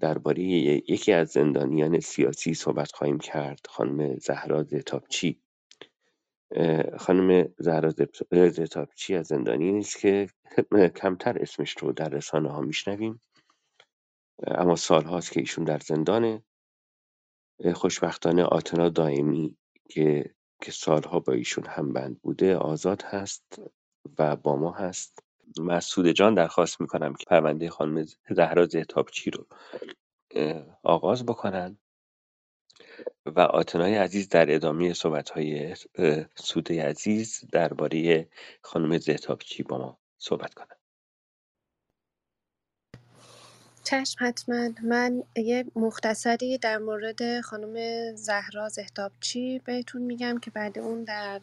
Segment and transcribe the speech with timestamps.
[0.00, 5.40] درباره یکی از زندانیان سیاسی صحبت خواهیم کرد خانم زهرا زتابچی.
[6.98, 7.90] خانم زهرا
[8.50, 10.28] زتابچی از زندانی نیست که
[11.00, 13.20] کمتر اسمش رو در رسانه ها میشنویم.
[14.46, 16.42] اما سال هاست که ایشون در زندانه.
[17.74, 19.56] خوشبختانه آتنا دائمی
[19.90, 23.62] که که سالها با ایشون همبند بوده آزاد هست
[24.18, 25.27] و با ما هست.
[25.58, 29.46] مسعود جان درخواست می‌کنم که پرونده خانم زهرا زهتابچی رو
[30.82, 31.78] آغاز بکنن
[33.26, 35.74] و آتنای عزیز در ادامه صحبت های
[36.34, 38.28] سوده عزیز درباره
[38.62, 40.76] خانم زهتابچی با ما صحبت کنن.
[43.84, 44.70] چشم حتما.
[44.82, 47.76] من یه مختصری در مورد خانم
[48.14, 51.40] زهرا زهتابچی بهتون میگم که بعد اون در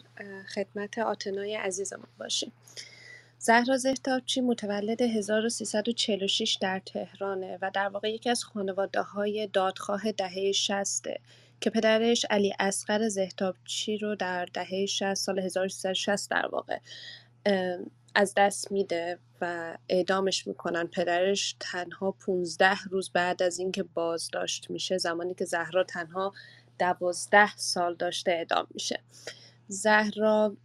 [0.55, 2.51] خدمت آتنای عزیزمون باشیم
[3.45, 10.51] زهرا زهتابچی متولد 1346 در تهرانه و در واقع یکی از خانواده های دادخواه دهه
[10.51, 11.07] 60
[11.61, 16.77] که پدرش علی اصغر زهتابچی رو در دهه 60 سال 1360 در واقع
[18.15, 20.87] از دست میده و اعدامش می‌کنن.
[20.87, 26.33] پدرش تنها 15 روز بعد از اینکه بازداشت میشه زمانی که زهرا تنها
[26.79, 28.99] دوازده سال داشته اعدام میشه.
[29.67, 30.57] زهرا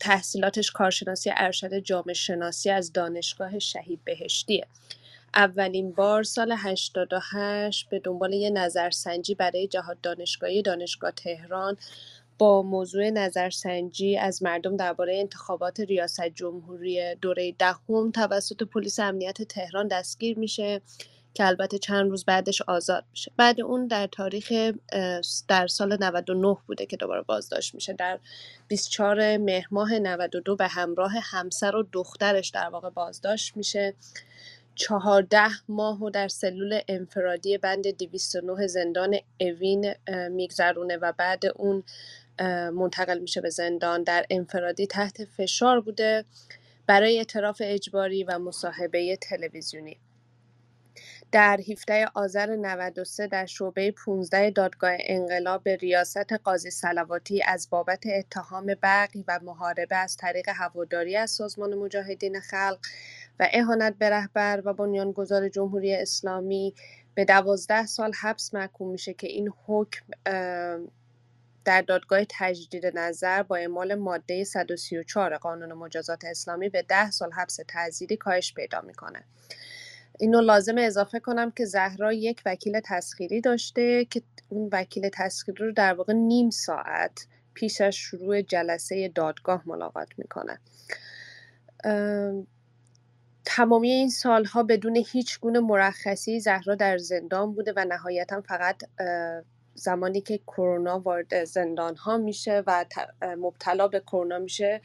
[0.00, 4.66] تحصیلاتش کارشناسی ارشد جامعه شناسی از دانشگاه شهید بهشتیه
[5.34, 11.76] اولین بار سال 88 به دنبال یه نظرسنجی برای جهاد دانشگاهی دانشگاه تهران
[12.38, 19.88] با موضوع نظرسنجی از مردم درباره انتخابات ریاست جمهوری دوره دهم توسط پلیس امنیت تهران
[19.88, 20.82] دستگیر میشه.
[21.34, 23.32] که البته چند روز بعدش آزاد میشه.
[23.36, 24.52] بعد اون در تاریخ
[25.48, 27.92] در سال 99 بوده که دوباره بازداشت میشه.
[27.92, 28.18] در
[28.68, 33.94] 24 مهر ماه 92 به همراه همسر و دخترش در واقع بازداشت میشه.
[34.74, 39.94] چهارده ماه و در سلول انفرادی بند 209 زندان اوین
[40.30, 41.82] میگذرونه و بعد اون
[42.72, 46.24] منتقل میشه به زندان در انفرادی تحت فشار بوده
[46.86, 49.96] برای اعتراف اجباری و مصاحبه تلویزیونی.
[51.32, 58.06] در 17 آذر 93 در شعبه 15 دادگاه انقلاب به ریاست قاضی سلواتی از بابت
[58.06, 62.78] اتهام بقی و محاربه از طریق هواداری از سازمان مجاهدین خلق
[63.40, 66.74] و اهانت به رهبر و بنیانگذار جمهوری اسلامی
[67.14, 70.04] به دوازده سال حبس محکوم میشه که این حکم
[71.64, 77.60] در دادگاه تجدید نظر با اعمال ماده 134 قانون مجازات اسلامی به ده سال حبس
[77.68, 79.24] تعزیری کاهش پیدا می‌کنه.
[80.20, 85.72] اینو لازم اضافه کنم که زهرا یک وکیل تسخیری داشته که اون وکیل تسخیری رو
[85.72, 90.58] در واقع نیم ساعت پیش از شروع جلسه دادگاه ملاقات می‌کنه.
[93.44, 98.82] تمامی این سالها بدون هیچ گونه مرخصی زهرا در زندان بوده و نهایتا فقط
[99.80, 102.84] زمانی که کرونا وارد زندان ها میشه و
[103.22, 104.80] مبتلا به کرونا میشه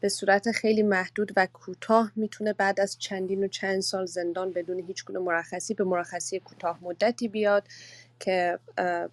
[0.00, 4.78] به صورت خیلی محدود و کوتاه می‌تونه بعد از چندین و چند سال زندان بدون
[4.78, 7.68] هیچ گونه مرخصی به مرخصی کوتاه مدتی بیاد
[8.20, 8.58] که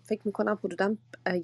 [0.04, 0.96] فکر می‌کنم حدودا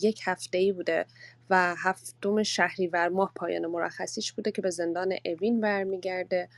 [0.02, 1.06] یک هفته ای بوده
[1.50, 6.50] و هفتم شهریور ماه پایان مرخصیش بوده که به زندان اوین برمیگرده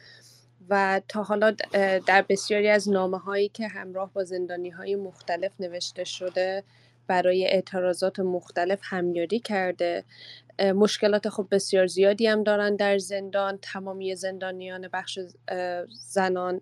[0.70, 1.52] و تا حالا
[2.08, 6.64] در بسیاری از نامه هایی که همراه با زندانی های مختلف نوشته شده
[7.08, 10.04] برای اعتراضات مختلف همیاری کرده.
[10.76, 13.60] مشکلات خب بسیار زیادی هم دارن در زندان.
[13.62, 15.20] تمامی زندانیان بخش
[16.08, 16.60] زنان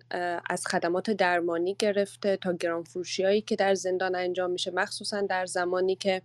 [0.50, 4.70] از خدمات درمانی گرفته تا گرانفروشی هایی که در زندان انجام میشه.
[4.70, 6.22] مخصوصا در زمانی که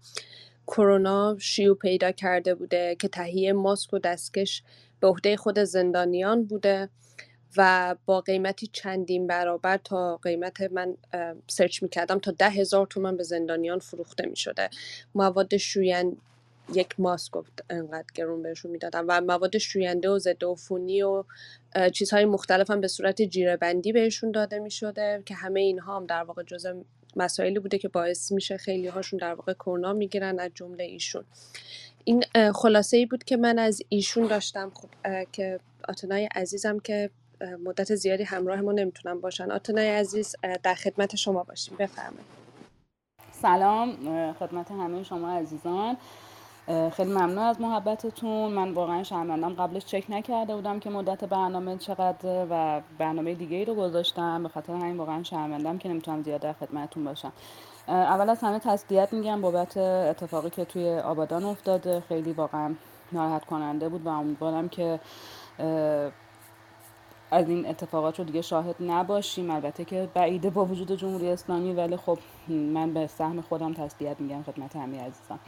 [0.68, 4.64] کرونا شیوع پیدا کرده بوده که تهیه ماسک و دستکش
[5.00, 6.90] به عهده خود زندانیان بوده.
[7.58, 10.98] و با قیمتی چندین برابر تا قیمت من
[11.48, 14.70] سرچ می‌کردم تا ده هزار تومن به زندانیان فروخته می‌شده.
[15.16, 16.18] مواد شوین
[16.74, 21.24] یک ماسک گفت انقدر گرون بهشون می‌دادم و مواد شوینده و ضد عفونی و
[21.94, 26.24] چیزهای مختلف هم به صورت جیره بندی بهشون داده می‌شده که همه اینها هم در
[26.24, 26.74] واقع جزء
[27.16, 31.24] مسائلی بوده که باعث میشه خیلی هاشون در واقع کرونا می‌گیرن از جمله ایشون.
[32.04, 32.24] این
[32.56, 34.72] خلاصه ای بود که من از ایشون داشتم.
[34.76, 34.90] خب
[35.32, 37.10] که آتنای عزیزم که
[37.66, 39.52] مدت زیادی همراه ما نمی‌تونن باشن.
[39.52, 41.76] آتنای عزیز در خدمت شما باشیم.
[41.80, 42.26] بفرمایید.
[43.32, 43.94] سلام
[44.34, 45.98] خدمت همه شما عزیزان.
[46.68, 48.52] خیلی ممنون از محبتتون.
[48.52, 53.66] من واقعا شرمندم قبلش چک نکرده بودم که مدت برنامه چقدر و برنامه دیگه ای
[53.66, 54.44] رو گذاشتم.
[54.44, 57.32] به خاطر همین واقعا شرمندم که نمی‌تونم زیاد در خدمتتون باشم.
[57.88, 62.04] اول از همه تسلیت میگم بابت اتفاقی که توی آبادان افتاده.
[62.10, 62.76] خیلی واقعا
[63.12, 65.00] ناراحت کننده بود و امیدوارم که
[67.32, 69.52] از این اتفاقات رو دیگه شاهد نباشیم.
[69.52, 74.44] البته که بعیده با وجود جمهوری اسلامی ولی خب من به سهم خودم تسلیت میگم
[74.44, 75.40] خدمت همه عزیزان.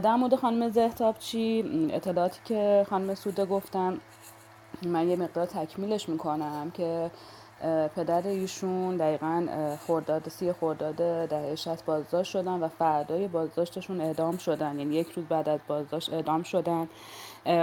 [0.00, 4.00] در مورد خانم زهتابچی اطلاعاتی که خانم سوده گفتن
[4.86, 7.10] من یه مقدار تکمیلش می‌کنم که
[7.96, 9.46] پدر ایشون دقیقا
[9.86, 10.94] خورداد سی خورداد
[11.28, 14.78] دهه 60 بازداشت شدن و فردای بازداشتشون اعدام شدن.
[14.78, 16.88] یعنی یک روز بعد از بازداشت اعدام شدن.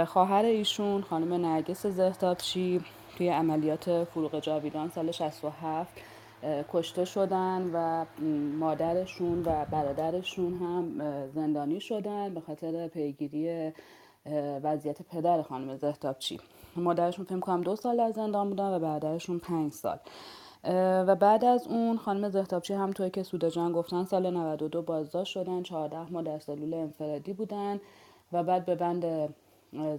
[0.06, 2.80] خواهر ایشون خانم نرگس زهتابچی
[3.16, 5.92] توی عملیات فروغ جاویدان سال 67
[6.72, 8.04] کشته شدن و
[8.58, 13.72] مادرشون و برادرشون هم زندانی شدن به خاطر پیگیری
[14.62, 16.40] وضعیت پدر خانم زهتابچی.
[16.76, 19.98] مادرشون فکر کنم دو سال از زندان بودن و برادرشون پنج سال.
[21.06, 25.32] و بعد از اون خانم زهتابچی هم توی که سوده جان گفتن سال 92 بازداشت
[25.32, 27.80] شدن 14 ماه در سلول انفرادی بودن
[28.32, 29.34] و بعد به بند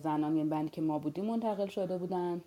[0.03, 2.41] زنان یعنی بندی که ما بودیم منتقل شده بودن.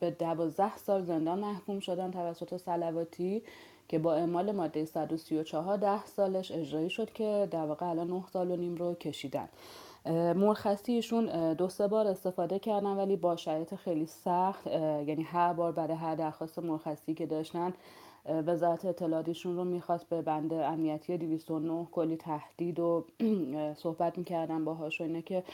[0.00, 3.42] به دوازده سال زندان محکوم شدن توسط سلواتی
[3.88, 8.50] که با اعمال ماده 134 ده سالش اجرایی شد که در واقع الان 9 سال
[8.50, 9.48] و نیم رو کشیدن.
[10.34, 15.96] مرخصیشون دو سه بار استفاده کردن ولی با شرایط خیلی سخت یعنی هر بار برای
[15.96, 17.74] هر درخواست مرخصی که داشتن
[18.28, 23.04] وزارت اطلاعاتیشون رو می‌خواست به بند امنیتی 209 کلی تهدید و
[23.82, 25.44] صحبت می‌کردن باهاش اینه که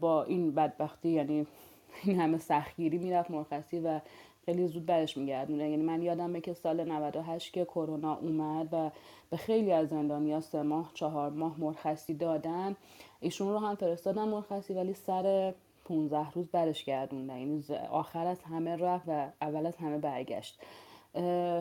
[0.00, 1.46] با این بدبختی یعنی
[2.04, 4.00] این همه سختگیری می‌رفت مرخصی و
[4.44, 8.90] خیلی زود برش میگردونه یعنی من یادمه که سال 98 که کرونا اومد و
[9.30, 12.76] به خیلی از زندانیا سه ماه چهار ماه مرخصی دادن
[13.20, 15.54] ایشون رو هم فرستادن مرخصی ولی سر
[15.84, 17.38] 15 روز برش گردوندن.
[17.38, 20.60] یعنی آخر از همه رفت و اول از همه برگشت.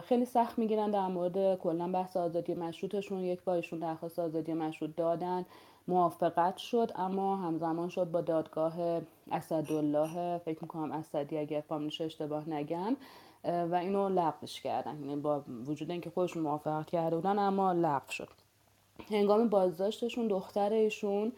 [0.03, 3.19] خیلی سخت می‌گیرن در مورد کلا بحث آزادی مشروطشون.
[3.19, 5.45] یک بار ایشون درخواست آزادی مشروط دادن.
[5.88, 9.01] موافقت شد اما همزمان شد با دادگاه
[9.31, 10.38] اسدالله.
[10.38, 12.95] فکر می‌کنم اسدی اگر فامیلش اشتباه نگم.
[13.44, 15.00] و اینو لغوش کردن.
[15.00, 18.30] یعنی با وجود اینکه خودشون موافقت کرده بودن اما لغو شد.
[19.12, 21.31] هنگام بازداشتشون دختر ایشون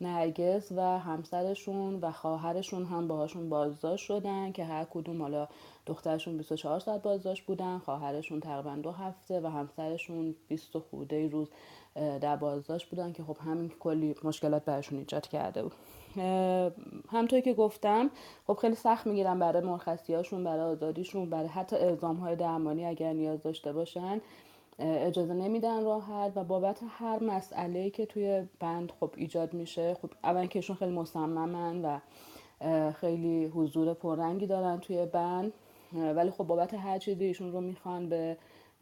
[0.00, 5.48] نرگس و همسرشون و خواهرشون هم باهاشون بازداشت شدن که هر کدوم حالا
[5.86, 11.48] دخترشون 24 ساعت بازداشت بودن خواهرشون تقریبا دو هفته و همسرشون 20 خورده روز
[11.94, 15.72] در بازداشت بودن که خب همین کلی مشکلات برشون ایجاد کرده بود.
[17.10, 18.10] همطوری که گفتم
[18.46, 23.42] خب خیلی سخت می‌گیرن برای مرخصیاشون برای آزادیشون برای حتی اعزام های درمانی اگر نیاز
[23.42, 24.20] داشته باشن.
[24.78, 30.46] اجازه نمیدن راحت و بابت هر مسئله که توی بند خب ایجاد میشه خب اول
[30.46, 31.98] که ایشون خیلی مصممن و
[32.92, 35.52] خیلی حضور پررنگی دارن توی بند.
[35.92, 38.36] ولی خب بابت هر چیزی ایشون رو می‌خوان به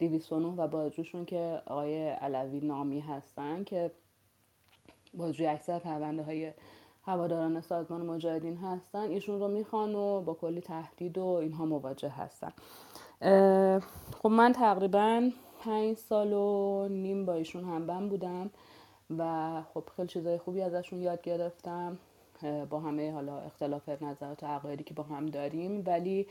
[0.07, 3.91] 209 و بازجوشون که آقای علوی نامی هستن که
[5.13, 6.53] بازجوی اکثر پرونده های
[7.03, 12.53] هواداران سازمان مجاهدین هستن ایشون رو می‌خوان و با کلی تهدید و اینها مواجه هستن.
[14.23, 18.49] خب من تقریبا پنج سال و نیم با ایشون همبن بودم
[19.17, 21.97] و خب خیلی چیزای خوبی ازشون یاد گرفتم.
[22.69, 25.83] با همه حالا اختلاف نظرات و عقایدی که با هم داریم.
[25.85, 26.27] ولی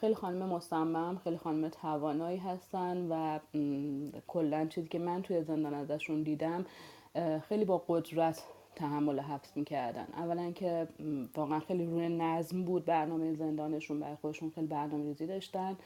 [0.00, 3.38] خیلی خانم مصمم خیلی خانم توانایی هستن و
[4.26, 6.66] کلا چیزی که من توی زندان ازشون دیدم
[7.48, 8.42] خیلی با قدرت
[8.76, 10.06] تحمل حبس می‌کردن.
[10.12, 10.88] اولا که
[11.36, 15.76] واقعا خیلی روی نظم بود برنامه زندانشون برای خودشون خیلی برنامه ریزی داشتن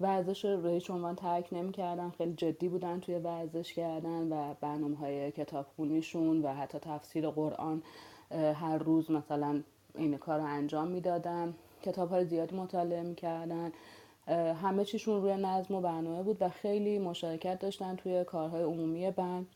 [0.00, 5.32] ورزش رو هیچ عنوان ترک نمی‌کردن خیلی جدی بودن توی ورزش کردن و برنامه های
[5.32, 7.82] کتابخونیشون و حتی تفسیر قرآن
[8.30, 9.62] هر روز مثلا
[9.94, 13.72] این کار رو انجام می‌دادن کتاب های زیادی مطالعه می‌کردن.
[14.62, 19.46] همه چیشون روی نظم و برنامه بود و خیلی مشارکت داشتن توی کارهای عمومی بند.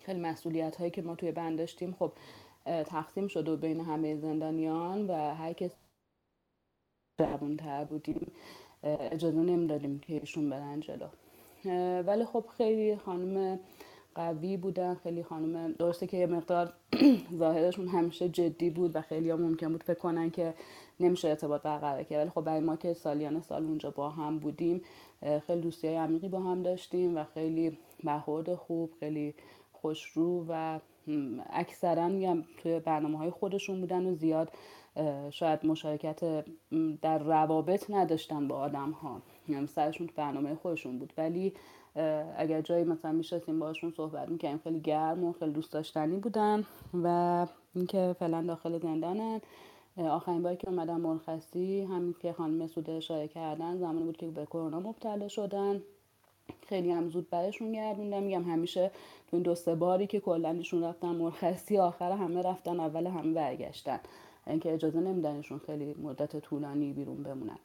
[0.00, 2.12] خیلی مسئولیت هایی که ما توی بند داشتیم خب
[2.64, 5.70] تقسیم شده بین همه زندانیان و هر کس
[7.20, 8.32] جوانتر بودیم.
[8.82, 11.06] اجازه نمی‌دادیم که ایشون برن جلو.
[12.02, 13.60] ولی خب خیلی خانم
[14.18, 14.94] قوی بودن.
[14.94, 16.72] خیلی خانم درسته که یه مقدار
[17.38, 20.54] ظاهرشون همیشه جدی بود و خیلی هم ممکن بود فکر کنن که
[21.00, 22.18] نمیشه ارتباط برقرار کرد.
[22.20, 24.82] ولی خب برای ما که سالیان سال اونجا با هم بودیم
[25.46, 29.34] خیلی دوستی های عمیقی با هم داشتیم و خیلی برخورد خوب خیلی
[29.72, 30.78] خوشرو و
[31.50, 34.52] اکثرا میگم توی برنامه های خودشون بودن و زیاد
[35.30, 36.44] شاید مشارکت
[37.02, 41.12] در روابط نداشتن با آدم ها یعنی سرشون برنامه خودشون بود.
[41.16, 41.52] ولی
[42.36, 46.64] اگر جایی مثلا میشستیم باشون صحبت می‌کنیم خیلی گرم و خیلی دوست داشتنی بودن
[47.04, 49.40] و اینکه فعلا داخل زندانن.
[49.96, 54.46] آخرین باری که اومدن مرخصی همین که خانم مسعود اشاره کردن زمانی بود که به
[54.46, 55.82] کرونا مبتلا شدن.
[56.68, 58.22] خیلی هم زود برشون گردوندم.
[58.22, 58.90] میگم همیشه
[59.30, 64.00] تو این دو سه باری که کلا رفتن مرخصی آخر همه رفتن اول همه برگشتن.
[64.46, 67.58] اینکه اجازه نمیدنشون خیلی مدت طولانی بیرون بمونن.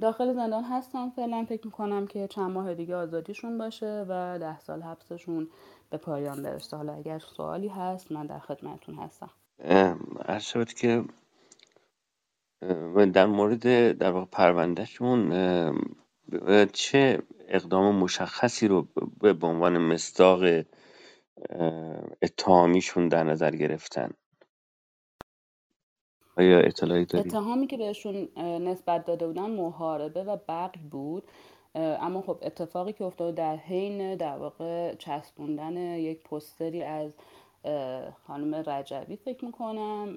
[0.00, 1.10] داخل زندان هستم.
[1.10, 5.48] فعلا فکر می‌کنم که چند ماه دیگه آزادیشون باشه و ده سال حبسشون
[5.90, 6.76] به پایان برسه.
[6.76, 9.30] حالا اگر سوالی هست من در خدمتتون هستم.
[10.24, 11.04] عرض شد که
[13.12, 15.30] در مورد در واقع پروندهشون
[16.72, 18.88] چه اقدام مشخصی رو
[19.20, 20.64] به عنوان مصداق
[22.22, 24.10] اتهامیشون در نظر گرفتن؟
[26.38, 31.22] آیا اطلاعی داری؟ اتهامی که بهشون نسبت داده بودن محاربه و بقی بود.
[31.74, 37.12] اما خب اتفاقی که افتاد در حین در واقع چسبوندن یک پستری از
[38.26, 40.16] خانم رجبی فکر می‌کنم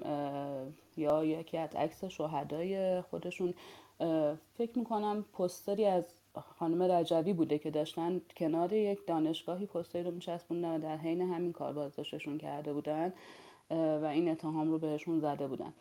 [0.96, 3.54] یا یکی از عکس شهدای خودشون.
[4.54, 6.14] فکر می‌کنم پستری از
[6.58, 11.52] خانم رجبی بوده که داشتن کنار یک دانشگاهی پستری رو میچسبوندن و در حین همین
[11.52, 13.12] کار بازداشتشون کرده بودن
[13.70, 15.72] و این اتهام رو بهشون زده بودن.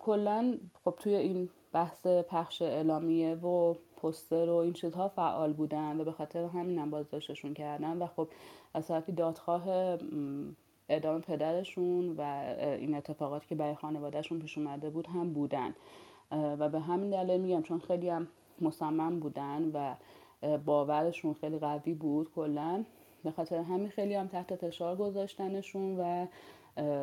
[0.00, 6.04] کلا خب توی این بحث پخش اعلامیه و پستر و این چیزها فعال بودن و
[6.04, 8.28] به خاطر همین هم بازداشتشون کردن و خب
[8.74, 9.68] از طرفی دادخواه
[10.88, 12.20] اعدام پدرشون و
[12.60, 15.74] این اتفاقاتی که برای خانوادهشون پیش اومده بود هم بودن.
[16.30, 18.28] و به همین دلیل میگم چون خیلی هم
[18.60, 19.94] مصمم بودن و
[20.58, 22.84] باورشون خیلی قوی بود کلا
[23.24, 26.26] به خاطر همین خیلی هم تحت فشار گذاشتنشون و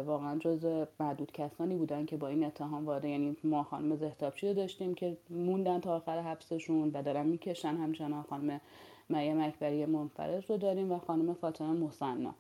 [0.06, 4.54] واقعا جز معدود کسانی بودن که با این اتهام وارد یعنی ما خانم زهتابچی رو
[4.54, 8.24] داشتیم که موندن تا آخر حبسشون و دارن می‌کشن همچنان.
[8.24, 8.62] خانم
[9.10, 12.34] مریم اکبری منفرد رو داریم و خانم فاطمه مصنا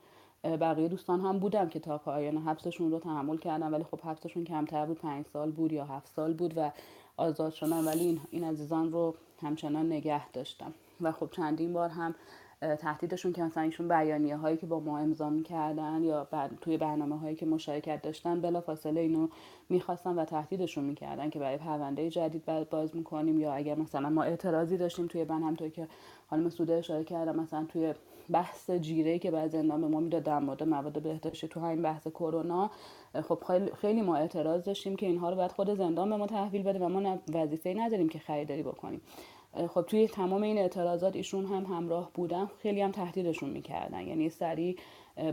[0.43, 4.85] بقیه دوستان هم بودم که تا پایان حبسشون رو تحمل کردن ولی خب حبسشون کمتر
[4.85, 6.71] بود پنج سال بود یا هفت سال بود و
[7.17, 7.85] آزاد شدن.
[7.85, 10.73] ولی این, این عزیزان رو همچنان نگه داشتم.
[11.01, 12.15] و خب چندین بار هم
[12.61, 16.27] تهدیدشون که مثلا ایشون بیانیه هایی که با ما امضا می‌کردن یا
[16.61, 19.27] توی برنامه هایی که مشارکت داشتن بلا فاصله اینو
[19.69, 24.77] می‌خواستن و تهدیدشون می‌کردن که برای پرونده جدید باز می‌کنیم یا اگر مثلا ما اعتراضی
[24.77, 25.87] داشتیم توی بن هم توی که
[26.29, 27.93] خانم سوده اشاره کردم مثلا توی
[28.31, 32.07] بحث جیره که بعد زندان به ما می‌داد در مورد مواد بهداشتی تو همین بحث
[32.07, 32.71] کرونا
[33.21, 33.39] خب
[33.81, 36.89] خیلی ما اعتراض داشتیم که اینها رو باید خود زندان به ما تحویل بده و
[36.89, 39.01] ما وظیفه نداریم که خریداری بکنیم.
[39.67, 44.07] خب توی تمام این اعتراضات ایشون هم همراه بودن خیلی هم تهدیدشون می‌کردن.
[44.07, 44.77] یعنی سریع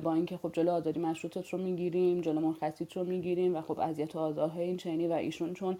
[0.03, 4.17] با اینکه خب جلو آزادی مشروطت رو می‌گیریم جلو مرخصیت رو می‌گیریم و خب اذیت
[4.17, 5.79] و آزارهای این چنینی و ایشون چون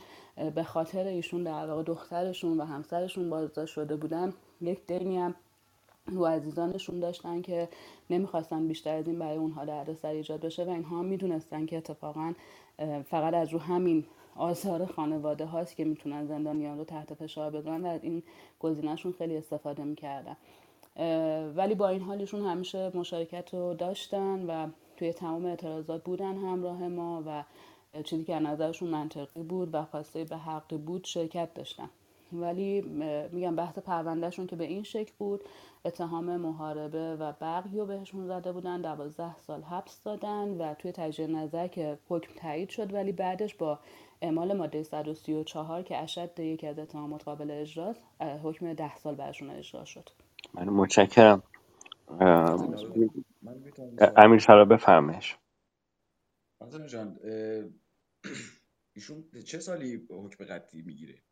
[0.55, 5.35] به خاطر ایشون در واقع دخترشون و همسرشون بازداشت شده بودن یک دینی هم
[6.09, 7.69] و عزیزانشون داشتن که
[8.11, 12.35] نمی‌خواستن بیشتر از این برای اونها دردسر ایجاد بشه و اینها می‌دونستن که اتفاقا
[13.05, 14.05] فقط از رو همین
[14.39, 18.23] آثار خانواده هاست که می‌تونن زندانیان رو تحت فشار بذارن و از این
[18.61, 20.37] گزینهشون خیلی استفاده می‌کردن.
[21.57, 27.23] ولی با این حالشون همیشه مشارکت رو داشتن و توی تمام اعتراضات بودن همراه ما
[27.27, 27.45] و
[28.03, 31.91] چیزی که نظرشون منطقی بود و خواسته به حقی بود شرکت داشتن.
[32.33, 32.81] ولی
[33.33, 35.41] میگم بحث پروندهشون که به این شکل بود
[35.85, 41.31] اتهام محاربه و بقی رو بهشون زده بودن دوازده سال حبس دادن و توی تجدید
[41.31, 43.79] نظر که حکم تایید شد ولی بعدش با
[44.23, 49.85] اعمال ماده 134 که اشد یکی از اتهامات قابل اجراست حکم ده سال برشون اجرا
[49.85, 50.11] شد.
[50.55, 51.43] من متشکرم.
[54.17, 55.39] امیر شرا بفرمش
[56.89, 57.21] جان
[58.97, 61.23] ایشون چه سالی حکم قطعی می‌گیره؟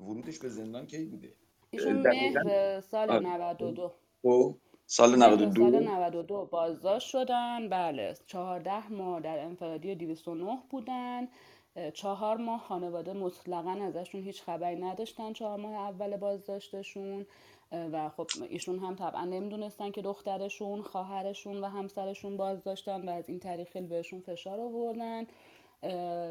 [0.00, 1.36] ورودش به زندان کی بوده؟
[1.70, 4.58] ایشون مهر سال 92 خب.
[4.86, 7.68] سال 92 سال 92 بازداشت شدن.
[7.68, 11.28] بله 14 ماه در انفرادی 209 بودن.
[11.94, 15.32] چهار ماه خانواده مطلقا ازشون هیچ خبری نداشتن.
[15.32, 17.26] چهار ماه اول بازداشتشون.
[17.72, 23.38] و خب ایشون هم طبعا نمی‌دونستن که دخترشون خواهرشون و همسرشون بازداشتن و از این
[23.38, 25.26] طریق خیلی بهشون فشار آوردن.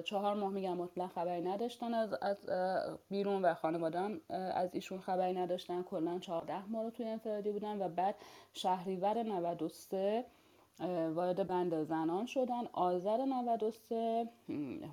[0.04, 2.38] چهار ماه میگم مطلق خبری نداشتن از, از
[3.10, 5.84] بیرون و خانوادم از ایشون خبری نداشتن.
[5.84, 8.16] کلا 14 ماه رو توی انفرادی بودن و بعد
[8.54, 10.26] شهریور 93
[11.16, 12.66] وارد بند زنان شدن.
[12.74, 14.30] آذر 93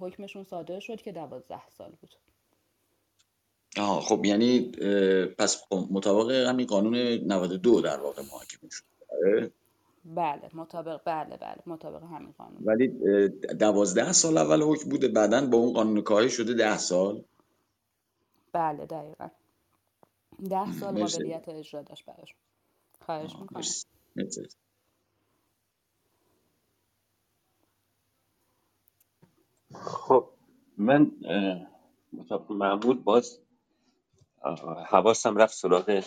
[0.00, 2.14] حکمشون صادر شد که 12 سال بود.
[3.78, 4.60] آها خب یعنی
[5.38, 9.50] پس مطابق همین قانون 92 در واقع محاکمه شد آره؟
[10.04, 12.66] بله مطابق بله بله مطابق همین قانون.
[12.66, 12.88] ولی
[13.60, 17.24] دوازده سال اول حکم بوده بعدا با اون قانون کاهی شده ده سال.
[18.54, 19.30] بله دقیقا.
[20.50, 22.36] ده سال قابلیت اجرا داشت براش.
[23.02, 23.76] خواهش می‌کنم.
[29.86, 30.30] خب
[30.78, 31.12] من
[32.50, 33.40] معمول باز
[34.86, 36.02] حواسم رفت سراغ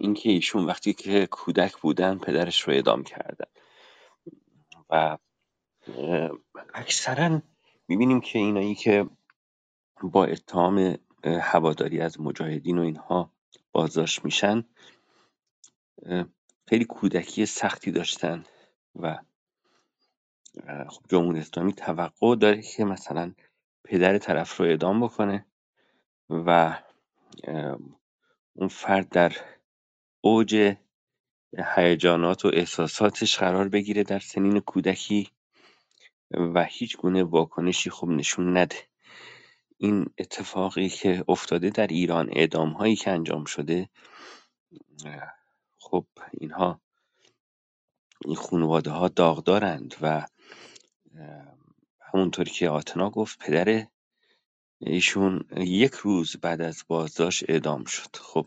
[0.00, 3.46] اینکه ایشون وقتی که کودک بودن پدرش رو اعدام کردن.
[4.90, 5.18] و
[6.74, 7.42] اکثرا
[7.88, 9.06] می‌بینیم که اینایی که
[10.02, 13.32] با اتهام هواداری از مجاهدین و اینها
[13.72, 14.64] بازداشت میشن
[16.68, 18.44] خیلی کودکی سختی داشتن
[18.96, 19.18] و
[20.88, 23.32] خب جمهوری اسلامی توقع داره که مثلا
[23.84, 25.46] پدر طرف رو اعدام بکنه
[26.30, 26.78] و
[28.54, 29.32] اون فرد در
[30.26, 30.76] اوج
[31.76, 35.30] هیجانات و احساساتش قرار بگیره در سنین کودکی
[36.30, 38.76] و هیچ گونه واکنشی خب نشون نده.
[39.78, 43.88] این اتفاقی که افتاده در ایران اعدام هایی که انجام شده
[45.78, 46.80] خب اینها
[48.24, 50.26] این خانواده ها داغدارند و
[52.00, 53.86] همونطور که آتنا گفت پدر
[54.78, 58.16] ایشون یک روز بعد از بازداشت اعدام شد.
[58.16, 58.46] خب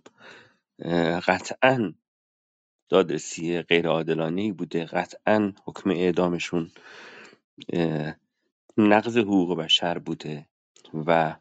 [1.27, 1.93] قطعا
[2.89, 4.86] دادرسی غیر عادلانه بوده.
[4.86, 6.71] قطعا حکم اعدامشون
[8.77, 10.48] نقض حقوق بشر بوده.
[10.93, 11.36] و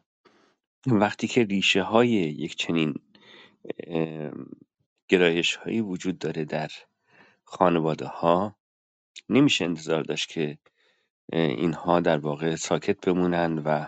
[0.87, 2.93] وقتی که ریشه های یک چنین
[5.07, 6.69] گرایش هایی وجود داره در
[7.43, 8.55] خانواده ها
[9.29, 10.57] نمیشه انتظار داشت که
[11.33, 13.87] اینها در واقع ساکت بمونن و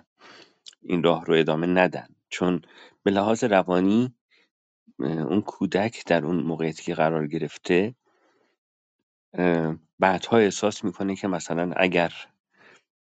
[0.81, 2.07] این راه رو ادامه ندن.
[2.29, 2.61] چون
[3.03, 4.15] به لحاظ روانی
[5.03, 7.95] اون کودک در اون موقعیتی که قرار گرفته
[9.99, 12.13] بعدها احساس می‌کنه که مثلا اگر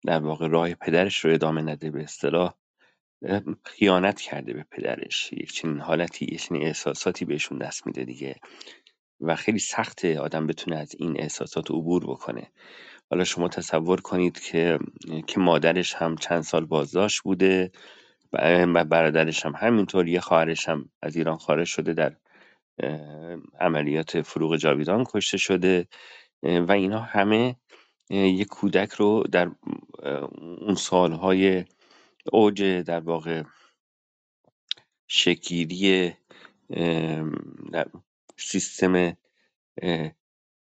[0.06, 2.54] در واقع راه پدرش رو ادامه نده به اصطلاح
[3.66, 8.36] خیانت کرده به پدرش یک چنین حالتی یک چنین احساساتی بهشون دست میده دیگه
[9.22, 12.52] و خیلی سخته آدم بتونه از این احساسات عبور بکنه.
[13.12, 14.80] حالا شما تصور کنید که
[15.28, 17.72] که مادرش هم چند سال بازداشت بوده
[18.32, 22.16] برادرش هم همینطور یه خواهرش هم از ایران خارج شده در
[23.60, 25.88] عملیات فروغ جاویدان کشته شده.
[26.44, 27.56] و اینا همه
[28.10, 29.52] یک کودک رو در
[30.62, 31.66] اون سالهای
[32.32, 33.44] اوج در واقع
[35.08, 36.14] شکیری
[38.38, 39.18] سیستم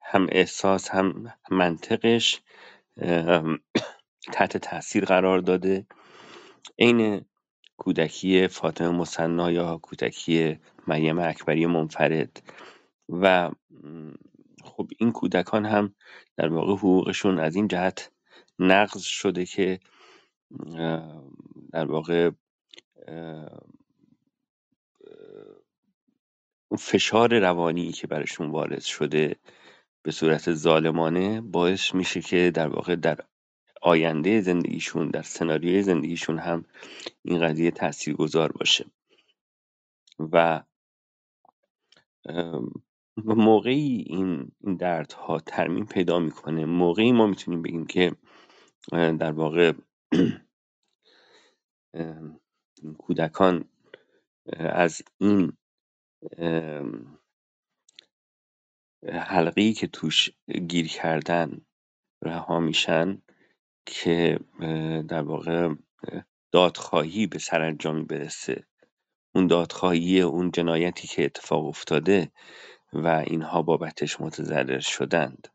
[0.03, 2.41] هم احساس هم منطقش
[4.33, 5.87] تحت تاثیر قرار داده.
[6.79, 7.25] عین
[7.79, 12.43] کودکی فاطمه مصنا یا کودکی مریم اکبری منفرد.
[13.09, 13.51] و
[14.65, 15.95] خب این کودکان هم
[16.37, 18.13] در واقع حقوقشون از این جهت
[18.59, 19.81] نقض شده که
[21.73, 22.31] در واقع
[26.79, 29.37] فشار روانی که برشون وارد شده
[30.03, 33.19] به صورت ظالمانه باعث میشه که در واقع در
[33.83, 36.65] آینده زندگیشون در سناریوی زندگیشون هم
[37.23, 37.73] این قضیه
[38.19, 38.87] گذار باشه.
[40.33, 40.63] و
[43.17, 46.65] موقعی این دردها ترمیم پیدا می‌کنه.
[46.65, 48.13] موقعی ما می‌تونیم بگیم که
[48.93, 49.73] در واقع
[52.99, 53.65] کودکان
[54.59, 55.53] از این
[59.13, 60.31] حلقه‌ای که توش
[60.69, 61.61] گیر کردن
[62.23, 63.23] رها میشن
[63.91, 64.39] که
[65.09, 65.75] در واقع
[66.53, 68.67] دادخواهی به سرانجامی برسه.
[69.35, 72.33] اون دادخواهی اون جنایتی که اتفاق افتاده
[72.93, 75.49] و اینها بابتش متضرر شدند.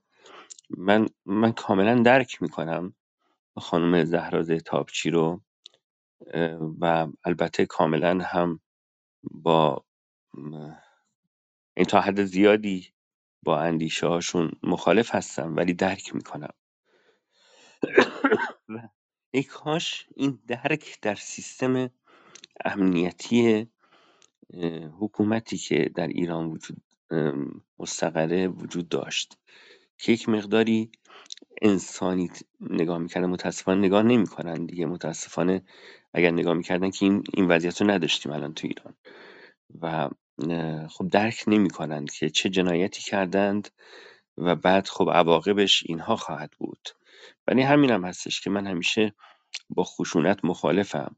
[0.69, 2.95] من من کاملا درک می‌کنم
[3.57, 5.41] خانم زهرا تابچی رو
[6.81, 8.59] و البته کاملا هم
[9.23, 9.85] با
[11.77, 12.93] این تا حد زیادی
[13.43, 16.53] با اندیشه هاشون مخالف هستم ولی درک می‌کنم.
[19.31, 21.89] ای کاش این درک در سیستم
[22.65, 23.67] امنیتی
[24.99, 26.81] حکومتی که در ایران وجود
[27.79, 29.37] مستقره وجود داشت
[29.97, 30.91] که یک مقداری
[31.61, 32.29] انسانی
[32.61, 34.85] نگاه می‌کردن متاسفانه نگاه نمی‌کنن دیگه.
[34.85, 35.63] متاسفانه
[36.13, 38.93] اگر نگاه می‌کردن که این, این وضعیت رو نداشتیم الان تو ایران.
[39.81, 40.09] و
[40.87, 43.69] خب درک نمی‌کنند که چه جنایتی کردند
[44.37, 46.89] و بعد خب عواقبش اینها خواهد بود.
[47.47, 49.15] ولی هم هستش که من همیشه
[49.69, 51.15] با خشونت مخالفم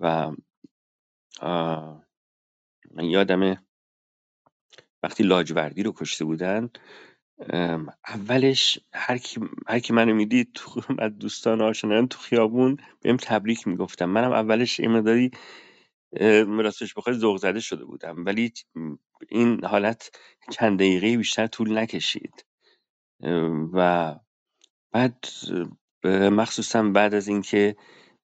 [0.00, 0.32] و
[2.94, 3.62] من یادمه
[5.02, 6.70] وقتی لاجوردی رو کشته بودن
[8.08, 13.68] اولش هر کی, هر کی منو می‌دید تو از دوستان آشنایان تو خیابون بهم تبریک
[13.68, 14.04] می‌گفتم.
[14.10, 15.30] منم اولش این مداری
[16.48, 18.24] راستش بخوای ذوق زده شده بودم.
[18.24, 18.52] ولی
[19.30, 20.10] این حالت
[20.52, 22.46] چند دقیقه بیشتر طول نکشید.
[23.72, 24.16] و
[24.92, 25.26] بعد
[26.04, 27.76] مخصوصا بعد از اینکه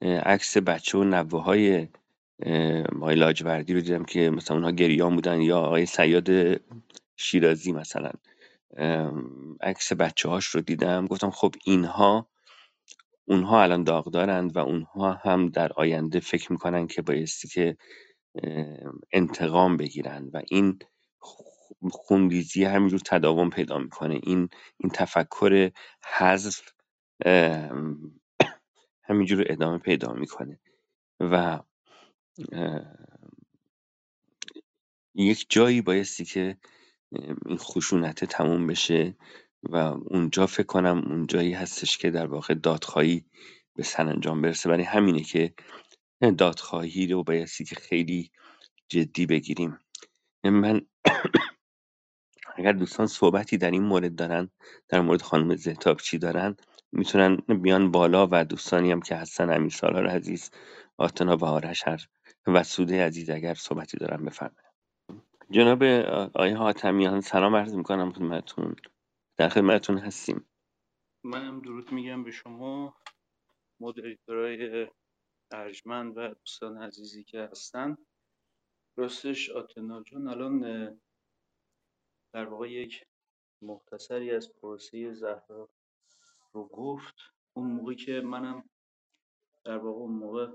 [0.03, 1.89] عکس بچه و نوه های
[2.97, 6.61] آقای لاجوردی رو دیدم که مثلا اونها گریان بودن یا آقای سیاد
[7.17, 8.11] شیرازی مثلا.
[9.61, 11.07] عکس بچه هاش رو دیدم.
[11.07, 12.29] گفتم خب اینها
[13.25, 17.77] اونها الان داغدارند و اونها هم در آینده فکر می‌کنن که بایستی که
[19.13, 20.31] انتقام بگیرن.
[20.33, 20.79] و این
[21.91, 24.21] خونریزی همینجور تداوم پیدا می‌کنه.
[24.23, 25.71] این این تفکر
[26.19, 26.73] حذف
[29.03, 30.61] همینجور ادامه پیدا می‌کنه.
[31.21, 31.61] و
[35.15, 36.59] یک جایی بایستی که
[37.47, 39.17] این خشونت تموم بشه
[39.63, 43.25] و اونجا فکر کنم اون جایی هستش که در واقع دادخواهی
[43.75, 44.69] به سرانجام برسه.
[44.69, 45.55] برای همینه که
[46.39, 48.31] دادخواهی رو بایستی که خیلی
[48.89, 49.79] جدی بگیریم.
[50.45, 50.87] من
[52.57, 54.51] اگر دوستان صحبتی در این مورد دارن
[54.89, 56.57] در مورد خانم زهتابچی دارن
[56.93, 60.51] می‌تونن بیان بالا و دوستانی هم که هستن امیر سالار عزیز
[60.97, 62.07] آتنا و آرش هر
[62.47, 64.67] و سوده عزیز اگر صحبتی دارن بفرمایید.
[65.51, 68.77] جناب آقای حاتمیان سلام عرض می‌کنم خدمتتون.
[69.37, 70.47] در خدمتتون هستیم.
[71.25, 72.97] منم درود میگم به شما.
[73.81, 74.87] مدیریتورای
[75.53, 77.97] ارجمند و دوستان عزیزی که هستن.
[78.97, 81.01] راستش آتنا جان الان
[82.33, 83.07] در واقع یک
[83.63, 85.69] مختصری از پروسه زهرا
[86.53, 87.15] رو گفت.
[87.53, 88.71] اون موقعی که منم
[89.65, 90.49] در واقع اون موقع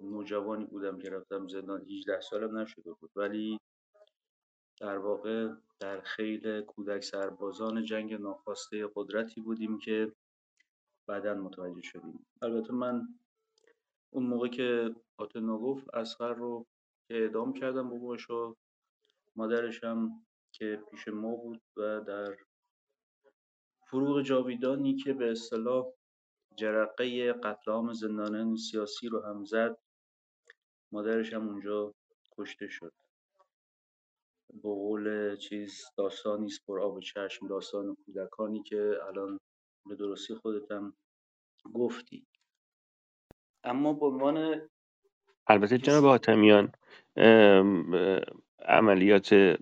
[0.00, 3.10] نوجوانی بودم که رفتم زندان 18 سالم نشده بود.
[3.16, 3.58] ولی
[4.80, 10.12] در واقع در خیل کودک سربازان جنگ ناخواسته قدرتی بودیم که
[11.06, 12.26] بعدا متوجه شدیم.
[12.42, 13.08] البته من
[14.10, 16.66] اون موقع که آتنا گفت اسخر رو
[17.08, 18.56] که اعدام کردم باباش و
[19.36, 22.36] مادرش هم که پیش ما بود و در
[23.90, 25.86] فروغ جاویدانی که به اصطلاح
[26.56, 29.76] جرقه قتل عام زندانیان سیاسی رو هم زد
[30.92, 31.94] مادرش هم اونجا
[32.38, 32.92] کشته شد.
[34.52, 39.38] به قول چیز داستانی است پر آب چشم داستان کودکانی که الان
[39.86, 40.94] به درستی خودتم
[41.74, 42.26] گفتی.
[43.64, 44.68] اما به عنوان
[45.46, 46.72] البته جناب آتمیان
[48.58, 49.56] عملیات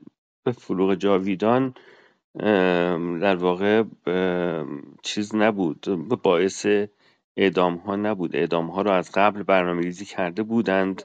[0.49, 1.75] فروغ جاویدان
[3.21, 3.85] در واقع
[5.03, 5.81] چیز نبود
[6.23, 6.67] باعث
[7.37, 8.37] اعدام ها نبود.
[8.37, 11.03] اعدام ها رو از قبل برنامه ریزی کرده بودند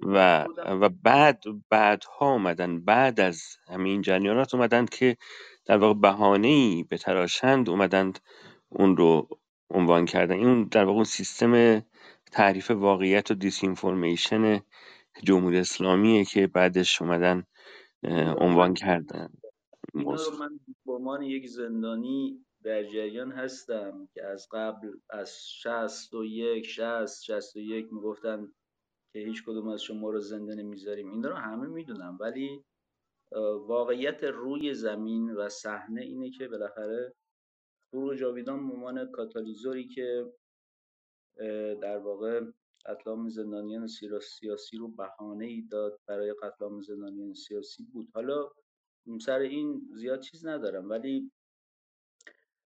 [0.00, 5.16] و و بعد بعدها اومدن بعد از همین جریانات اومدند که
[5.66, 8.18] در واقع بهانه ای به تراشند اومدند
[8.68, 9.28] اون رو
[9.70, 10.34] عنوان کردن.
[10.34, 11.82] این در واقع سیستم
[12.32, 13.64] تعریف واقعیت و دیس
[15.24, 17.46] جمهوری اسلامیه که بعدش اومدن
[18.40, 19.28] عنوان کردن.
[19.94, 26.14] اینا رو من به عنوان یک زندانی در جریان هستم که از قبل از شست
[26.14, 28.52] و یک شست شست و یک می‌گفتن
[29.12, 31.10] که هیچ کدوم از شما رو زنده نمی‌ذاریم.
[31.10, 32.64] اینا رو همه می‌دونم ولی
[33.66, 37.14] واقعیت روی زمین و صحنه اینه که بالاخره
[37.90, 40.32] فرو جاویدان عنوان کاتالیزوری که
[41.82, 42.40] در واقع
[42.86, 43.86] قتل زندانیان
[44.20, 48.08] سیاسی رو بهانه ای داد برای قتل زندانیان سیاسی بود.
[48.14, 48.50] حالا
[49.20, 51.30] سر این زیاد چیز ندارم ولی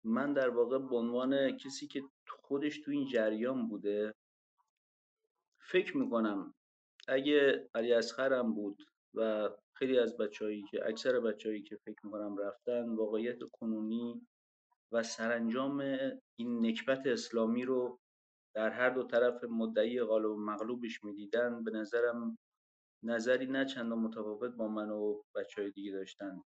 [0.04, 4.14] من در واقع به عنوان کسی که خودش تو این جریان بوده
[5.60, 6.54] فکر می‌کنم
[7.08, 8.82] اگه علی اصغرم بود
[9.14, 14.26] و خیلی از بچههایی که اکثر بچههایی که فکر می‌کنم رفتن واقعیت کنونی
[14.92, 15.80] و سرانجام
[16.36, 18.00] این نکبت اسلامی رو
[18.54, 22.38] در هر دو طرف مدعی غالب و مغلوبش می‌دیدن به نظرم
[23.02, 26.42] نظری نه چندان متفاوت با من و بچه های دیگه داشتن.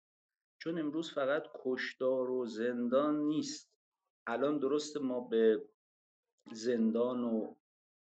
[0.62, 3.72] چون امروز فقط کشدار و زندان نیست.
[4.28, 5.70] الان درست ما به
[6.52, 7.56] زندان و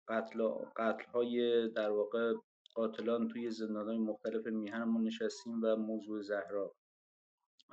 [0.09, 2.35] قتل, قتل های در واقع
[2.75, 6.75] قاتلان توی زندان های مختلف میهنمون نشستیم و موضوع زهرا.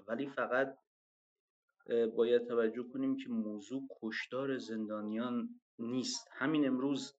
[0.07, 0.77] ولی فقط
[2.15, 6.27] باید توجه کنیم که موضوع کشدار زندانیان نیست.
[6.31, 7.13] همین امروز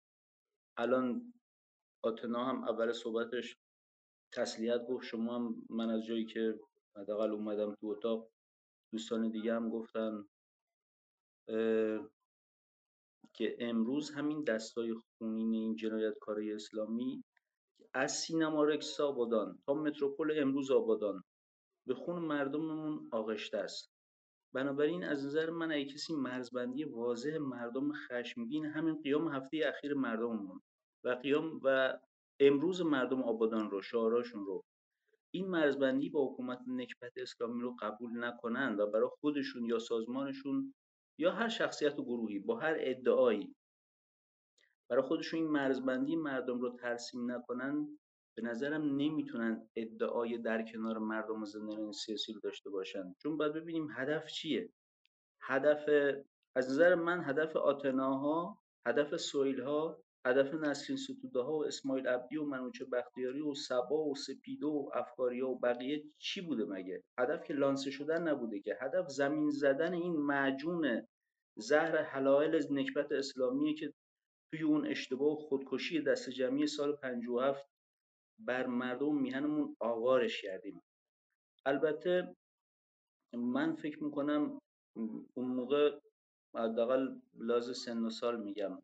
[0.76, 1.32] الان
[2.04, 3.56] آتنا هم اول صحبتش
[4.34, 6.60] تسلیت گفت شما هم من از جایی که
[6.96, 8.30] حداقل اومدم تو اتاق
[8.92, 10.24] دوستان دیگه هم گفتن
[13.34, 17.24] که امروز همین دستای خونین این جنایتکارای اسلامی
[17.94, 21.24] از سینما رکس آبادان تا متروپول امروز آبادان
[21.86, 23.91] به خون مردممون آغشته است.
[24.54, 30.60] بنابراین از نظر من اگه کسی مرزبندی واضح مردم خشمگین همین قیام هفته اخیر مردممون
[31.04, 31.98] و قیام و
[32.40, 34.64] امروز مردم آبادان رو شعاراشون رو.
[35.34, 40.74] این مرزبندی با حکومت نکبت اسلامی رو قبول نکنند و برای خودشون یا سازمانشون
[41.18, 43.54] یا هر شخصیت و گروهی با هر ادعایی.
[44.90, 47.98] برای خودشون این مرزبندی مردم رو ترسیم نکنن
[48.36, 53.14] به نظرم نمی‌تونن ادعای در کنار مردم و زندانیان سیاسی رو داشته باشن.
[53.22, 54.68] چون باید ببینیم هدف چیه.
[55.42, 55.88] هدف
[56.56, 62.44] از نظر من هدف آتناها هدف سویلها هدف نسرین ستوده ها و اسماعیل عبدی و
[62.44, 67.54] منوچه بختیاری و سبا و سپیدو و افکاریا و بقیه چی بوده مگه؟ هدف که
[67.54, 68.78] لانسه شدن نبوده که.
[68.80, 71.06] هدف زمین زدن این معجون
[71.56, 73.92] زهر حلایل نکبت اسلامیه که
[74.52, 77.71] توی اون اشتباه و خودکشی دست جمعی سال 57
[78.38, 80.82] بر مردم میهنمون آوارش کردیم.
[81.66, 82.36] البته
[83.34, 84.58] من فکر می‌کنم
[85.34, 86.00] اون موقع
[86.54, 88.82] حداقل لحاظ سن و سال میگم.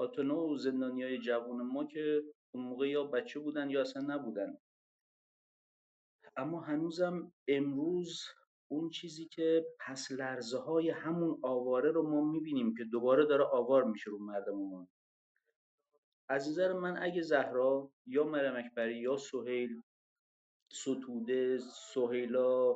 [0.00, 0.58] آتونو و
[1.02, 2.22] های جوان ما که
[2.54, 4.58] اون موقع یا بچه بودن یا اصلا نبودن.
[6.36, 8.22] اما هنوزم امروز
[8.70, 13.84] اون چیزی که پس لرزه های همون آواره رو ما می‌بینیم که دوباره داره آوار
[13.84, 14.88] میشه رو مردممون.
[16.30, 19.82] از نظر من اگه زهرا یا مریم اکبری یا سهیل
[20.72, 22.74] ستوده سهیلا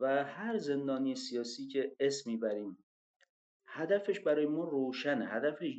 [0.00, 2.84] و هر زندانی سیاسی که اسم می‌بریم
[3.68, 5.26] هدفش برای ما روشنه.
[5.26, 5.72] هدفش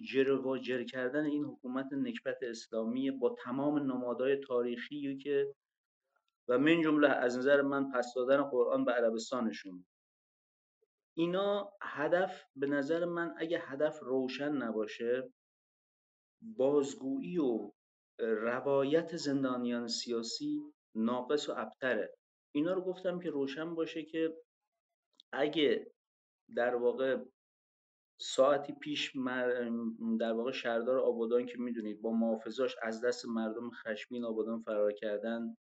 [0.63, 5.55] جر کردن این حکومت نکبت اسلامی با تمام نمادهای تاریخی که
[6.47, 9.85] و من جمله از نظر من پس دادن قرآن به عربستانشون.
[11.13, 15.33] اینا هدف به نظر من اگه هدف روشن نباشه
[16.41, 17.71] بازگویی و
[18.19, 22.13] روایت زندانیان سیاسی ناقص و ابتره.
[22.55, 24.37] اینا رو گفتم که روشن باشه که
[25.31, 25.91] اگه
[26.55, 27.25] در واقع
[28.19, 29.13] ساعتی پیش
[30.19, 35.57] در واقع شهردار آبادان که می‌دونید با محافظاش از دست مردم خشمین آبادان فرار کردن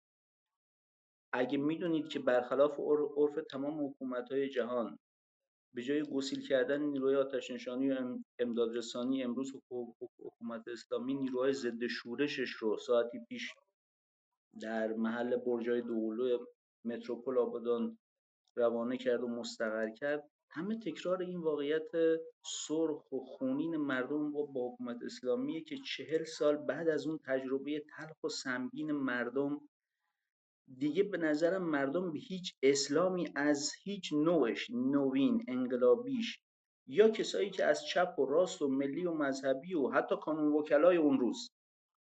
[1.33, 2.79] اگه می‌دونید که برخلاف
[3.17, 4.99] عرف تمام حکومت های جهان
[5.75, 9.53] به جای گسیل کردن نیروی آتش نشانی و امداد رسانی امروز
[10.19, 13.53] حکومت اسلامی نیروهای ضد شورشش رو ساعتی پیش
[14.61, 16.45] در محل برجای دولو
[16.85, 17.97] متروپول آبادان
[18.55, 20.29] روانه کرد و مستقر کرد.
[20.49, 21.91] همه تکرار این واقعیت
[22.67, 27.83] سرخ و خونین مردم با, با حکومت اسلامیه که چهل سال بعد از اون تجربه
[27.97, 29.61] تلخ و سنگین مردم
[30.77, 36.39] دیگه به نظرم مردم به هیچ اسلامی از هیچ نوعش نوین انقلابیش
[36.87, 40.97] یا کسایی که از چپ و راست و ملی و مذهبی و حتی کانون وکلای
[40.97, 41.51] اون روز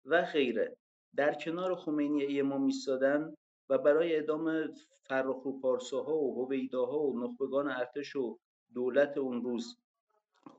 [0.05, 0.77] و غیره
[1.15, 3.33] در کنار خمینی ما میستادن
[3.69, 4.73] و برای اعدام
[5.07, 8.37] فرخ و پارساها و هویداها و نخبگان ارتش و
[8.73, 9.77] دولت اون روز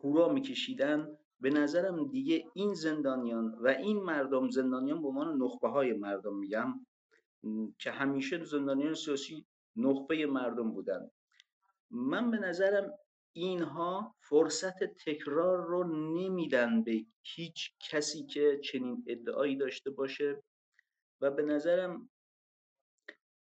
[0.04, 5.92] هورا میکشیدن به نظرم دیگه این زندانیان و این مردم زندانیان به عنوان نخبه های
[5.92, 6.86] مردم میگم
[7.78, 9.46] که همیشه زندانیان سیاسی
[9.76, 11.10] نخبه مردم بودن.
[11.90, 12.98] من به نظرم
[13.32, 20.42] اینها فرصت تکرار رو نمیدن به هیچ کسی که چنین ادعایی داشته باشه
[21.20, 22.10] و به نظرم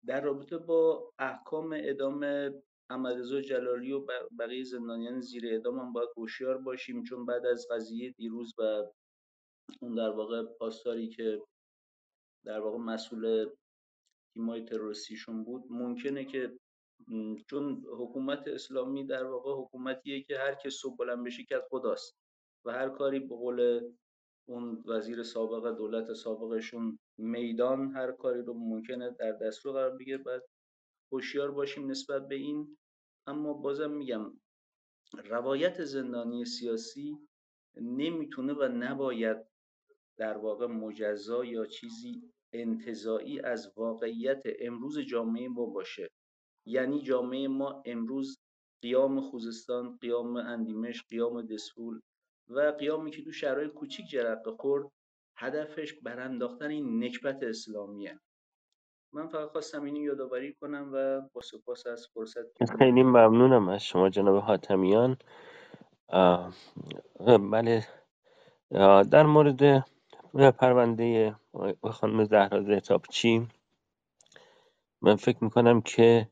[0.07, 2.51] در رابطه با احکام اعدام
[2.91, 4.07] احمدرضا جلالی و
[4.39, 8.63] بقیه زندانیان زیر اعدام هم باید هوشیار باشیم چون بعد از قضیه دیروز و
[9.81, 11.43] اون در واقع پاسداری که
[12.45, 13.51] در واقع مسئول
[14.35, 15.65] تیمای تروریستیشون بود.
[15.71, 16.59] ممکنه که
[17.47, 22.17] چون حکومت اسلامی در واقع حکومتیه که هر که صبح بلند بشه که خداست
[22.65, 23.91] و هر کاری به قول
[24.49, 30.43] اون وزیر سابق دولت سابقشون میدان هر کاری رو ممکنه در دستور قرار بگیره باید
[31.13, 32.79] هوشیار باشیم نسبت به این.
[33.27, 34.41] اما بازم میگم
[35.25, 37.19] روایت زندانی سیاسی
[37.77, 39.47] نمی‌تونه و نباید
[40.17, 46.09] در واقع مجزا یا چیزی انتظایی از واقعیت امروز جامعه ما باشه.
[46.67, 48.39] یعنی جامعه ما امروز
[48.83, 52.01] قیام خوزستان قیام اندیمش قیام دسفول
[52.49, 54.87] و قیامی که تو شهرهای کوچیک جرقه خورد
[55.37, 58.21] هدفش برانداختن این نکبت اسلامیه.
[59.15, 64.09] من فقط خواستم اینو یادآوری کنم و با سپاس از فرصت خیلی ممنونم از شما
[64.09, 65.17] جناب حاتمیان.
[67.53, 67.87] بله.
[69.11, 69.87] در مورد
[70.35, 71.37] پرونده
[71.91, 73.49] خانم زهرا زهتابچی
[75.03, 76.29] من فکر می‌کنم که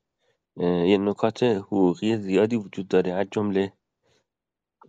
[0.57, 3.73] یه نکات حقوقی زیادی وجود داره از جمله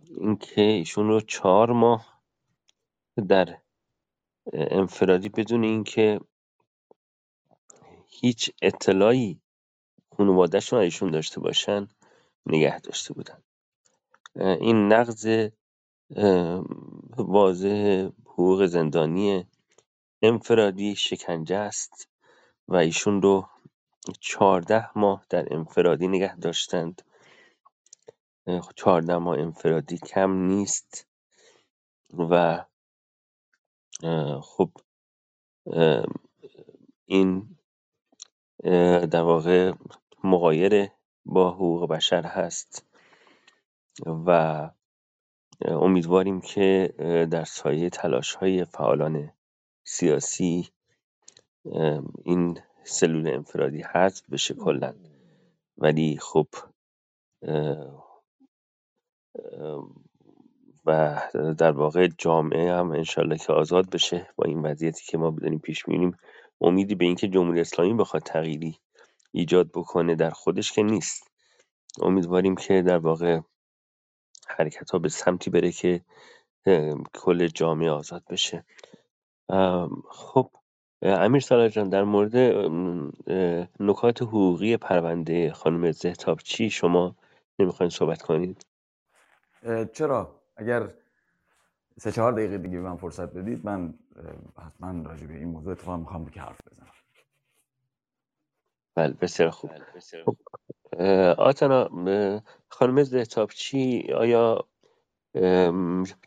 [0.08, 2.22] اینکه ایشون رو چهار ماه
[3.28, 3.58] در
[4.52, 6.20] انفرادی بدون اینکه
[8.08, 9.40] هیچ اطلاعی
[10.16, 11.88] خانوادهشون ایشون داشته باشن
[12.46, 13.42] نگه داشته بودن.
[14.36, 15.48] این نقض
[17.16, 19.46] واضح حقوق زندانی
[20.22, 22.08] انفرادی شکنجه است
[22.68, 23.48] و ایشون رو
[24.20, 27.02] چهارده ماه در انفرادی نگه داشتند.
[28.76, 31.06] چهارده ماه انفرادی کم نیست
[32.30, 32.64] و
[34.42, 34.70] خب
[37.06, 37.56] این
[39.10, 39.72] در واقع
[40.24, 40.90] مغایر
[41.24, 42.86] با حقوق بشر هست
[44.06, 44.70] و
[45.64, 46.94] امیدواریم که
[47.30, 49.32] در سایه تلاش های فعالان
[49.84, 50.68] سیاسی
[52.24, 54.94] این سلول انفرادی حذف بشه کلا.
[55.78, 56.46] ولی خب
[60.84, 61.20] و
[61.58, 65.88] در واقع جامعه هم انشالله که آزاد بشه با این وضعیتی که ما داریم پیش
[65.88, 66.16] می‌بینیم.
[66.60, 68.78] امیدی به اینکه جمهوری اسلامی بخواد تغییری
[69.32, 71.30] ایجاد بکنه در خودش که نیست.
[72.00, 73.40] امیدواریم که در واقع
[74.58, 76.00] حرکت ها به سمتی بره که
[77.14, 78.64] کل جامعه آزاد بشه.
[80.10, 80.50] خب
[81.02, 82.36] امیر سالار جان در مورد
[83.80, 87.16] نکات حقوقی پرونده خانم زهتابچی شما
[87.58, 88.66] نمی‌خواین صحبت کنید؟
[89.92, 90.94] چرا؟ اگر
[91.98, 93.94] سه چهار دقیقه دیگه به من فرصت بدید من
[94.58, 96.92] حتما راجع به این موضوع اتفاق می‌خوام که حرف بزنم.
[98.94, 99.70] بله بسیار خوب.
[100.24, 100.36] خب
[101.38, 101.88] آتنا
[102.68, 104.64] خانم زهتابچی آیا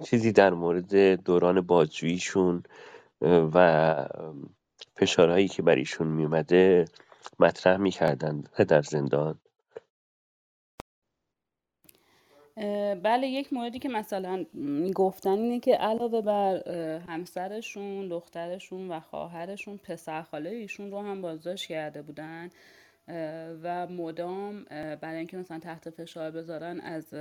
[0.04, 2.63] چیزی در مورد دوران بازجوییشون
[3.21, 4.08] و
[4.95, 6.86] فشارهایی که بر ایشون میومده
[7.39, 9.39] مطرح می‌کردن در زندان؟
[13.04, 16.69] بله یک موردی که مثلا می‌گفتن اینه که علاوه بر
[17.08, 22.49] همسرشون دخترشون و خواهرشون پسر خاله ایشون رو هم بازداشت کرده بودن.
[23.63, 24.63] و مدام
[25.02, 27.13] برای اینکه مثلا تحت فشار بذارن از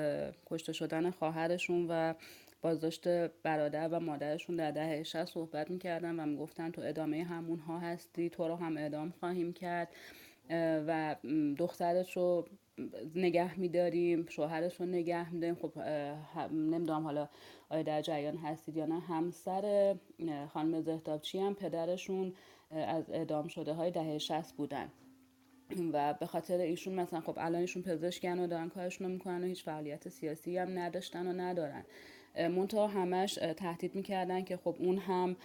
[0.47, 2.15] کشته شدن خواهرشون و
[2.63, 3.09] بازداشت
[3.43, 8.31] برادر و مادرشون در دهه 60 صحبت می‌کردن و می‌گفتن تو ادامه همون ها هستی
[8.31, 9.89] تو رو هم ادام خواهیم کرد
[10.87, 11.17] و
[11.59, 12.49] دخترش رو
[13.15, 15.55] نگه میداریم شوهرش رو نگه میداریم.
[15.55, 15.79] خب
[16.53, 17.29] نمی‌دونم حالا
[17.69, 19.01] آیا در جریان هستید یا نه.
[19.01, 19.97] همسر
[20.53, 22.33] خانم زهتابچی هم؟ پدرشون
[22.71, 24.89] از اعدام شده های دهه 60 بودن.
[25.93, 29.47] و به خاطر ایشون مثلا خب الان ایشون پزشکن و دارن کارشون رو می‌کنن و
[29.47, 31.85] هیچ فعالیت سیاسی هم نداشتن و ندارن.
[32.37, 35.37] منتها همش تهدید می‌کردن که خب اون هم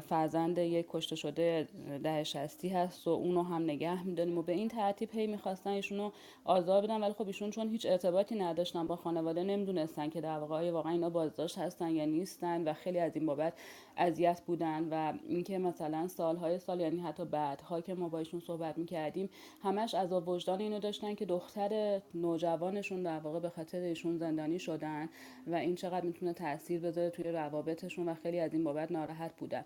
[0.00, 1.68] فرزند یک کشته شده
[2.02, 6.10] ده شستی هست و اونو هم نگه میداریم و به این ترتیب هی می‌خواستن ایشونو
[6.44, 7.00] آزار بدن.
[7.00, 11.10] ولی خب ایشون چون هیچ ارتباطی نداشتن با خانواده نمی‌دونستن که در واقع واقعا اینا
[11.10, 13.52] بازداشت هستن یا نیستن و خیلی از این بابت
[13.96, 18.78] اذیت بودن و اینکه مثلا سالهای سال یعنی حتی بعدها که ما با ایشون صحبت
[18.78, 19.30] می‌کردیم
[19.62, 25.08] همش از وجدان اینو داشتن که دختر نوجوانشون در واقع به خاطر ایشون زندانی شدن
[25.46, 29.64] و این چقدر می‌تونه تاثیر بذاره توی روابطشون و خیلی از این بابت ناراحت بودن.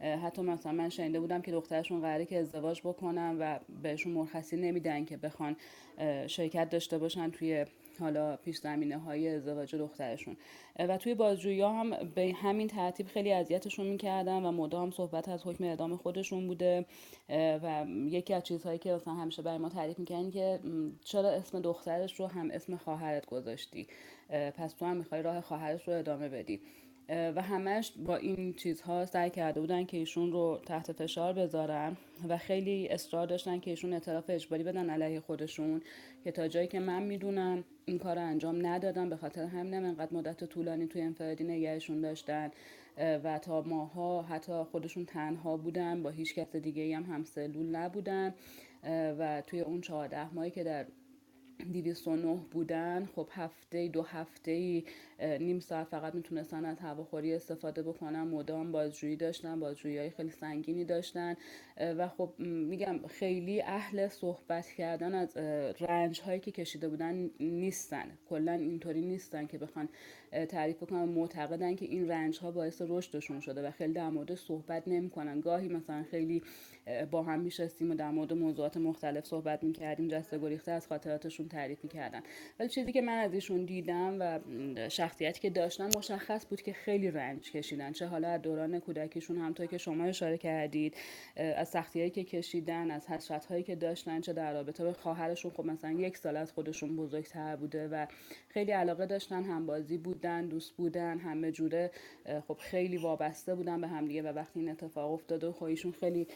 [0.00, 5.04] حتی مثلا من شنیده بودم که دخترشون قراره که ازدواج بکنن و بهشون مرخصی نمیدن
[5.04, 5.56] که بخوان
[6.26, 7.64] شرکت داشته باشن توی
[8.00, 10.36] حالا پیش زمینه های ازدواج دخترشون.
[10.78, 15.64] و توی بازجویی هم به همین ترتیب خیلی اذیتشون می‌کردن و مدام صحبت از حکم
[15.64, 16.86] اعدام خودشون بوده
[17.28, 20.60] و یکی از چیزهایی که مثلا همیشه برای ما تعریف می‌کنن که
[21.04, 23.86] چرا اسم دخترش رو هم اسم خواهرت گذاشتی؟
[24.28, 26.60] پس تو هم می‌خوای راه خواهرش رو ادامه بدی.
[27.08, 31.96] و همش با این چیزها سعی کرده بودن که ایشون رو تحت فشار بذارن
[32.28, 35.82] و خیلی اصرار داشتن که ایشون اعتراف اجباری بدن علیه خودشون
[36.24, 40.14] که تا جایی که من می‌دونم این کار رو انجام ندادن به خاطر همینم انقدر
[40.14, 42.50] مدت طولانی توی انفرادی نگهشون داشتن.
[43.24, 48.34] و تا ماها حتی خودشون تنها بودن با هیچ کس دیگه هم همسلول نبودن.
[49.18, 50.86] و توی اون چهارده ماهی که در
[51.72, 53.08] 209 بودن.
[53.16, 54.82] خب هفته دو هفته
[55.20, 60.84] نیم ساعت فقط می‌تونستن از هواخوری استفاده بکنن مدام بازجویی داشتن بازجویی های خیلی سنگینی
[60.84, 61.34] داشتن.
[61.76, 65.36] و خب میگم خیلی اهل صحبت کردن از
[65.80, 68.18] رنج هایی که کشیده بودن نیستن.
[68.28, 69.88] کلا اینطوری نیستن که بخوان
[70.48, 74.88] تعریف بکنن معتقدن که این رنج ها باعث رشدشون شده و خیلی در مورد صحبت
[74.88, 75.40] نمی‌کنن.
[75.40, 76.42] گاهی مثلا خیلی
[77.10, 81.84] با هم میشستیم و در مورد موضوعات مختلف صحبت می‌کردیم جسته گریخته از خاطراتشون تعریف
[81.84, 82.20] می‌کردن.
[82.60, 84.40] ولی چیزی که من از ایشون دیدم و
[84.88, 87.92] شخصیتی که داشتن مشخص بود که خیلی رنج کشیدن.
[87.92, 90.96] چه حالا از دوران کودکیشون همطور که شما اشاره کردید
[91.36, 93.06] از سختیهایی که کشیدن از
[93.48, 95.50] هایی که داشتن چه در رابطه به خواهرشون.
[95.50, 98.06] خب مثلا یک سال از خودشون بزرگتر بوده و
[98.48, 101.90] خیلی علاقه داشتن همبازی بودن دوست بودن همه جوره
[102.48, 106.28] خب خیلی وابسته بودن به همدیگه و وقتی این اتفاق افتاده خب ایشون خیلی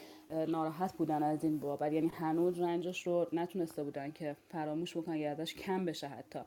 [0.47, 1.93] ناراحت بودن از این بابت.
[1.93, 6.39] یعنی هنوز رنجش رو نتونسته بودن که فراموش بکنن یا ازش کم بشه حتی.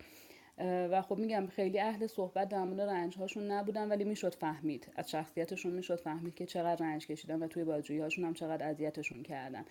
[0.59, 4.89] و خب میگم خیلی اهل صحبت در مورد رنج هاشون نبودن ولی می‌شد فهمید.
[4.97, 9.23] از شخصیتشون می‌شد فهمید که چقدر رنج کشیدن و توی بازجویی هاشون هم چقدر اذیتشون
[9.23, 9.65] کردن.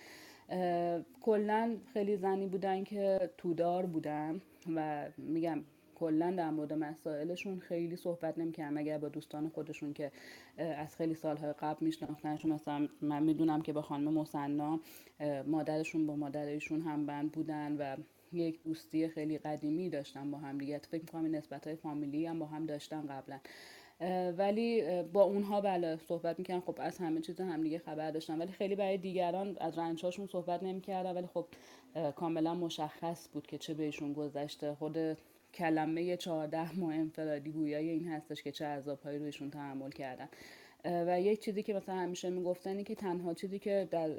[1.22, 4.40] کلا خیلی زنی بودن که تودار بودن
[4.76, 5.64] و میگم
[5.94, 8.78] کلا در مورد مسائلشون خیلی صحبت نمی‌کردن.
[8.78, 10.12] اگر با دوستان خودشون که
[10.58, 14.80] از خیلی سالهای قبل میشناختنشون مثلا من می‌دونم که با خانم مسنا
[15.46, 17.96] مادرشون با مادرشون هم بند بودن و
[18.34, 20.78] یک دوستی خیلی قدیمی داشتن با هم دیگه.
[20.78, 23.38] فکر می‌کنم نسبت های فامیلی هم با هم داشتن قبلا.
[24.38, 26.60] ولی با اونها بله صحبت می‌کردن.
[26.60, 28.38] خب از همه چیز هم دیگه خبر داشتن.
[28.38, 31.14] ولی خیلی برای دیگران از رنجهاشون صحبت نمی‌کردن.
[31.14, 31.46] ولی خب
[32.16, 34.74] کاملا مشخص بود که چه بهشون گذشته.
[34.74, 34.98] خود
[35.54, 40.28] کلمه چهارده ماه انفرادی گویای این هستش که چه عذابهایی رویشون تحمل کردن.
[40.84, 44.10] و یک چیزی که مثلا همیشه می‌گفتن که تنها چیزی که در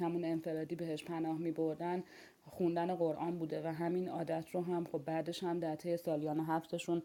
[0.00, 2.02] همون انفرادی بهش پناه می بردن
[2.50, 7.02] خوندن قرآن بوده و همین عادت رو هم خب بعدش هم در طی سالیان هفتشون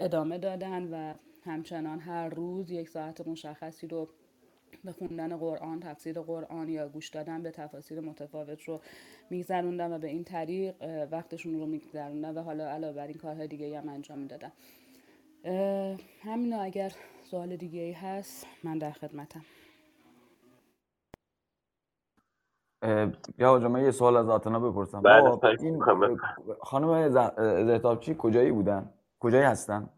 [0.00, 4.08] ادامه دادن و همچنان هر روز یک ساعت مشخصی رو
[4.84, 8.80] به خوندن قرآن تفسیر قرآن یا گوش دادن به تفاسیر متفاوت رو
[9.30, 10.74] میگذروندن و به این طریق
[11.10, 14.52] وقتشون رو میگذروندن و حالا علاوه بر این کارهای دیگه هم انجام می‌دادن.
[16.22, 16.92] همین اگر
[17.30, 19.44] سوال دیگه ای هست من در خدمتم.
[23.38, 25.02] یا آقا من یه سوال از آتنا بپرسم.
[25.02, 25.80] بله، این
[26.60, 27.08] خانم
[27.66, 29.88] زهتابچی کجایی بودن؟ کجایی هستن؟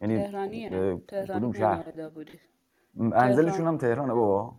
[0.00, 1.00] یعنی تهرانیه.
[1.08, 2.40] تهران شهر؟ بودی.
[2.94, 4.54] منزلشون هم تهرانه بابا.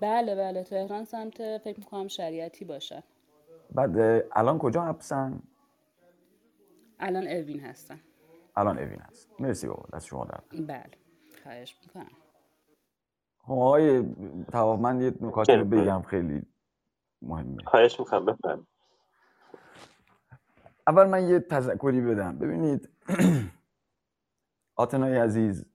[0.00, 0.64] بله بله.
[0.64, 3.02] تهران سمت فکر می‌کنم شریعتی باشن.
[3.74, 5.42] بعد الان کجا حبسن؟
[7.00, 8.00] الان اوین هستن.
[8.56, 9.28] الان اوین هست.
[9.38, 10.90] مرسی بابا دست شما در بله.
[11.42, 12.10] خواهش می‌کنم.
[13.48, 14.04] آقای
[14.52, 16.42] تواف من یه نکاتی رو بگم خیلی
[17.22, 17.62] مهمه.
[17.66, 18.66] خواهش می‌کنم بفرم
[20.86, 22.38] اول من یه تذکری بدم.
[22.38, 22.88] ببینید
[24.76, 25.66] آتنای عزیز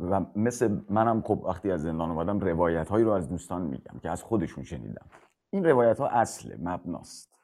[0.00, 4.10] و مثل منم خب وقتی از زندان اومدم روایت هایی رو از دوستان میگم که
[4.10, 5.06] از خودشون شنیدم.
[5.50, 7.34] این روایت ها اصل مبناست.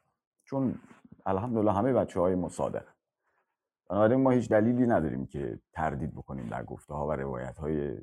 [0.44, 0.74] چون
[1.26, 2.84] الحمدلله همه بچه های مصادق
[3.90, 8.00] بنابراین ما هیچ دلیلی نداریم که تردید بکنیم در گفته ها و روایت های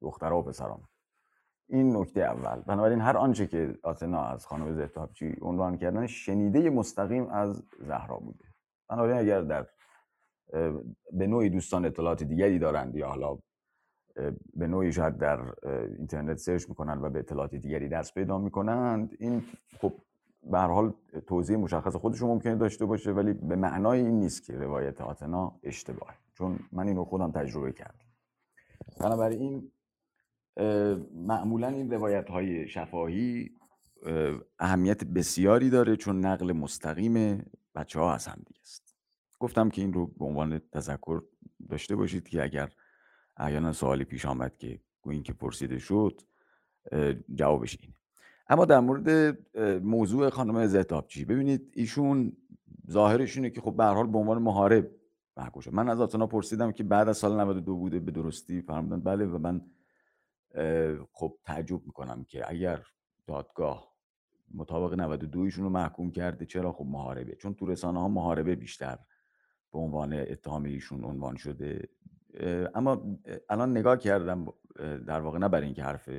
[0.00, 0.80] دخترها و پسران
[1.68, 2.60] این نکته اول.
[2.60, 8.44] بنابراین هر آنچه که آتنا از خانم زهتابچی عنوان کردن شنیده مستقیم از زهرا بوده.
[8.88, 9.66] بنابراین اگر در
[11.12, 13.38] به نوعی دوستان اطلاعات دیگری دارند یا حالا
[14.54, 15.40] به نوعی شاید در
[15.98, 19.42] اینترنت سرچ می‌کنن و به اطلاعات دیگری دست پیدا می‌کنند این
[19.80, 19.92] خب
[20.42, 20.94] به هر حال
[21.26, 26.14] توضیح مشخص خودشون ممکنه داشته باشه ولی به معنای این نیست که روایت آتنا اشتباه
[26.34, 28.06] چون من اینو خودم تجربه کردم.
[29.00, 29.72] بنابراین
[31.14, 33.50] معمولا این روایت های شفاهی
[34.58, 37.44] اهمیت بسیاری داره چون نقل مستقیم
[37.74, 38.96] بچه ها از هم دیگه است.
[39.40, 41.22] گفتم که این رو به عنوان تذکر
[41.68, 42.72] داشته باشید که اگر
[43.36, 46.20] احیانا سوالی پیش آمد که گویین که پرسیده شد
[47.34, 47.94] جوابش اینه.
[48.48, 49.38] اما در مورد
[49.82, 52.32] موضوع خانم زهتابچی ببینید ایشون
[52.90, 54.90] ظاهرش اینه که خب به حال به عنوان محارب
[55.36, 59.26] محکوم من از آتنا پرسیدم که بعد از سال 92 بوده به درستی فرمودن بله
[59.26, 59.60] و من
[61.12, 62.82] خب تعجب می‌کنم که اگر
[63.26, 63.90] دادگاه
[64.54, 68.98] مطابق 92 ایشون رو محکوم کرده چرا خب محاربه؟ چون تو رسانه ها محاربه بیشتر
[69.72, 71.88] به عنوان اتهام ایشون عنوان شده.
[72.74, 74.46] اما الان نگاه کردم
[75.06, 76.10] در واقع نه برای اینکه حرف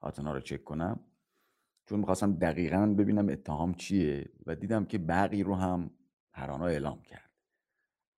[0.00, 1.00] آتنا رو چک کنم
[1.86, 5.90] چون می‌خواستم دقیقا ببینم اتهام چیه و دیدم که بقی رو هم
[6.32, 7.25] هرانا اعلام کرد.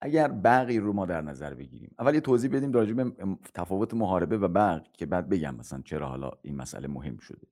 [0.01, 3.12] اگر بقی رو ما در نظر بگیریم اول یه توضیح بدیم راجع به
[3.55, 7.46] تفاوت محاربه و بق که بعد بگم مثلا چرا حالا این مسئله مهم شده.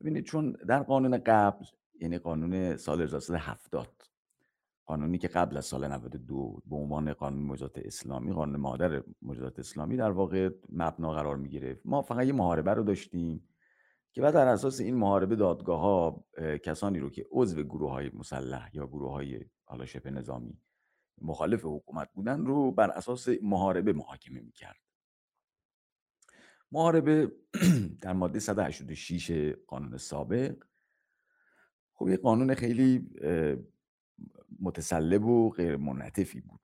[0.00, 1.64] ببینید چون در قانون قبل
[2.00, 3.88] یعنی قانون سال 1970
[4.86, 9.96] قانونی که قبل از سال 92 به عنوان قانون مجازات اسلامی قانون مادر مجازات اسلامی
[9.96, 13.48] در واقع مبنا قرار می گرفت ما فقط یه محاربه رو داشتیم
[14.12, 16.24] که بعد در اساس این محاربه دادگاه ها
[16.62, 20.58] کسانی رو که عضو گروه های مسلح یا گروه های حالا شبه نظامی
[21.22, 24.76] مخالف حکومت بودن رو بر اساس محاربه محاکمه می‌کرد.
[26.72, 27.32] محاربه
[28.02, 30.64] در ماده 186 قانون سابق
[31.94, 33.10] خب یه قانون خیلی
[34.60, 36.60] متسلب و غیر منعطفی بود.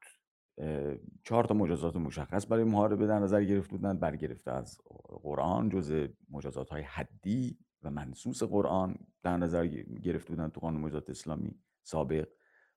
[1.24, 4.78] چهار تا مجازات مشخص برای محاربه در نظر گرفته بودند برگرفته از
[5.22, 9.66] قرآن جز مجازات های حدی و منصوص قرآن در نظر
[10.02, 12.28] گرفته بودند تو قانون مجازات اسلامی سابق.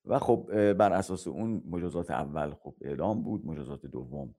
[0.06, 4.36] و خب بر اساس اون مجازات اول خب اعدام بود مجازات دوم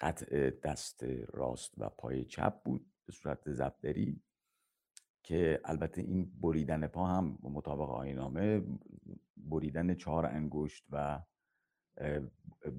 [0.00, 4.20] قطع دست راست و پای چپ بود به صورت زبدری
[5.22, 8.62] که البته این بریدن پا هم مطابق آینامه
[9.36, 11.20] بریدن چهار انگشت و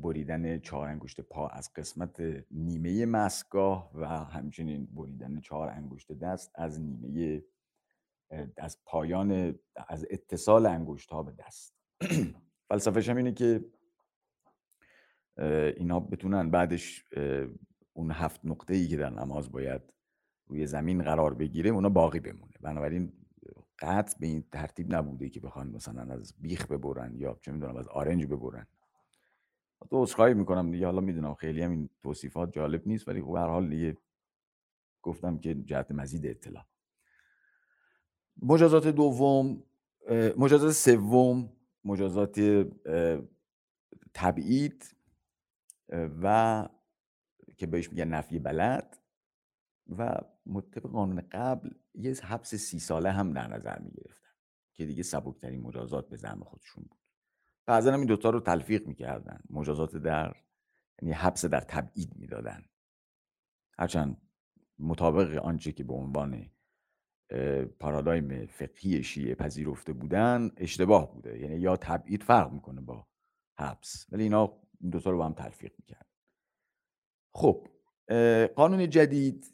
[0.01, 2.21] بریدن چهار انگشت پا از قسمت
[2.51, 7.43] نیمه مسگاه و همچنین بریدن چهار انگشت دست از نیمه
[8.57, 11.78] از پایان از اتصال انگشت ها به دست.
[12.69, 13.65] فلسفهش هم اینه که
[15.77, 17.03] اینا بتونن بعدش
[17.93, 19.81] اون هفت نقطه ای که در نماز باید
[20.47, 22.53] روی زمین قرار بگیره اونا باقی بمونه.
[22.61, 23.13] بنابراین
[23.79, 27.87] قطع به این ترتیب نبوده که بخوان مثلا از بیخ ببرن یا چه می‌دونم از
[27.87, 28.67] آرنج ببرن.
[29.89, 33.47] تو عذرخواهی می‌کنم دیگه حالا می‌دونم خیلی هم این توصیفات جالب نیست ولی خب هر
[33.47, 33.97] حال دیگه
[35.01, 36.65] گفتم که جهت مزید اطلاع.
[38.41, 39.63] مجازات دوم
[40.37, 41.49] مجازات سوم
[41.89, 42.39] مجازات
[44.13, 44.95] تبعید
[46.21, 46.67] و
[47.57, 48.97] که بهش میگن نفی بلد
[49.97, 54.29] و مطبق قانون قبل یه حبس سی ساله هم در نظر می‌گرفتن
[54.73, 56.99] که دیگه سبکترین مجازات به زعم خودشون بود.
[57.65, 60.35] بعضا هم این دوتا رو تلفیق می‌کردن مجازات در
[61.01, 62.65] یعنی حبس در تبعید می‌دادن.
[63.77, 64.21] هرچند
[64.79, 66.51] مطابق آنچه که به عنوان
[67.79, 71.39] پارادایم فقهی شیعه پذیرفته بودن اشتباه بوده.
[71.39, 73.07] یعنی یا تبعید فرق می‌کنه با
[73.57, 76.05] حبس ولی اینا این دوتا رو با هم تلفیق می‌کرد
[77.33, 77.67] خب
[78.55, 79.53] قانون جدید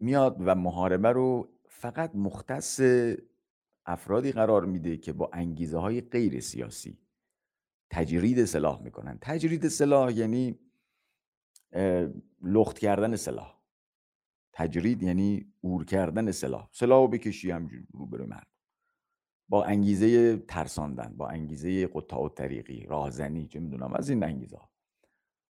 [0.00, 2.80] میاد و محاربه رو فقط مختص
[3.86, 6.98] افرادی قرار میده که با انگیزه های غیر سیاسی
[7.90, 9.18] تجرید سلاح می‌کنن.
[9.20, 10.58] تجرید سلاح یعنی
[12.42, 13.57] لخت کردن سلاح.
[14.58, 16.68] تجرید یعنی اور کردن سلاح.
[16.72, 18.42] سلاح رو بکشی همجور رو من
[19.48, 24.70] با انگیزه ترساندن با انگیزه قطاع و طریقی راهزنی چه می‌دونم از این انگیزه ها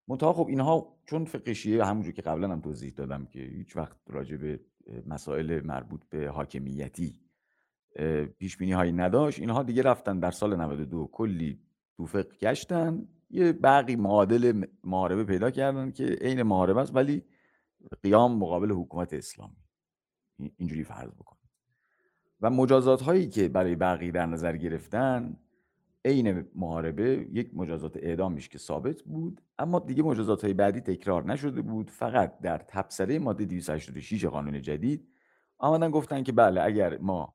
[0.08, 3.96] منتها خب اینها چون فقه شیعه همونجور که قبلا هم توضیح دادم که هیچ وقت
[4.06, 4.60] راجع به
[5.06, 7.20] مسائل مربوط به حاکمیتی
[8.38, 11.60] پیش بینی هایی نداشت اینها دیگه رفتن در سال 92 کلی
[11.96, 17.22] توفق گشتن یه بقی معادل محاربه پیدا کردن که عین محاربه است ولی
[18.02, 19.56] قیام مقابل حکومت اسلامی.
[20.56, 21.36] اینجوری فرض بکن.
[22.40, 25.36] و مجازات هایی که برای بقی در نظر گرفتن
[26.04, 31.62] عین محاربه یک مجازات اعدامش که ثابت بود اما دیگه مجازات های بعدی تکرار نشده
[31.62, 31.90] بود.
[31.90, 35.08] فقط در تبصره ماده 286 قانون جدید
[35.58, 37.34] آمدن گفتن که بله اگر ما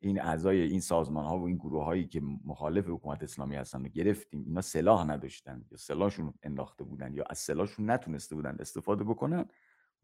[0.00, 3.88] این اعضای این سازمان ها و این گروه هایی که مخالف حکومت اسلامی هستن رو
[3.88, 9.44] گرفتیم اینا سلاح نداشتن یا سلاحشون انداخته بودن یا از سلاحشون نتونسته بودن استفاده بکنن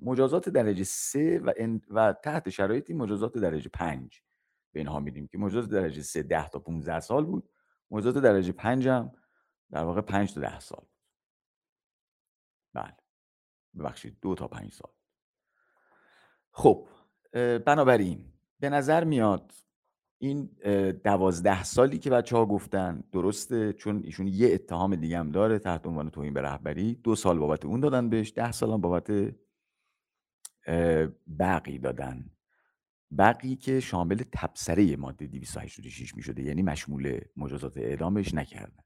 [0.01, 1.53] مجازات درجه سه و,
[1.91, 4.23] و تحت شرایطی مجازات درجه پنج
[4.73, 7.51] به اینها میدیم که مجازات درجه سه ده تا 15 سال بود
[7.91, 9.13] مجازات درجه پنج هم
[9.71, 10.87] در واقع پنج تا ده سال
[12.75, 12.97] بله.
[13.79, 14.91] ببخشید دو تا پنج سال.
[16.51, 16.89] خب
[17.67, 19.53] بنابراین به نظر میاد
[20.19, 20.51] این
[21.05, 25.87] دوازده سالی که بچه ها گفتن درسته چون ایشون یه اتهام دیگه هم داره تحت
[25.87, 29.35] عنوان توهین به رهبری دو سال بابت اون دادن بهش ده سال هم بابت
[31.39, 32.31] بقی دادن.
[33.19, 38.83] بقی که شامل تبصره ماده 286 می شده یعنی مشمول مجازات اعدامش نکردن.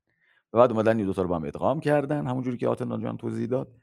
[0.52, 3.46] و بعد اومدن این دوتا رو با هم ادغام کردن همونجوری که آتنا جان توضیح
[3.46, 3.74] داد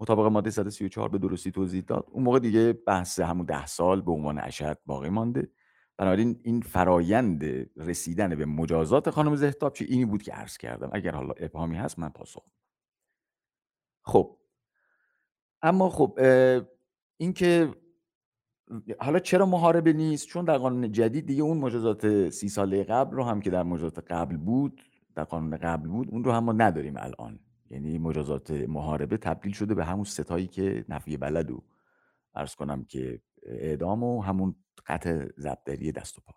[0.00, 2.06] مطابق ماده 134 به درستی توضیح داد.
[2.10, 5.50] اون موقع دیگه بحث همون ده سال به عنوان اشد باقی مانده.
[5.98, 7.44] بنابراین این فرایند
[7.76, 10.90] رسیدن به مجازات خانم زهتاب چه اینی بود که عرض کردم.
[10.92, 12.42] اگر حالا ابهامی هست من پاسخ
[14.02, 14.36] خب.
[15.62, 16.18] اما خب
[17.16, 17.74] اینکه
[18.98, 23.24] حالا چرا محاربه نیست؟ چون در قانون جدید دیگه اون مجازات سی ساله قبل رو
[23.24, 24.82] هم که در مجازات قبل بود
[25.14, 27.38] در قانون قبل بود اون رو هم ما نداریم الان.
[27.70, 31.62] یعنی مجازات محاربه تبدیل شده به همون ستایی که نفی بلد و
[32.34, 34.54] ارز کنم که اعدام و همون
[34.86, 36.34] قطع زبدری دست و پا.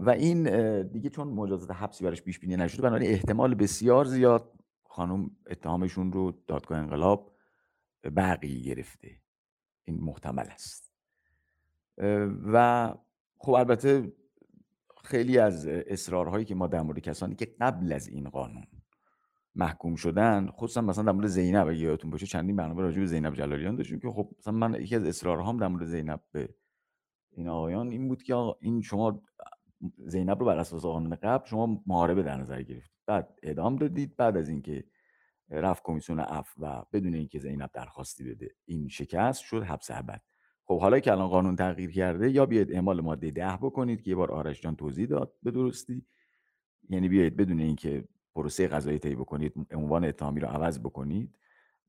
[0.00, 4.52] و این دیگه چون مجازات حبسی برش پیش بینی نشده بنابراین احتمال بسیار زیاد
[4.84, 7.36] خانم اتهامشون رو دادگاه انقلاب
[8.16, 9.25] بقی گرفته.
[9.86, 10.92] این محتمل است.
[12.52, 12.94] و
[13.38, 14.12] خب البته
[15.04, 18.66] خیلی از اصرارهایی که ما در مورد کسانی که قبل از این قانون
[19.54, 23.34] محکوم شدن خصوصا مثلا در مورد زینب اگه یادتون باشه چندین برنامه راجع به زینب
[23.34, 26.48] جلالیان داشتیم که خب مثلا من یکی از اصرارهام در مورد زینب به
[27.30, 29.22] این آقایان این بود که این شما
[29.98, 34.36] زینب رو بر اساس قانون قبل شما محاربه در نظر گرفتید بعد اعدام دادید بعد
[34.36, 34.84] از اینکه
[35.50, 40.22] رفت کمیسیون اف و بدون اینکه زینب درخواستی بده این شکست شد حبس ابد.
[40.64, 44.16] خب حالا که الان قانون تغییر کرده یا بیاید اعمال ماده ده بکنید که یه
[44.16, 46.06] بار آرش جان توضیح داد به درستی.
[46.88, 51.38] یعنی بیاید بدون اینکه پروسه قضایی طی بکنید عنوان اتهامی رو عوض بکنید.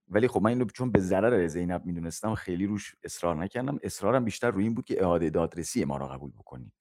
[0.09, 3.79] ولی خب من اینو چون به ضرر زینب می‌دونستم خیلی روش اصرار نکردم.
[3.83, 6.73] اصرارم بیشتر روی این بود که اعاده دادرسی ما را قبول بکنید.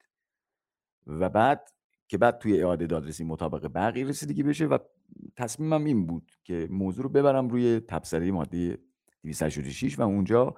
[1.07, 1.69] و بعد
[2.07, 4.77] که بعد توی اعاده دادرسی مطابق بقیه رسیدگی بشه و
[5.35, 8.77] تصمیمم این بود که موضوع رو ببرم روی تبصره ماده
[9.23, 10.55] 286 و اونجا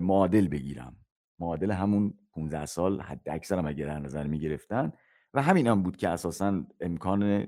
[0.00, 0.96] معادل بگیرم.
[1.38, 4.92] معادل همون 15 سال حد اکثرم اگر در نظر می گرفتن
[5.34, 7.46] و همین هم بود که اساسا امکان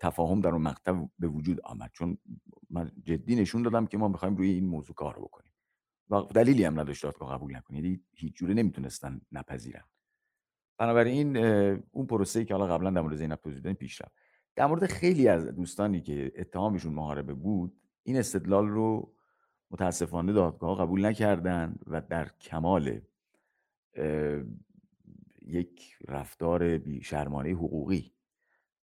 [0.00, 1.90] تفاهم در اون مقطع به وجود آمد.
[1.92, 2.18] چون
[2.70, 5.52] من جدی نشون دادم که ما می‌خوایم روی این موضوع کار بکنیم.
[6.10, 9.84] و دلیلی هم نداشت دادگاه قبول نکنه یعنی هیچ جوره نمی‌تونستن نپذیرن.
[10.78, 11.36] بنابراین
[11.90, 14.12] اون پروسه‌ای که حالا قبلا در مورد زینب توضیح دادیم پیش رفت
[14.56, 19.14] در مورد خیلی از دوستانی که اتهامشون محاربه بود این استدلال رو
[19.70, 23.00] متاسفانه دادگاه قبول نکردند و در کمال
[25.42, 28.12] یک رفتار بی شرمانه حقوقی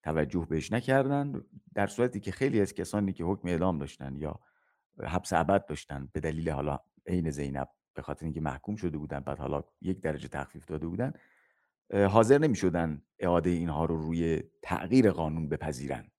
[0.04, 1.42] توجه بهش نکردن
[1.74, 4.40] در صورتی که خیلی از کسانی که حکم اعدام داشتن یا
[5.00, 9.40] حبس ابد داشتن به دلیل حالا عین زینب به خاطر اینکه محکوم شده بودن بعد
[9.40, 11.14] حالا یک درجه تخفیف داده بودن
[11.92, 16.12] حاضر نمی شدن اعاده اینها رو روی تغییر قانون بپذیرن.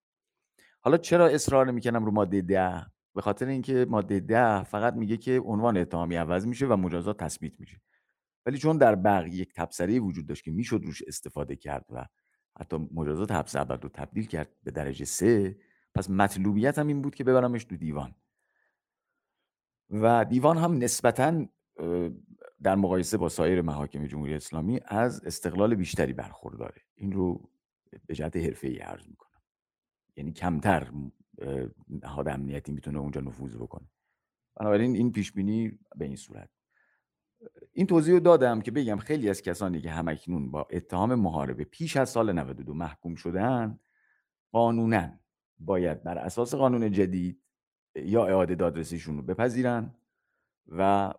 [0.81, 5.41] حالا چرا اصرار نمی‌کنم رو ماده ده؟ به خاطر اینکه ماده ده فقط میگه که
[5.45, 7.81] عنوان اتهامی عوض میشه و مجازات تثبیت میشه.
[8.47, 12.07] ولی چون در بقیه یک تبصره وجود داشت که می‌شد روش استفاده کرد و
[12.61, 15.57] حتی مجازات حبس ابد رو تبدیل کرد به درجه سه
[15.95, 18.15] پس مطلوبیت هم این بود که ببرمش تو دیوان.
[19.91, 21.47] و دیوان هم نسبتا
[22.65, 26.83] در مقایسه با سایر محاکم جمهوری اسلامی از استقلال بیشتری برخورداره.
[26.95, 27.51] این رو
[28.07, 29.43] به جهت حرفه ای عرض می‌کنم.
[30.17, 30.93] یعنی کمتر
[31.89, 33.89] نهاد امنیتی می‌تونه اونجا نفوذ بکنه.
[34.57, 36.51] بنابراین این پیش بینی به این صورت.
[37.73, 41.97] این توضیح رو دادم که بگم خیلی از کسانی که همکنون با اتهام محاربه پیش
[41.97, 43.79] از سال 92 محکوم شدن
[44.53, 45.09] قانونا
[45.59, 47.43] باید بر اساس قانون جدید
[47.95, 49.95] یا اعاده دادرسیشون رو بپذیرن
[50.69, 51.13] و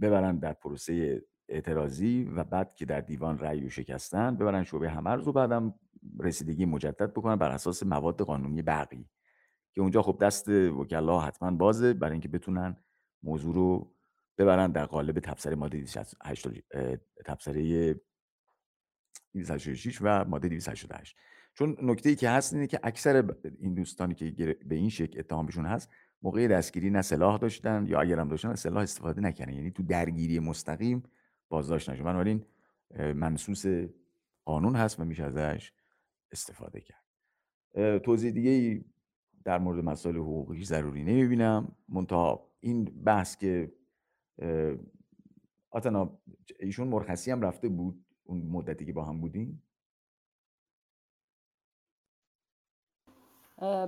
[0.00, 5.28] ببرن در پروسه اعتراضی و بعد که در دیوان رأی و شکستن ببرن شعبه همرز
[5.28, 5.74] و بعدم
[6.20, 9.08] رسیدگی مجدد بکنن بر اساس مواد قانونی بقی
[9.74, 12.76] که اونجا خب دست وکلا حتما بازه برای اینکه بتونن
[13.22, 13.94] موضوع رو
[14.38, 16.48] ببرن در قالب تبصره ماده 268
[17.26, 17.94] تبصره
[19.34, 21.16] 286 و ماده 288
[21.54, 25.66] چون نکته ای که هست اینه که اکثر این دوستانی که به این شکل اتهامشون
[25.66, 25.90] هست
[26.24, 30.38] موقع دستگیری نه سلاح داشتن یا اگر هم داشتن سلاح استفاده نکنن یعنی تو درگیری
[30.38, 31.02] مستقیم
[31.48, 32.44] بازداشت نشون بنابراین
[32.98, 33.66] منصوص
[34.44, 35.72] قانون هست و میشه ازش
[36.32, 37.04] استفاده کرد.
[37.98, 38.84] توضیح دیگه
[39.44, 41.76] در مورد مسائل حقوقی ضروری نمی‌بینم.
[41.88, 43.72] منتها این بحث که
[45.70, 46.18] آتنا
[46.60, 49.62] ایشون مرخصی هم رفته بود اون مدتی که با هم بودیم؟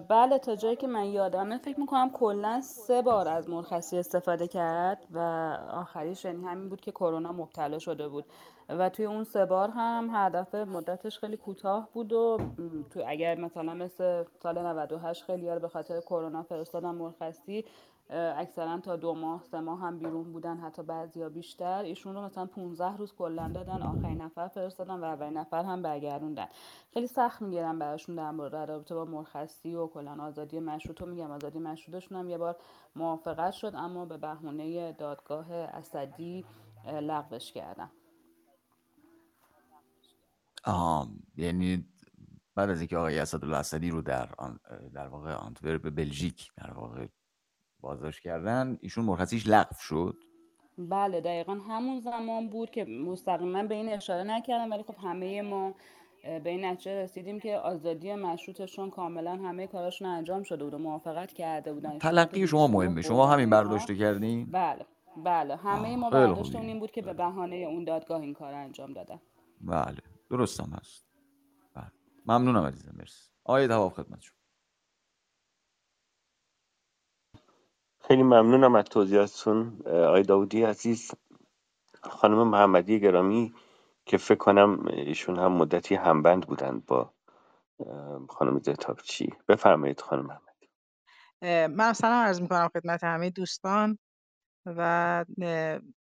[0.08, 5.06] بله تا جایی که من یادمه فکر می‌کنم کلا سه بار از مرخصی استفاده کرد
[5.10, 5.18] و
[5.70, 8.24] آخریش یعنی همین بود که کرونا مبتلا شده بود.
[8.68, 12.38] و توی اون سه بار هم هدف مدتش خیلی کوتاه بود و
[12.90, 17.64] تو اگر مثلا مثل سال 98 خیلی به خاطر کرونا فرستادن مرخصی
[18.10, 21.82] اکثرا تا دو ماه سه ماه هم بیرون بودن حتی بعضیا بیشتر.
[21.82, 26.46] ایشون رو مثلا 15 روز کلا دادن آخرین نفر فرستادن و اولین نفر هم برگردوندن.
[26.94, 31.02] خیلی سخت می‌گیرن براشون در مورد رابطه با مرخصی و کلا آزادی مشروط.
[31.02, 32.56] میگم آزادی مشروطشون هم یه بار
[32.96, 36.44] موافقت شد اما به بهونه دادگاه اسدی
[36.86, 37.90] لغوش کردن.
[41.36, 41.88] یعنی
[42.54, 44.28] بعد از اینکه آقای اسدالله اسدی رو در
[44.94, 47.06] در واقع آنتورپ بلژیک در واقع
[47.86, 50.16] بازداشت کردن ایشون مرخصیش لغو شد.
[50.78, 55.74] بله دقیقا همون زمان بود که مستقیما به این اشاره نکردم ولی خب همه ما
[56.22, 61.32] به این نتیجه رسیدیم که آزادی مشروطشون کاملا همه کاراشون انجام شده بود و موافقت
[61.32, 61.98] کرده بودن.
[61.98, 63.02] تلقی شما مهمه.
[63.02, 64.86] شما همین برداشته کردین؟ بله
[65.24, 65.56] بله.
[65.56, 69.20] همه ما برداشتمون این بود که به بهانه اون دادگاه این کار انجام دادن.
[69.60, 69.98] بله
[70.30, 71.06] درستم هست.
[71.74, 71.92] بله.
[72.26, 73.30] ممنونم عزیزم مرسی.
[73.44, 74.35] آقای دواب خدمت شما
[78.06, 81.10] خیلی ممنونم از توضیحاتتون آقای داودی عزیز.
[82.02, 83.54] خانم محمدی گرامی
[84.06, 87.12] که فکر کنم ایشون هم مدتی همبند بودند با
[88.28, 90.68] خانم زتابچی بفرمایید خانم محمدی.
[91.74, 93.98] من سلام عرض می‌کنم خدمت همه دوستان
[94.66, 95.24] و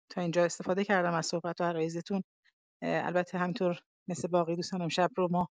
[0.09, 2.23] تا اینجا استفاده کردم از صحبت و عرایزتون.
[2.81, 5.49] البته همینطور مثل باقی دوستان امشب رو ما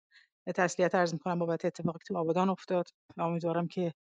[0.54, 3.92] تسلیت عرض می‌کنم بابت اتفاقی تو آبادان افتاد و امیدوارم که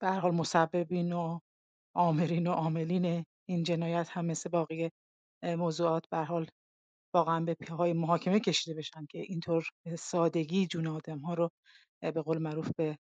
[0.00, 1.38] به حال مسببین و
[1.96, 4.90] آمرین و عاملین این جنایت هم مثل باقی
[5.44, 6.46] موضوعات به حال
[7.14, 11.50] واقعا به های محاکمه کشیده بشن که اینطور سادگی جون آدم ها رو
[12.00, 12.98] به قول معروف به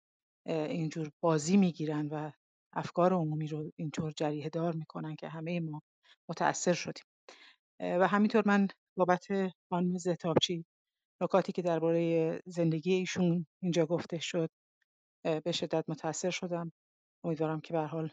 [0.47, 2.32] اینجور بازی می‌گیرن و
[2.74, 5.82] افکار عمومی رو اینطور جریه دار می‌کنن که همه ما
[6.30, 7.03] متاثر شدیم.
[7.82, 9.28] و همینطور من بابت
[9.70, 10.66] خانم زتابچی
[11.22, 14.49] نکاتی که درباره زندگی ایشون اینجا گفته شد
[15.43, 16.71] به شدت متاثر شدم.
[17.23, 18.09] امیدوارم که به حال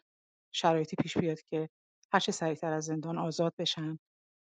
[0.54, 1.68] شرایطی پیش بیاد که
[2.12, 3.98] هر چه سریعتر از زندان آزاد بشن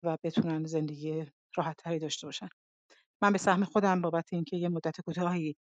[0.04, 2.48] و بتونن زندگی راحت تری داشته باشن.
[3.22, 5.56] من به سهم خودم بابت اینکه یه مدت کوتاهی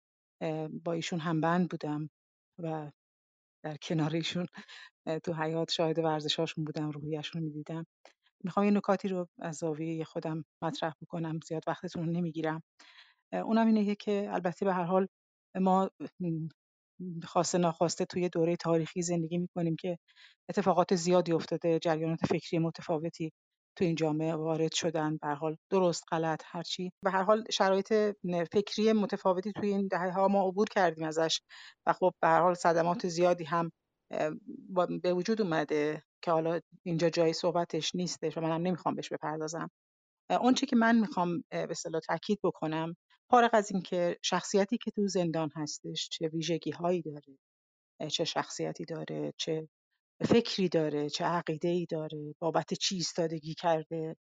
[0.83, 2.09] با ایشون همبند بودم
[2.63, 2.91] و
[3.65, 4.45] در کنار ایشون
[5.23, 7.85] تو حیات شاهد ورزشاشون بودم روحیشون رو می‌دیدم.
[8.43, 12.63] می‌خوام یه نکاتی رو از زاویه خودم مطرح بکنم زیاد وقتتون رو نمی‌گیرم.
[13.33, 15.07] اونم اینه که البته به هر حال
[15.55, 15.89] ما
[17.25, 19.97] خواسته ناخواسته توی دوره تاریخی زندگی می‌کنیم که
[20.49, 23.31] اتفاقات زیادی افتاده جریانات فکری متفاوتی
[23.77, 27.93] تو این جامعه وارد شدن به حال درست غلط هرچی به هر حال شرایط
[28.53, 31.41] فکری متفاوتی توی این دهه ها ما عبور کردیم ازش
[31.87, 33.71] و خب به هر حال صدمات زیادی هم
[35.03, 39.69] به وجود اومده که حالا اینجا جای صحبتش نیستش و منم نمی‌خوام بهش بپردازم.
[40.41, 42.95] اون چی که من می‌خوام به اصطلاح تاکید بکنم
[43.31, 47.37] فارغ از اینکه شخصیتی که تو زندان هستش چه ویژگی هایی داره
[48.11, 49.69] چه شخصیتی داره چه
[50.25, 54.15] فکری داره چه عقیده ای داره بابت چی ایستادگی کرده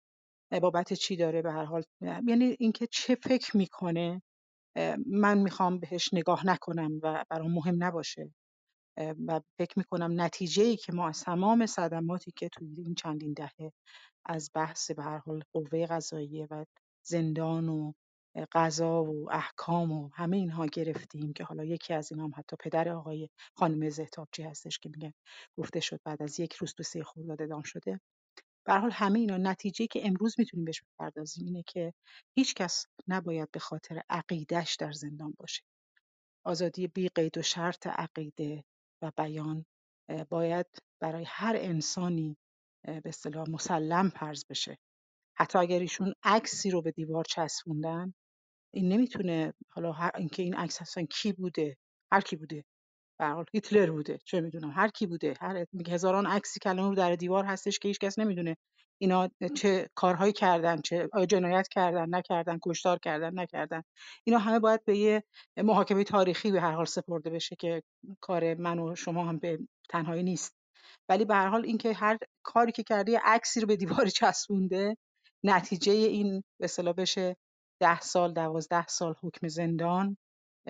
[0.61, 4.21] بابت چی داره به هر حال یعنی اینکه چه فکر می‌کنه
[5.07, 8.33] من می‌خوام بهش نگاه نکنم و برام مهم نباشه
[9.27, 13.71] و فکر می‌کنم نتیجه ای که ما از تمام صدماتی که توی این چندین دهه
[14.25, 16.65] از بحث به هر حال قوه قضاییه و
[17.05, 17.93] زندان و
[18.51, 22.89] قضا و احکام و همه اینها گرفتیم که حالا یکی از اینها هم حتی پدر
[22.89, 25.13] آقای خانم زهتابچی هستش که میگه
[25.57, 27.99] گفته شد بعد از یک روز تو سه خرداد اعدام شده.
[28.65, 31.93] به حال همه اینا نتیجه که امروز می‌تونیم بهش بپردازیم اینه که
[32.37, 35.63] هیچ کس نباید به خاطر عقیدش در زندان باشه.
[36.45, 38.63] آزادی بی قید و شرط عقیده
[39.01, 39.65] و بیان
[40.29, 40.65] باید
[41.01, 42.37] برای هر انسانی
[42.83, 44.77] به اصطلاح مسلم فرض بشه.
[45.37, 48.13] حتی اگر ایشون عکسی رو به دیوار چسبوندن
[48.75, 51.77] این نمی‌تونه حالا هر اینکه این عکس اصلا کی بوده
[52.13, 52.63] هر کی بوده
[53.19, 56.95] به حال هیتلر بوده چه می‌دونم هر کی بوده هر هزاران عکسی که الان رو
[56.95, 58.57] در دیوار هستش که هیچ کس نمی‌دونه
[59.01, 63.81] اینا چه کارهایی کردن چه جنایت کردن نکردن کشتار کردن نکردن.
[64.25, 65.23] اینا همه باید به یه
[65.57, 67.83] محاکمه تاریخی به هر حال سپرده بشه که
[68.21, 69.59] کار من و شما هم به
[69.89, 70.55] تنهایی نیست.
[71.09, 74.97] ولی به هر حال اینکه هر کاری که کرده عکسی رو به دیوار چسبونده
[75.45, 77.35] نتیجه این به بشه
[77.79, 80.17] ده سال دوازده سال حکم زندان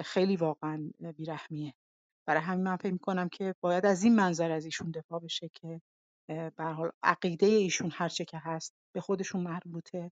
[0.05, 1.73] خیلی واقعا بیرحمیه.
[2.27, 5.81] برای همین من فکر می‌کنم که باید از این منظر از ایشون دفاع بشه که
[6.27, 10.11] به حال عقیده ایشون هرچه که هست به خودشون مربوطه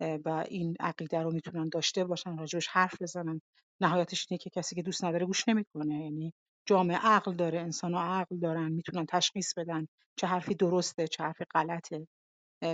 [0.00, 3.40] و این عقیده رو می‌تونن داشته باشن راجبش حرف بزنن.
[3.80, 6.04] نهایتش اینه که کسی که دوست نداره گوش نمی‌کنه.
[6.04, 6.34] یعنی
[6.66, 9.86] جامعه عقل داره انسان عقل دارن می‌تونن تشخیص بدن
[10.16, 12.08] چه حرفی درسته چه حرفی غلطه.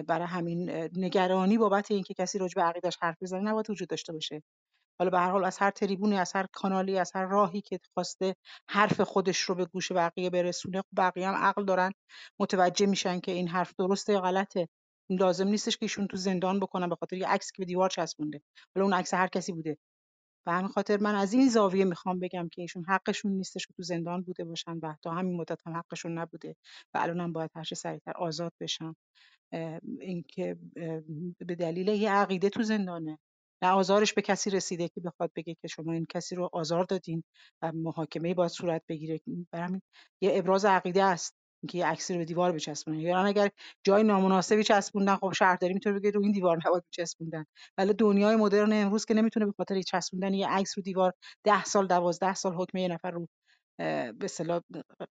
[0.08, 4.42] برای همین نگرانی بابت اینکه کسی راجع به عقیدش حرف بزنه نباید وجود داشته باشه.
[5.00, 8.34] حالا به هر حال از هر تریبونی از هر کانالی از هر راهی که خواسته
[8.70, 11.92] حرف خودش رو به گوش بقیه برسونه خب بقیه هم عقل دارن
[12.40, 14.68] متوجه میشن که این حرف درسته یا غلطه.
[15.10, 18.42] لازم نیستش که ایشون تو زندان بکنن به خاطر یه عکسی که به دیوار چسبونده.
[18.76, 19.78] حالا اون عکس هر کسی بوده.
[20.46, 23.82] به همین خاطر من از این زاویه می‌خوام بگم که ایشون حقشون نیستش که تو
[23.82, 26.56] زندان بوده باشن و تا همین مدت هم حقشون نبوده
[26.94, 28.94] و الان هم باید هر سریعتر آزاد بشن.
[30.00, 30.56] اینکه
[31.38, 33.18] به دلیل یه عقیده تو زندانه.
[33.62, 37.24] نه آزارش به کسی رسیده که بخواد بگه که شما این کسی رو آزار دادین
[37.62, 39.20] و محاکمه باید صورت بگیره.
[39.52, 39.80] برای
[40.22, 41.37] یه ابراز عقیده است.
[41.62, 43.00] اینکه یه عکسی رو به دیوار بچسبونن.
[43.00, 43.50] یا اگر
[43.84, 47.44] جای نامناسبی چسبوندن خب شهرداری می‌تونه بگه رو این دیوار نباید بچسبوندن.
[47.78, 51.12] ولی دنیای مدرن امروز که نمی‌تونه به خاطر چسبوندن یه عکس رو دیوار
[51.44, 53.28] ده سال دوازده سال حکم یه نفر رو
[53.78, 54.60] به اصطلاح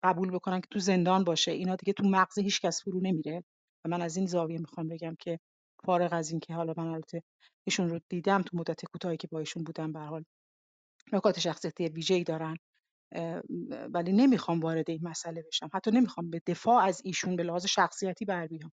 [0.03, 3.43] قبول بکنن که تو زندان باشه اینا دیگه تو مغز هیچ کس فرو نمیره.
[3.85, 5.39] و من از این زاویه می‌خوام بگم که
[5.85, 7.23] فارغ از اینکه حالا من البته
[7.67, 10.23] ایشون رو دیدم تو مدت کوتاهی که با ایشون بودم به حال
[11.13, 12.57] نکات شخصیتی ویژه‌ای دارن.
[13.93, 15.69] ولی نمی‌خوام وارد این مسئله بشم.
[15.73, 18.71] حتی نمی‌خوام به دفاع از ایشون به لحاظ شخصیتی بر بیام.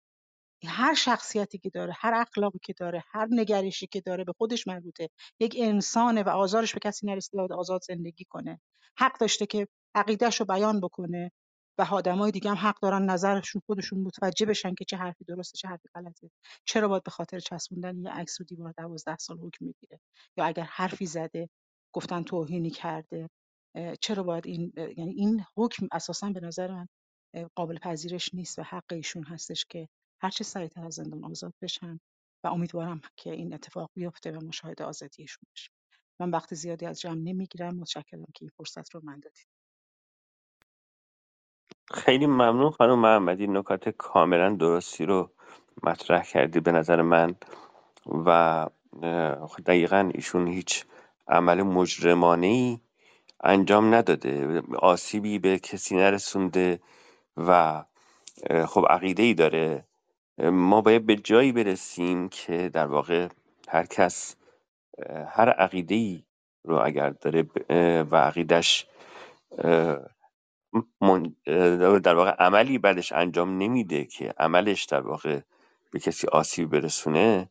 [0.67, 5.09] هر شخصیتی که داره هر اخلاقی که داره هر نگرشی که داره به خودش مربوطه
[5.39, 8.61] یک انسانه و آزارش به کسی نرسیده باید آزاد زندگی کنه.
[8.99, 11.32] حق داشته که عقیدهش بیان بکنه
[11.80, 15.67] و آدمای دیگه هم حق دارن نظرشون خودشون متوجه بشن که چه حرفی درسته چه
[15.67, 16.32] حرفی غلطه.
[16.65, 19.99] چرا باید به خاطر چسبوندن یه عکس و دیوار 12 سال حکم می‌گیره؟
[20.38, 21.49] یا اگر حرفی زده
[21.95, 23.30] گفتن توهینی کرده.
[24.01, 26.88] چرا باید این یعنی این حکم اساسا به نظر من
[27.55, 29.89] قابل پذیرش نیست و حق ایشون هستش که
[30.21, 31.99] هر چه سریعتر از زندان آزاد بشن
[32.43, 35.69] و امیدوارم که این اتفاق بیفته و مشاهده آزادیشون بشه.
[36.19, 37.75] من وقت زیادی از جمع نمی‌گیرم.
[37.75, 39.47] متشکرم که این فرصت رو من دادید.
[41.93, 43.47] خیلی ممنون خانم محمدی.
[43.47, 45.32] نکات کاملا درستی رو
[45.84, 47.36] مطرح کردی به نظر من
[48.25, 48.69] و
[49.65, 50.86] دقیقا ایشون هیچ
[51.28, 52.80] عمل مجرمانه ای
[53.43, 56.79] انجام نداده آسیبی به کسی نرسونده
[57.38, 57.83] و
[58.67, 59.85] خب عقیده ای داره.
[60.38, 63.27] ما باید به جایی برسیم که در واقع
[63.67, 64.35] هر کس
[65.27, 66.23] هر عقیده ای
[66.63, 67.45] رو اگر داره
[68.11, 68.88] و عقیدش
[72.03, 75.39] در واقع عملی بعدش انجام نمیده که عملش در واقع
[75.91, 77.49] به کسی آسیب برسونه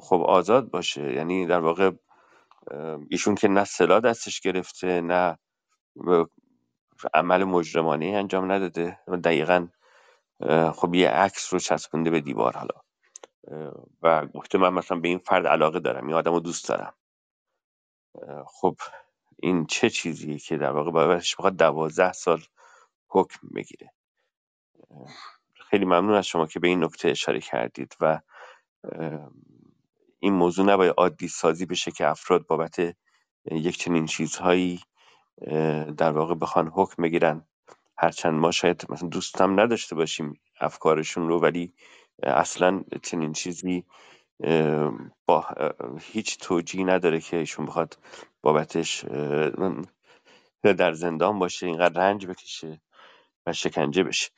[0.00, 1.12] خب آزاد باشه.
[1.12, 1.90] یعنی در واقع
[3.10, 5.38] ایشون که نه سلا دستش گرفته نه
[7.14, 9.68] عمل مجرمانه انجام نداده دقیقا
[10.74, 12.80] خب یه عکس رو چسبونده به دیوار حالا.
[14.02, 16.94] و گفته من مثلا به این فرد علاقه دارم این آدم رو دوست دارم.
[18.46, 18.76] خب
[19.38, 22.40] این چه چیزیه که در واقع باید بخواد دوازده سال
[23.08, 23.92] حکم بگیره؟
[25.70, 28.20] خیلی ممنون از شما که به این نکته اشاره کردید و
[30.24, 32.96] این موضوع نباید عادی سازی بشه که افراد بابت
[33.52, 34.80] یک چنین چیزهایی
[35.98, 37.46] در واقع بخوان حکم بگیرن.
[37.98, 41.74] هرچند ما شاید مثلا دوستم نداشته باشیم افکارشون رو ولی
[42.22, 43.86] اصلا چنین چیزی
[45.26, 45.46] با
[46.00, 47.98] هیچ توجیهی نداره که ایشون بخواد
[48.42, 49.04] بابتش
[50.62, 52.82] در زندان باشه اینقدر رنج بکشه
[53.46, 54.30] و شکنجه بشه.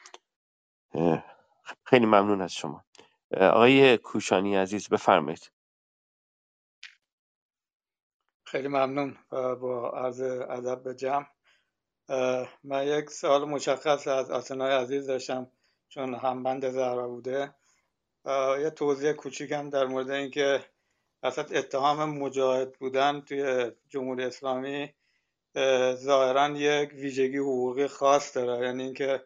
[1.85, 2.85] خیلی ممنون از شما.
[3.41, 5.53] آقای کوشانی عزیز بفرمایید.
[8.47, 11.27] خیلی ممنون با عرض ادب به جمع.
[12.65, 15.51] من یک سوال مشخص از آسنای عزیز داشتم
[15.89, 17.55] چون همبند زهرا بوده.
[18.61, 20.65] یه توضیح کوچیکم در مورد اینکه
[21.23, 24.95] اصلا اتهام مجاهد بودن توی جمهوری اسلامی
[25.95, 28.67] ظاهرا یک ویژگی حقوقی خاص داره.
[28.67, 29.25] یعنی اینکه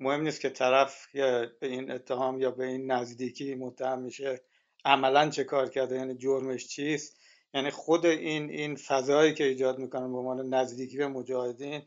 [0.00, 4.40] مهم نیست که طرف به این اتهام یا به این نزدیکی متهم میشه
[4.84, 7.20] عملا چه کار کرده یعنی جرمش چیست.
[7.54, 11.82] یعنی خود این این فضایی که ایجاد می‌کنن به عنوان نزدیکی به مجاهدین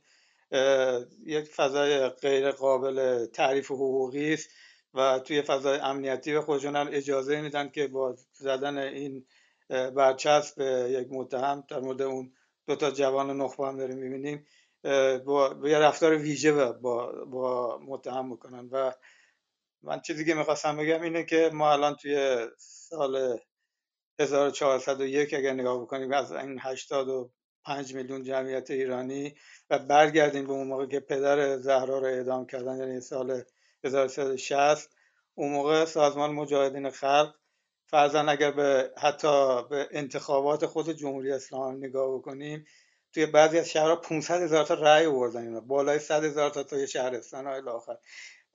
[1.25, 4.49] یک فضای غیر قابل تعریف حقوقی است
[4.93, 9.25] و توی فضای امنیتی به خودشون اجازه میدن که با زدن این
[9.69, 12.33] برچسب به یک متهم در مورد اون
[12.67, 14.45] دو تا جوان نخبه هم داریم می‌بینیم
[15.25, 18.69] با, با یه رفتار ویژه با, با متهم می‌کنن.
[18.71, 18.93] و
[19.83, 23.39] من چیزی که می‌خواستم بگم اینه که ما الان توی سال
[24.19, 29.35] 1401 اگر نگاه بکنیم از این 85 میلیون جمعیت ایرانی
[29.69, 33.43] و برگردیم به اون موقع که پدر زهرا رو اعدام کردن یعنی سال
[33.83, 34.89] 1360
[35.35, 37.35] اون موقع سازمان مجاهدین خلق
[37.87, 42.65] فرزن اگر به حتی به انتخابات خود جمهوری اسلامی نگاه بکنیم
[43.13, 46.87] توی بعضی از شهرها 500 هزار تا رأی آوردن اینا بالای 100 هزار تا توی
[46.87, 47.97] شهرستان های آخر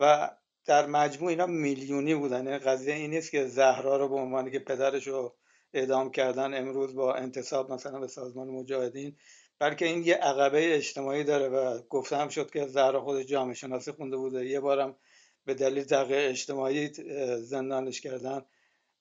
[0.01, 0.31] و
[0.65, 4.59] در مجموع اینا میلیونی بودن یعنی قضیه این نیست که زهرا رو به عنوانی که
[4.59, 5.37] پدرش رو
[5.75, 9.17] اعدام کردن امروز با انتصاب مثلا به سازمان مجاهدین
[9.59, 14.17] بلکه این یه عقبه اجتماعی داره و گفتم شد که زهرا خود جامعه شناسی خونده
[14.17, 14.47] بوده.
[14.47, 14.97] یه بارم
[15.45, 16.91] به دلیل تغییر اجتماعی
[17.39, 18.45] زندانش کردن.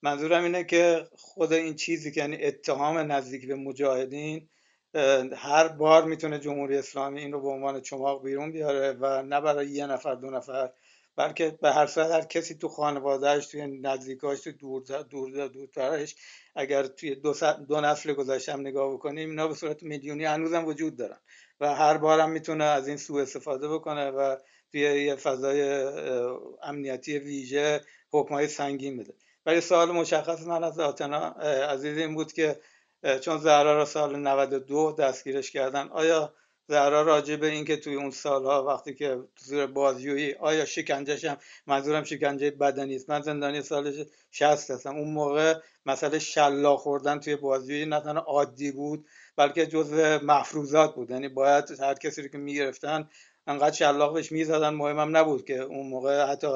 [0.02, 4.48] منظورم اینه که خود این چیزی که یعنی اتهام نزدیک به مجاهدین
[5.36, 9.66] هر بار می‌تونه جمهوری اسلامی این رو به عنوان چماق بیرون بیاره و نه برای
[9.66, 10.70] یه نفر دو نفر
[11.16, 16.16] بلکه به هر صورت هر کسی تو خانوادهش توی نزدیکاش تو دور دور دورترش
[16.54, 17.34] اگر توی دو,
[17.68, 21.18] دو نسل گذشته نگاه بکنیم اینا به صورت میلیونی هنوزم وجود دارن.
[21.60, 24.36] و هر بارم می‌تونه از این سوء استفاده بکنه و
[24.72, 25.82] توی یه فضای
[26.62, 27.80] امنیتی ویژه
[28.12, 29.14] حکمای سنگین بده.
[29.46, 31.28] ولی سوال مشخص من از آتنا
[31.70, 32.60] عزیز این بود که
[33.20, 36.34] چون زهرا را سال 92 دستگیرش کردن آیا
[36.68, 41.36] زهرا راجع به اینکه توی اون سالها وقتی که زیر بازجویی آیا شکنجهش هم
[41.66, 44.96] منظورم شکنجه بدنی است من زندانی سال 60 هستم.
[44.96, 45.54] اون موقع
[45.86, 49.06] مسئله شلا خوردن توی بازجویی نه تنها عادی بود
[49.36, 51.10] بلکه جزء مفروضات بود.
[51.10, 53.08] یعنی باید هر کسی رو که می‌گرفتن
[53.46, 56.48] انقدر شلاق بهش می‌زدن مهمم نبود که اون موقع حتی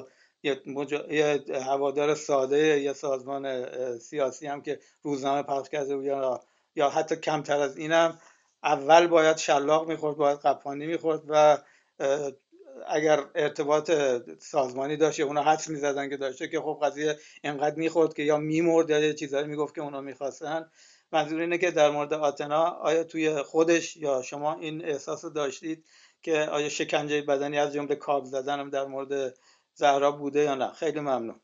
[0.42, 0.62] یه,
[1.10, 6.04] یه هوادار ساده یه سازمان سیاسی هم که روزنامه پخش کرده بود
[6.76, 8.18] یا حتی کمتر از اینم
[8.62, 11.58] اول باید شلاق می‌خورد باید قپانی می‌خورد و
[12.88, 13.90] اگر ارتباط
[14.38, 18.36] سازمانی داشت یا اونا حدس می‌زدن که داشته که خب قضیه انقدر می‌خورد که یا
[18.36, 20.70] میمرد یا چیزایی می‌گفت که اونا می‌خواستن.
[21.12, 25.84] منظور اینه که در مورد آتنا آیا توی خودش یا شما این احساس داشتید
[26.22, 29.34] که آیا شکنجه بدنی از جمله کاب زدن در مورد
[29.74, 31.40] زهرا بوده یا نه؟ خیلی ممنون.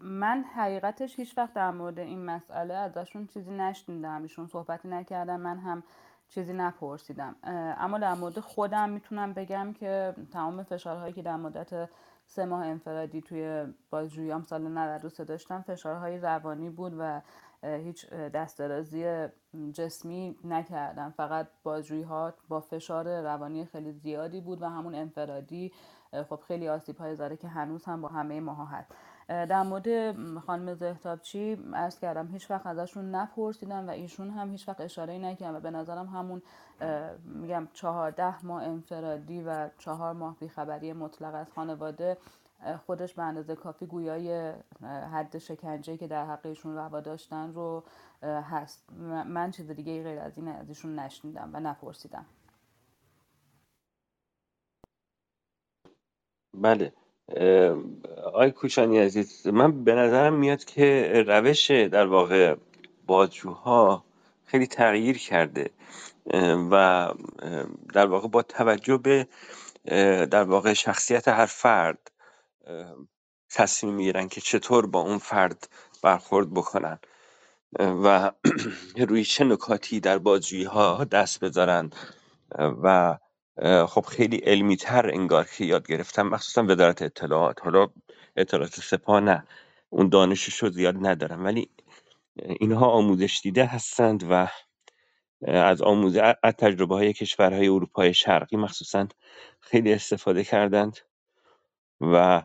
[0.00, 5.58] من حقیقتش هیچ وقت در مورد این مسئله ازشون چیزی نشنیدم ایشون صحبتی نکردم من
[5.58, 5.82] هم
[6.28, 7.36] چیزی نپرسیدم.
[7.78, 11.88] اما در مورد خودم می‌تونم بگم که تمام فشارهایی که در مدت
[12.26, 17.20] سه ماه انفرادی توی بازجوییام سال 93 داشتم فشارهای روانی بود و
[17.62, 19.26] هیچ دسترازی
[19.72, 25.72] جسمی نکردم فقط بازجویی ها با فشار روانی خیلی زیادی بود و همون انفرادی
[26.28, 28.94] خب خیلی آسیب های زده که هنوز هم با همه ماها هست.
[29.32, 34.80] در مورد خانم زهتابچی ارز کردم هیچ وقت ازشون نپرسیدم و ایشون هم هیچ وقت
[34.80, 36.42] اشاره نکردم و به نظرم همون
[37.24, 42.18] میگم چهارده ماه انفرادی و چهار ماه بیخبری مطلق از خانواده
[42.86, 44.52] خودش به اندازه کافی گویای
[45.12, 47.84] حد شکنجه که در حق ایشون روا داشتن رو
[48.22, 48.92] هست.
[49.26, 52.26] من چیز دیگه غیر از این از ایشون نشنیدم و نپرسیدم.
[56.54, 56.92] بله.
[58.34, 62.56] آی کوچانی عزیز من به نظرم میاد که روش در واقع
[63.06, 64.04] بازجوها
[64.44, 65.70] خیلی تغییر کرده
[66.70, 67.08] و
[67.94, 69.26] در واقع با توجه به
[70.26, 72.10] در واقع شخصیت هر فرد
[73.50, 75.68] تصمیم می‌گیرن که چطور با اون فرد
[76.02, 76.98] برخورد بکنن
[77.78, 78.32] و
[79.08, 81.90] روی چه نکاتی در بازجویی ها دست بذارن
[82.58, 83.18] و
[83.88, 87.62] خب خیلی علمی تر انگار که یاد گرفتم مخصوصا وزارت اطلاعات.
[87.62, 87.88] حالا
[88.36, 89.46] اطلاعات سپاه نه
[89.90, 91.44] اون دانشش رو زیاد ندارم.
[91.44, 91.70] ولی
[92.36, 94.48] اینها آموزش دیده هستند و
[95.46, 99.08] از آموزه از تجربه های کشورهای اروپای شرقی مخصوصا
[99.60, 100.98] خیلی استفاده کردند
[102.00, 102.42] و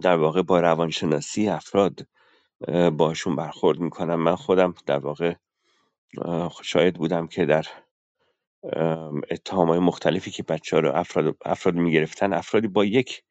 [0.00, 2.06] در واقع با روانشناسی افراد
[2.92, 4.20] باشون برخورد می‌کنم.
[4.20, 5.34] من خودم در واقع
[6.62, 7.66] شاید بودم که در
[9.30, 13.24] اتهام های مختلفی که بچه ها رو افراد, افراد می‌گرفتن افرادی با یک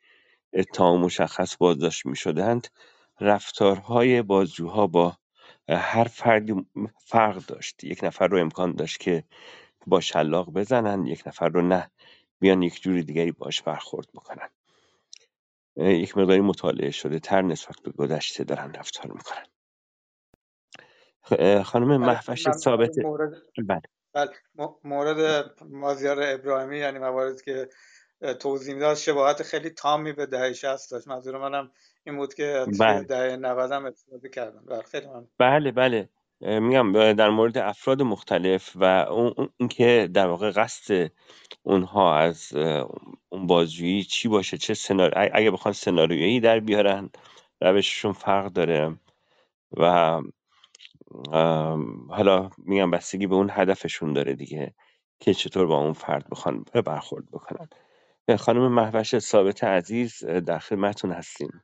[0.54, 2.68] اتهام مشخص بازداشت می‌شدند.
[3.22, 5.18] رفتارهای بازجوها با
[5.70, 6.56] هر فردی
[7.00, 7.84] فرق داشت.
[7.84, 9.24] یک نفر رو امکان داشت که
[9.88, 11.92] با شلاق بزنن یک نفر رو نه.
[12.40, 14.50] بیان یک جوری دیگری باش برخورد بکنن.
[15.78, 19.46] یک مقداری مطالعه شده تر نسبت به گذشته دارن رفتار می‌کنن.
[21.64, 22.96] خانم بله، محوش ثابت
[23.68, 23.82] بله.
[24.14, 24.30] بله.
[24.84, 27.70] مورد مازیار ابراهیمی یعنی مواردی که
[28.40, 31.08] توضیح می‌داد شباهت خیلی تامی به دهه 60 داشت.
[31.08, 31.72] منظور منم
[32.04, 33.04] این بود که بله.
[33.04, 36.10] دهه 90 هم استفاده کردم بله خیلی من بله بله.
[36.42, 41.12] میگم در مورد افراد مختلف و اون که در واقع قصد
[41.64, 42.54] اونها از
[43.30, 47.10] اون بازجویی چی باشه چه سناریو اگه بخوان سناریویی در بیارن
[47.62, 48.96] روششون فرق داره.
[49.78, 50.22] و
[52.10, 54.76] حالا میگم بستگی به اون هدفشون داره دیگه
[55.20, 57.70] که چطور با اون فرد بخوان برخورد بکنن.
[58.40, 61.64] خانم محوش ثابت عزیز در خدمتون هستیم.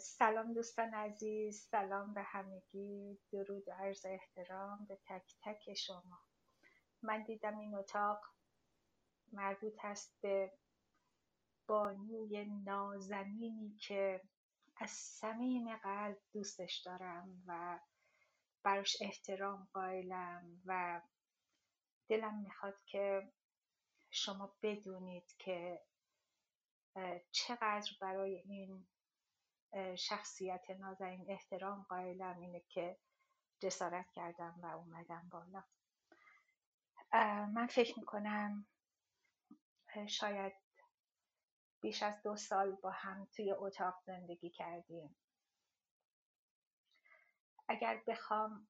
[0.00, 6.20] سلام دوستان عزیز سلام به همگی درود و عرض احترام به تک تک شما.
[7.02, 8.20] من دیدم این اتاق
[9.32, 10.52] مربوط هست به
[11.68, 14.22] بانوی نازنینی که
[14.80, 17.80] از صمیم قلب دوستش دارم و
[18.62, 21.02] براش احترام قائلم و
[22.08, 23.32] دلم می‌خواد که
[24.10, 25.82] شما بدونید که
[27.30, 28.88] چقدر برای این
[29.96, 32.98] شخصیت نازنین احترام قائلم اینه که
[33.60, 35.64] جسارت کردم و اومدم بالا.
[37.46, 38.66] من فکر می‌کنم
[40.08, 40.52] شاید
[41.80, 45.16] بیش از دو سال با هم توی اتاق زندگی کردیم.
[47.68, 48.68] اگر بخوام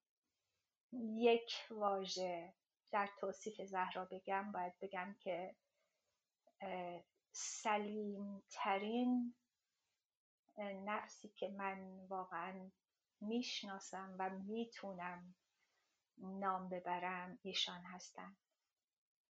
[1.15, 2.53] یک واژه
[2.91, 5.55] در توصیف زهرا بگم باید بگم که
[7.31, 9.35] سلیم ترین
[10.57, 12.71] نفسی که من واقعا
[13.21, 15.35] می‌شناسم و می‌تونم
[16.17, 18.37] نام ببرم ایشان هستند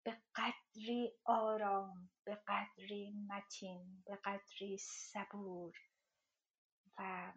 [0.07, 5.77] به قدری آرام به قدری متین به قدری صبور
[6.97, 7.33] و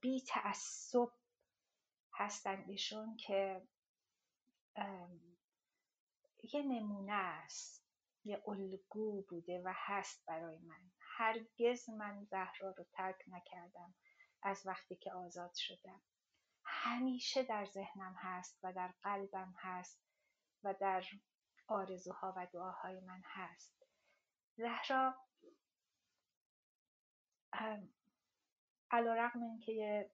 [0.00, 1.08] بی تعصب
[2.14, 3.68] هستن ایشون که
[6.42, 7.86] یه نمونه است
[8.24, 10.90] یه الگو بوده و هست برای من.
[11.00, 13.94] هرگز من زهرا رو ترک نکردم
[14.42, 16.00] از وقتی که آزاد شدم.
[16.64, 20.08] همیشه در ذهنم هست و در قلبم هست
[20.64, 21.04] و در
[21.68, 23.86] آرزوها و دعاهای من هست.
[24.56, 25.14] زهرا
[28.90, 30.10] علا رقم این که یه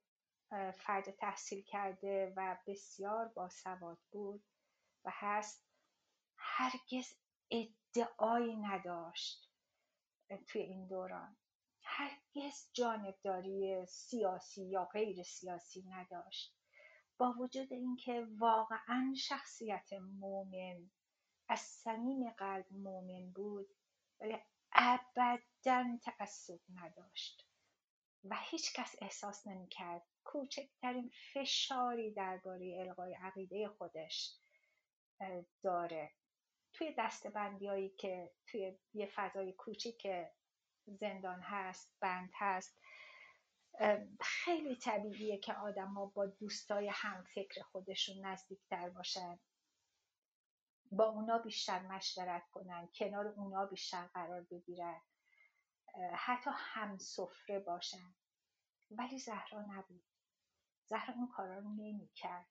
[0.73, 4.45] فرد تحصیل کرده و بسیار باسواد بود
[5.05, 5.65] و هست
[6.37, 7.15] هرگز
[7.51, 9.51] ادعایی نداشت
[10.47, 11.37] توی این دوران.
[11.83, 16.57] هرگز جانبداری سیاسی یا غیر سیاسی نداشت.
[17.19, 20.91] با وجود اینکه واقعا شخصیت مؤمن
[21.49, 23.67] از صمیم قلب مؤمن بود
[24.21, 24.39] ولی
[24.73, 27.47] ابدا تعصب نداشت
[28.25, 34.35] و هیچ کس احساس نمی‌کرد کوچکترین فشاری درباره القای عقیده خودش
[35.63, 36.11] داره.
[36.73, 40.07] توی دستبندی هایی که توی یه فضای کوچیک
[40.87, 42.79] زندان هست بند هست
[44.21, 49.39] خیلی طبیعیه که آدم ها با دوستای هم فکر خودشون نزدیکتر باشن.
[50.97, 55.01] با اونا بیشتر مشورت کنن کنار اونا بیشتر قرار بگیرن.
[56.15, 58.15] حتی هم سفره باشن.
[58.91, 60.05] ولی زهرا نبود.
[60.87, 62.47] زهرا اون کارا رو نمی کرد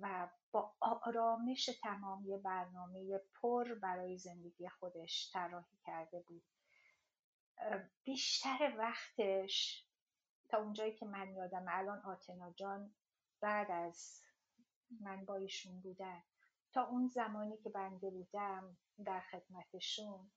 [0.00, 6.44] و با آرامش تمامی برنامه پر برای زندگی خودش طراحی کرده بود.
[8.04, 9.86] بیشتر وقتش
[10.48, 12.94] تا اونجایی که من یادم الان آتنا جان
[13.40, 14.22] بعد از
[15.00, 16.22] من با ایشون بودن.
[16.72, 20.30] تا اون زمانی که بنده بودم در خدمتشون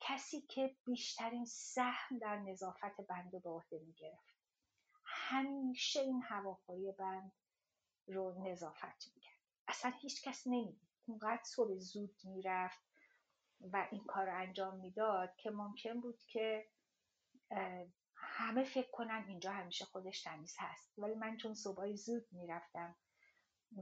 [0.00, 4.36] کسی که بیشترین سهم در نظافت بند به عهده می‌گرفت
[5.04, 7.32] همیشه این هواخوری بند
[8.06, 9.36] رو نظافت می‌کرد
[9.68, 12.80] اصلا هیچ کس نمی‌دید اونقدر صبح زود می‌رفت
[13.60, 16.66] و این کار رو انجام می‌داد که ممکن بود که
[18.14, 20.98] همه فکر کنن اینجا همیشه خودش تمیز هست.
[20.98, 22.96] ولی من چون صبح زود می‌رفتم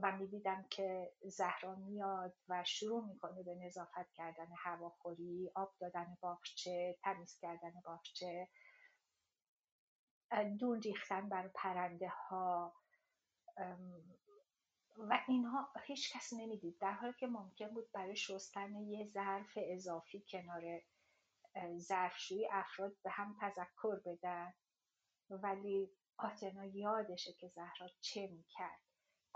[0.01, 6.97] و می‌دیدم که زهرا میاد و شروع می‌کنه به نظافت کردن هواخوری آب دادن باغچه
[7.03, 8.47] تمیز کردن باغچه
[10.59, 12.75] دون ریختن بر پرنده ها
[14.97, 16.77] و اینها هیچ کس نمی‌دید.
[16.79, 20.81] در حالی که ممکن بود برای شستن یه ظرف اضافی کنار
[21.77, 24.53] ظرفشویی افراد به هم تذکر بدن
[25.29, 28.84] ولی آتنا یادشه که زهرا چه می‌کرد.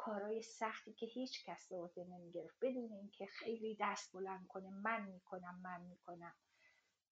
[0.01, 2.57] کارهای سختی که هیچ کس به عهده نمی‌گرفت.
[2.61, 6.35] بدون اینکه خیلی دست بلند کنه من می‌کنم من می‌کنم.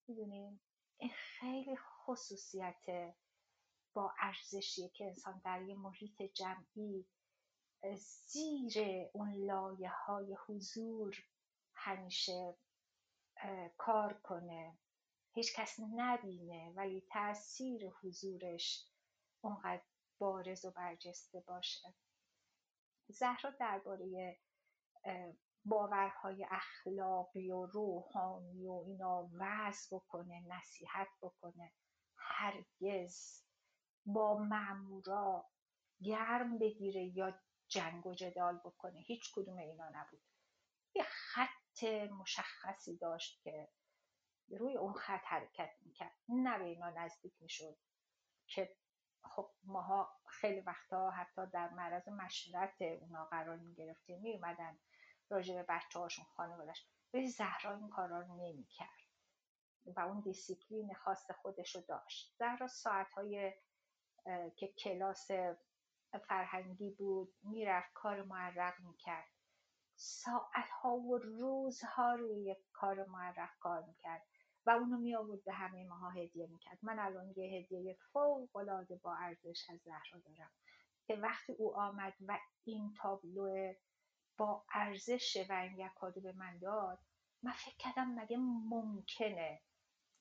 [0.07, 0.61] می‌دونیم
[0.97, 3.15] این خیلی خصوصیت
[3.93, 7.05] با ارزشیه که انسان در یه محیط جمعی
[7.97, 8.73] زیر
[9.13, 11.15] اون لایه های حضور
[11.73, 12.55] همیشه
[13.77, 14.77] کار کنه.
[15.33, 18.87] هیچ کس نبینه ولی تاثیر حضورش
[19.41, 19.83] اونقدر
[20.19, 21.93] بارز و برجسته باشه.
[23.09, 24.37] زهرا درباره
[25.65, 31.73] باورهای اخلاقی و روحانی و اینا وعظ بکنه نصیحت بکنه
[32.17, 33.43] هرگز
[34.05, 35.49] با مامورا
[36.01, 38.99] گرم بگیره یا جنگ و جدال بکنه.
[38.99, 40.21] هیچ کدوم اینا نبود.
[40.95, 41.83] یه خط
[42.19, 43.69] مشخصی داشت که
[44.49, 46.15] روی اون خط حرکت می‌کرد.
[46.29, 47.77] نه به اینا نزدیک می‌شد
[48.47, 48.75] که
[49.27, 54.79] خب ماها خیلی وقتا حتی در معرض مشورت اونا قرار می‌گرفتیم میومدن
[55.29, 58.89] راجع به بچه هاشون خانوادش ولی زهرا این کارا رو نمی‌کرد
[59.85, 62.35] و اون دیسیپلین خاص خودش رو داشت.
[62.39, 63.53] زهرا ساعت های
[64.55, 65.27] که کلاس
[66.27, 69.27] فرهنگی بود می‌رفت کار معرق می‌کرد.
[69.95, 74.27] ساعت ها و روزها روی کار معرق کار می‌کرد.
[74.67, 76.77] و اونو می آورد به همه ماها هدیه می‌کرد.
[76.81, 80.51] من الان یه هدیه فوق العاده با ارزش از زهرا دارم
[81.07, 83.73] که وقتی او آمد و این تابلو
[84.37, 86.99] با ارزش و این یکادو به من داد
[87.43, 88.37] من فکر کردم مگه
[88.69, 89.61] ممکنه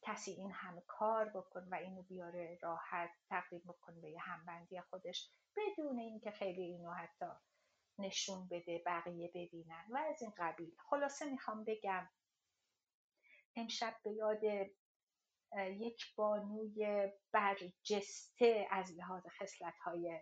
[0.03, 5.31] کسی این همه کار بکن و اینو بیاره راحت تقدیم بکن به یه همبندی خودش
[5.57, 7.27] بدون اینکه خیلی اینو حتی
[7.99, 10.77] نشون بده بقیه ببینن و از این قبیل.
[10.91, 12.09] خلاصه می‌خوام بگم
[13.57, 14.43] امشب به یاد
[15.59, 20.21] یک بانوی برجسته از لحاظ خصلت های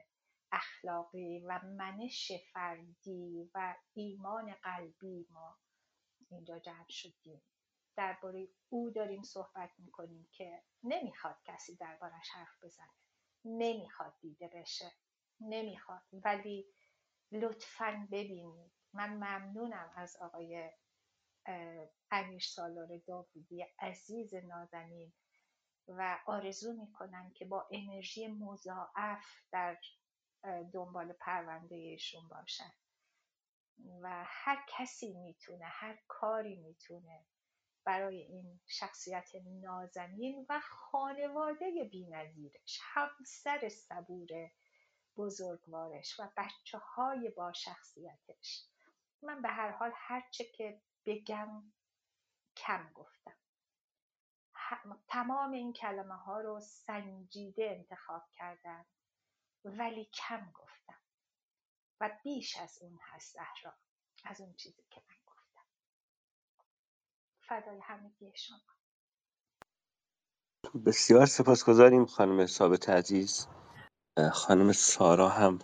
[0.53, 5.59] اخلاقی و منش فردی و ایمان قلبی ما
[6.31, 7.43] اینجا جمع شدیم.
[7.97, 12.95] درباره او داریم صحبت می‌کنیم که نمی‌خواد کسی دربارش حرف بزنه.
[13.45, 14.93] نمی‌خواد دیده بشه.
[15.41, 16.03] نمی‌خواد.
[16.13, 16.67] ولی
[17.33, 18.73] لطفا ببینید.
[18.93, 20.71] من ممنونم از آقای
[22.11, 25.13] امیر سالار داوودی عزیز نازنین
[25.89, 29.79] و آرزو می‌کنم که با انرژی مضاعف در
[30.73, 32.73] دنبال پرونده ایشون باشن.
[34.03, 37.27] و هر کسی می‌تونه هر کاری می‌تونه
[37.85, 44.29] برای این شخصیت نازنین و خانواده بینظیرش همسر صبور
[45.17, 48.65] بزرگوارش و بچه های با شخصیتش.
[49.23, 51.73] من به هر حال هرچه که بگم
[52.57, 53.37] کم گفتم.
[55.09, 58.87] تمام این کلمه ها رو سنجیده انتخاب کردم
[59.65, 61.03] ولی کم گفتم.
[62.01, 63.79] و بیش از اون هست زهرا
[64.25, 65.63] از اون چیزی که من گفتم.
[67.41, 68.61] فدای همگی شما.
[70.87, 73.49] بسیار سپاسگزاریم خانم ثابت عزیز.
[74.33, 75.59] خانم سارا هم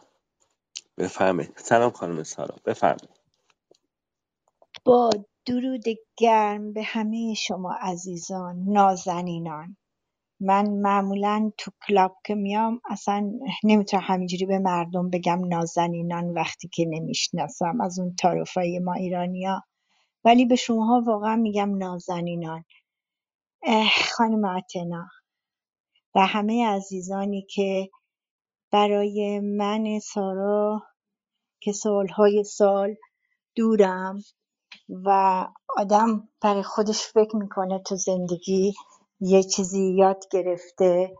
[0.99, 3.20] بفهمه سلام خانم سارا بفرمایید.
[4.85, 5.11] با
[5.47, 5.85] درود
[6.19, 9.77] گرم به همه شما عزیزان نازنینان.
[10.41, 13.33] من معمولا تو کلاب که میام اصلا
[13.65, 19.63] نمی‌تونم همینجوری به مردم بگم نازنینان وقتی که نمی‌شناسم از اون تعارفای ما ایرانیا
[20.25, 22.65] ولی به شماها واقعا میگم نازنینان.
[24.17, 25.07] خانم آتنا
[26.15, 27.91] و همه عزیزانی که
[28.73, 30.83] برای من سارا
[31.63, 32.97] که سالهای سال
[33.57, 34.19] دورم.
[35.05, 35.47] و
[35.77, 38.75] آدم برای خودش فکر می‌کنه تو زندگی
[39.21, 41.17] یه چیزی یاد گرفته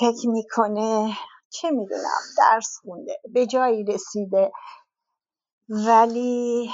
[0.00, 1.16] فکر می‌کنه
[1.50, 4.52] چه می‌دونم درس خونده به جایی رسیده.
[5.68, 6.70] ولی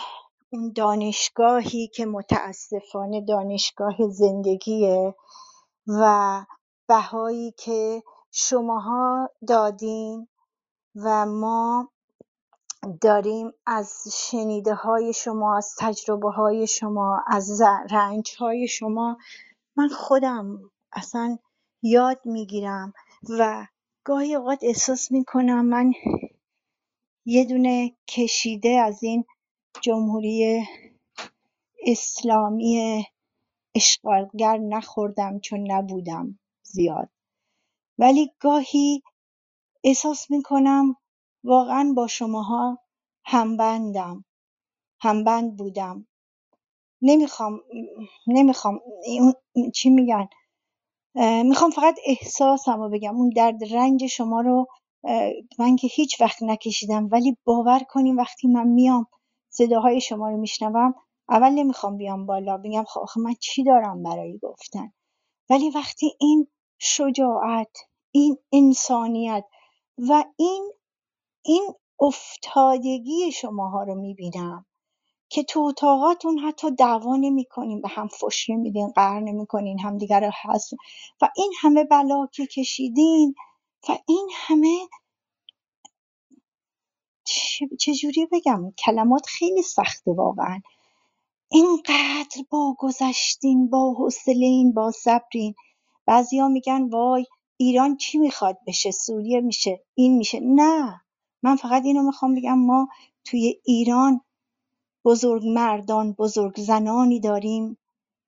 [0.51, 5.15] اون دانشگاهی که متاسفانه دانشگاه زندگیه
[5.87, 6.45] و
[6.89, 8.03] بهایی که
[8.33, 10.29] شماها دادین
[10.97, 11.91] و ما
[13.01, 17.61] داریم از شنیده های شما از تجربه های شما از
[17.91, 19.19] رنج های شما.
[19.77, 20.59] من خودم
[20.93, 21.39] اصلا
[21.83, 22.93] یاد می‌گیرم
[23.39, 23.67] و
[24.05, 25.93] گاهی اوقات احساس می‌کنم من
[27.25, 29.25] یه دونه کشیده از این
[29.81, 30.67] جمهوری
[31.87, 33.05] اسلامی
[33.75, 37.11] اشغالگر نخوردم چون نبودم زیاد.
[37.99, 39.03] ولی گاهی
[39.85, 40.97] احساس می‌کنم
[41.47, 42.79] واقعا با شماها
[43.25, 44.25] همبندم
[45.01, 46.07] همبند بودم.
[47.03, 47.61] نمی‌خوام
[48.27, 48.81] نمی‌خوام
[49.75, 50.29] چی میگن
[51.45, 53.17] می‌خوام فقط احساسم رو بگم.
[53.17, 54.67] اون درد رنج شما رو
[55.59, 59.07] من که هیچ وقت نکشیدم ولی باور کنیم وقتی من میام
[59.49, 60.95] صداهای شما رو میشنوم
[61.29, 64.93] اول نمی‌خوام بیام بالا بگم خب من چی دارم برای گفتن؟
[65.51, 66.47] ولی وقتی این
[66.79, 67.77] شجاعت
[68.11, 69.45] این انسانیت
[69.99, 70.73] و این
[71.47, 74.67] این افتادگی شماها رو می‌بینم
[75.29, 80.73] که تو اتاقاتون حتی دعوا نمی‌کنین به هم فش نمیدین قهر نمی‌کنین همدیگه رو هست
[81.23, 83.35] و این همه بلا که کشیدین
[83.89, 84.79] و این همه
[87.81, 90.61] چجوری بگم؟ کلمات خیلی سخته واقعا.
[91.51, 95.55] اینقدر با گذشتین با حوصلین با صبرین.
[96.07, 100.41] بعضیا میگن وای ایران چی می‌خواد بشه؟ سوریه میشه این میشه.
[100.41, 101.01] نه.
[101.47, 102.89] من فقط اینو می‌خوام بگم ما
[103.25, 104.21] توی ایران
[105.05, 107.79] بزرگ مردان بزرگ زنانی داریم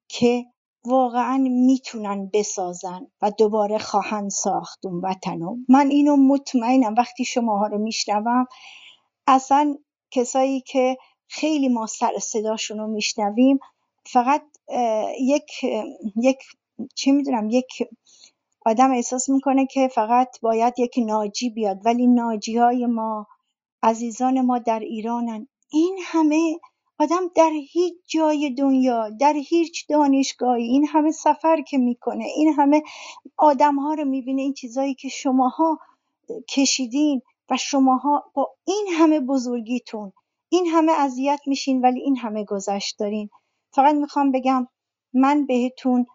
[0.09, 0.47] که
[0.86, 7.78] واقعا می‌تونن بسازن و دوباره خواهند ساخت اون وطنو من اینو مطمئنم وقتی شماها رو
[7.78, 8.47] میشنوم
[9.28, 9.78] اصلا
[10.11, 10.97] کسایی که
[11.28, 13.59] خیلی ما سر صداشون رو میشنویم
[14.07, 14.43] فقط
[15.20, 15.65] یک
[16.16, 16.39] یک
[16.95, 17.66] چی می‌دونم یک
[18.69, 23.27] آدم احساس می‌کنه که فقط باید یک ناجی بیاد ولی ناجی های ما
[23.82, 25.49] عزیزان ما در ایرانن.
[25.73, 26.59] این همه
[26.99, 32.82] آدم در هیچ جای دنیا در هیچ دانشگاهی این همه سفر که می‌کنه این همه
[33.36, 35.78] آدم ها رو می‌بینه این چیزایی که شماها
[36.49, 40.12] کشیدین و شماها با این همه بزرگیتون
[40.49, 43.28] این همه اذیت میشین ولی این همه گذشت دارین.
[43.74, 44.66] فقط می‌خوام بگم
[45.12, 46.07] من بهتون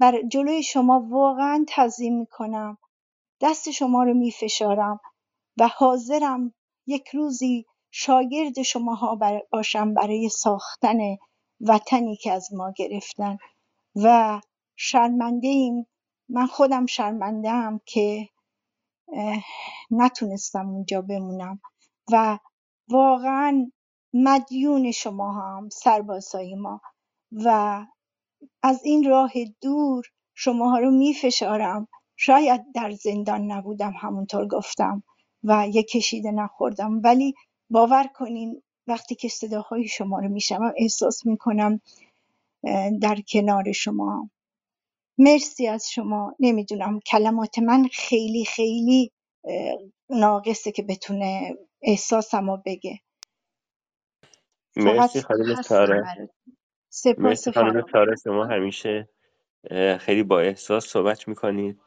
[0.00, 2.78] بر جلوی شما واقعا تعظیم می‌کنم.
[3.40, 5.00] دست شما رو میفشارم
[5.58, 6.54] و حاضرم
[6.86, 9.18] یک روزی شاگرد شماها
[9.52, 10.98] باشم برای ساختن
[11.60, 13.36] وطنی که از ما گرفتن.
[14.04, 14.40] و
[14.76, 15.86] شرمنده ایم
[16.28, 18.28] من خودم شرمنده که
[19.90, 21.60] نتونستم اونجا بمونم.
[22.12, 22.38] و
[22.88, 23.70] واقعا
[24.14, 26.80] مدیون شما هم سربازای ما.
[27.32, 27.80] و
[28.66, 29.32] از این راه
[29.62, 31.88] دور شماها رو میفشارم.
[32.16, 35.02] شاید در زندان نبودم همونطور گفتم
[35.44, 37.00] و یه کشیده نخوردم.
[37.04, 37.34] ولی
[37.70, 41.80] باور کنین وقتی که صداهای شما رو میشنوم احساس می‌کنم
[43.00, 44.30] در کنار شما.
[45.18, 46.34] مرسی از شما.
[46.40, 49.12] نمی‌دونم کلمات من خیلی خیلی
[50.10, 53.00] ناقصه که بتونه احساسم رو بگه
[54.76, 55.56] مرسی خانم
[57.18, 59.08] مرسی خانم سارا شما همیشه
[60.00, 61.80] خیلی با احساس صحبت می‌کنید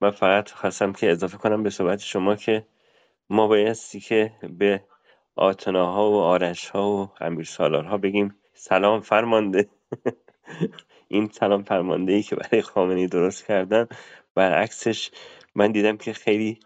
[0.00, 2.66] من فقط خواستم که اضافه کنم به صحبت شما که
[3.30, 4.84] ما بایستی که به
[5.36, 9.68] آتناها و آرشها و امیر سالارها بگیم سلام فرمانده.
[11.08, 13.88] این سلام فرمانده ای که برای خامنی درست کردن.
[14.34, 15.10] برعکسش
[15.54, 16.60] من دیدم که خیلی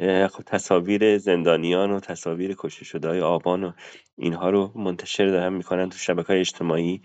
[0.00, 3.72] خب تصاویر زندانیان و تصاویر کشته شده های آبان و
[4.16, 7.02] اینها رو منتشر دارن می‌کنن تو شبکه های اجتماعی.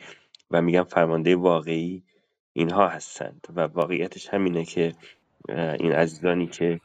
[0.54, 2.04] و میگن فرمانده واقعی
[2.54, 4.94] اینها هستند و واقعیتش همینه که
[5.50, 6.80] این عزیزانی که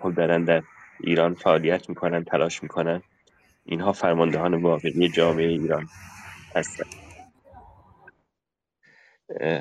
[0.00, 0.62] خب دارن در
[1.00, 3.02] ایران فعالیت می‌کنن تلاش می‌کنن
[3.64, 5.88] اینها فرماندهان واقعی جامعه ایران
[6.56, 6.84] هستن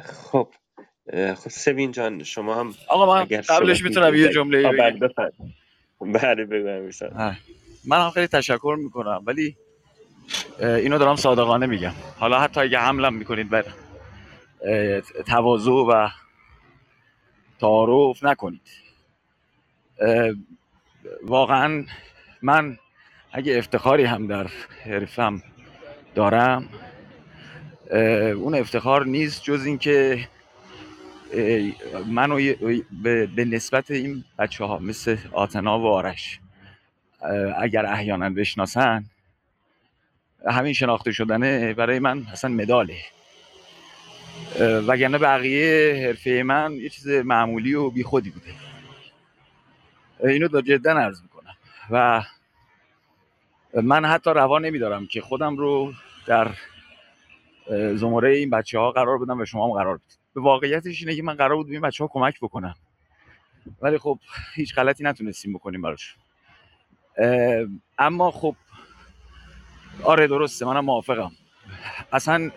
[0.03, 0.49] خب
[1.35, 4.99] خب سوین جان شما هم آقا من قبلش می‌تونم یه جمله بگم.
[6.13, 6.89] بله بگم
[7.87, 9.57] من هم خیلی تشکر می‌کنم ولی
[10.59, 11.93] اینو دارم صادقانه میگم.
[12.17, 13.65] حالا حتی اگه حملم می‌کنید بر
[15.27, 16.09] تواضع و
[17.59, 18.61] تعارف نکنید.
[21.23, 21.85] واقعا
[22.41, 22.77] من
[23.31, 24.47] اگه افتخاری هم در
[24.85, 25.43] حرفم
[26.15, 26.69] دارم
[28.35, 30.27] اون افتخار نیست جز اینکه
[32.07, 32.39] منو
[33.35, 36.39] به نسبت این بچه ها مثل آتنا و آرش
[37.61, 39.05] اگر احیانا بشناسن
[40.51, 42.97] همین شناخته شدنه برای من اصلا مداله.
[44.59, 48.53] وگرنه بقیه حرفه من یه چیز معمولی و بیخودی بوده.
[50.23, 51.55] اینو دا جدا عرض می‌کنم.
[51.91, 52.23] و
[53.81, 55.93] من حتی روا نمیدارم که خودم رو
[56.25, 56.51] در
[57.95, 60.17] زمره این بچه ها قرار بدم و شما هم قرار بدید.
[60.35, 62.75] به واقعیتش اینه که من قرار بود به این بچه ها کمک بکنم.
[63.81, 64.19] ولی خب
[64.55, 66.15] هیچ غلطی نتونستیم بکنیم براش.
[67.97, 68.55] اما خب
[70.03, 71.31] آره درسته منم موافقم.
[72.11, 72.51] اصلا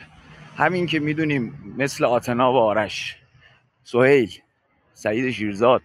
[0.56, 3.16] همین که می‌دونیم مثل آتنا و آرش
[3.84, 4.30] سهیل
[4.92, 5.82] سعید شیرزاد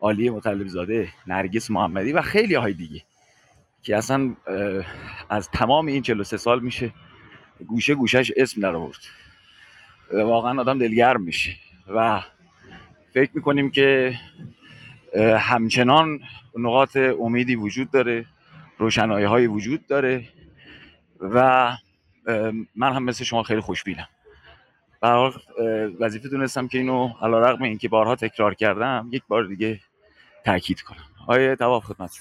[0.00, 3.02] عالی مطلب زاده نرگس محمدی و خیلی های دیگه
[3.82, 4.36] که اصلا
[5.28, 6.92] از تمام این 43 سال میشه
[7.66, 8.98] گوشه گوشش اسم در آورد.
[10.12, 11.56] واقعا آدم دلگرم میشه
[11.88, 12.22] و
[13.14, 14.18] فکر می‌کنیم که
[15.38, 16.20] همچنان
[16.58, 18.26] نقاط امیدی وجود داره
[18.78, 20.24] روشنایی های وجود داره.
[21.20, 21.70] و
[22.74, 24.08] من هم مثل شما خیلی خوشبینم.
[25.02, 25.34] اه،
[26.00, 29.80] وظیفه دونستم که اینو علا رقم این که بارها تکرار کردم یک بار دیگه
[30.44, 31.04] تاکید کنم.
[31.28, 32.12] آیه تواف خدمت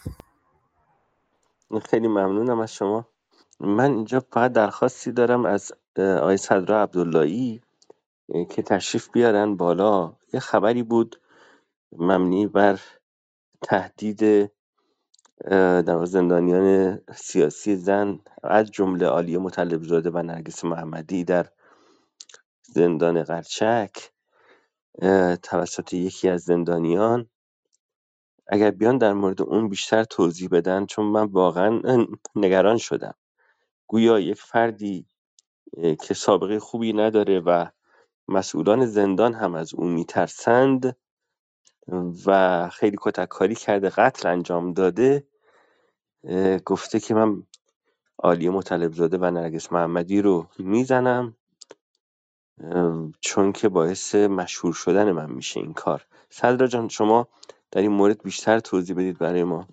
[1.89, 3.07] خیلی ممنونم از شما.
[3.59, 7.61] من اینجا فقط درخواستی دارم از آقای صدرا عبداللهی
[8.49, 10.13] که تشریف بیارن بالا.
[10.33, 11.21] یه خبری بود
[11.97, 12.79] مبنی بر
[13.61, 14.51] تهدید
[15.87, 21.49] در زندانیان سیاسی زن از جمله عالیه مطلب زاده و نرگس محمدی در
[22.61, 24.11] زندان قرچک
[25.43, 27.29] توسط یکی از زندانیان.
[28.47, 31.81] اگر بیان در مورد اون بیشتر توضیح بدن چون من واقعا
[32.35, 33.13] نگران شدم.
[33.87, 35.05] گویا یک فردی
[36.01, 37.65] که سابقه خوبی نداره و
[38.27, 40.95] مسئولان زندان هم از او میترسند
[42.25, 45.27] و خیلی کتککاری کرده قتل انجام داده.
[46.65, 47.43] گفته که من
[48.17, 51.35] عالیه مطلب زاده و نرگس محمدی رو می‌زنم
[53.21, 56.05] چون که باعث مشهور شدن من میشه این کار.
[56.29, 57.27] صدرا جان شما
[57.71, 59.67] در این مورد بیشتر توضیح بدید برای ما.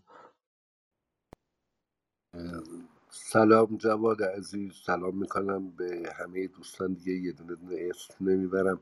[3.10, 7.12] سلام جواد عزیز سلام می‌کنم به همه دوستان دیگه.
[7.12, 7.56] یه دونه
[7.90, 8.80] اسم نمی‌برم.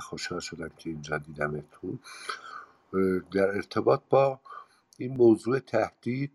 [0.00, 1.98] خوشحال شدم که اینجا دیدمتون.
[3.32, 4.40] در ارتباط با
[4.98, 6.32] این موضوع تهدید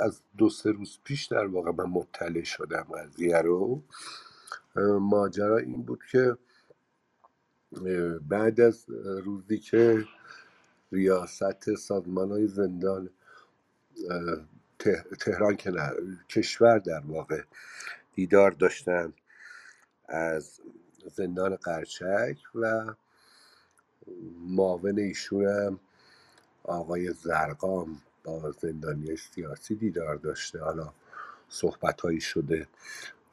[0.00, 3.82] از دو سه روز پیش در واقع من مطلع شدم قضیه رو.
[5.00, 6.36] ماجرا این بود که
[8.28, 8.84] بعد از
[9.24, 10.04] روزی که
[10.92, 13.10] ریاست سازمان های زندان
[15.20, 15.72] تهران که
[16.28, 17.42] کشور در واقع
[18.14, 19.12] دیدار داشتن
[20.08, 20.60] از
[21.08, 22.94] زندان قرچک و
[24.48, 25.80] معاون ایشون هم
[26.64, 30.60] آقای زرقام با زندانی سیاسی دیدار داشته.
[30.60, 30.92] حالا
[31.48, 32.68] صحبت هایی شده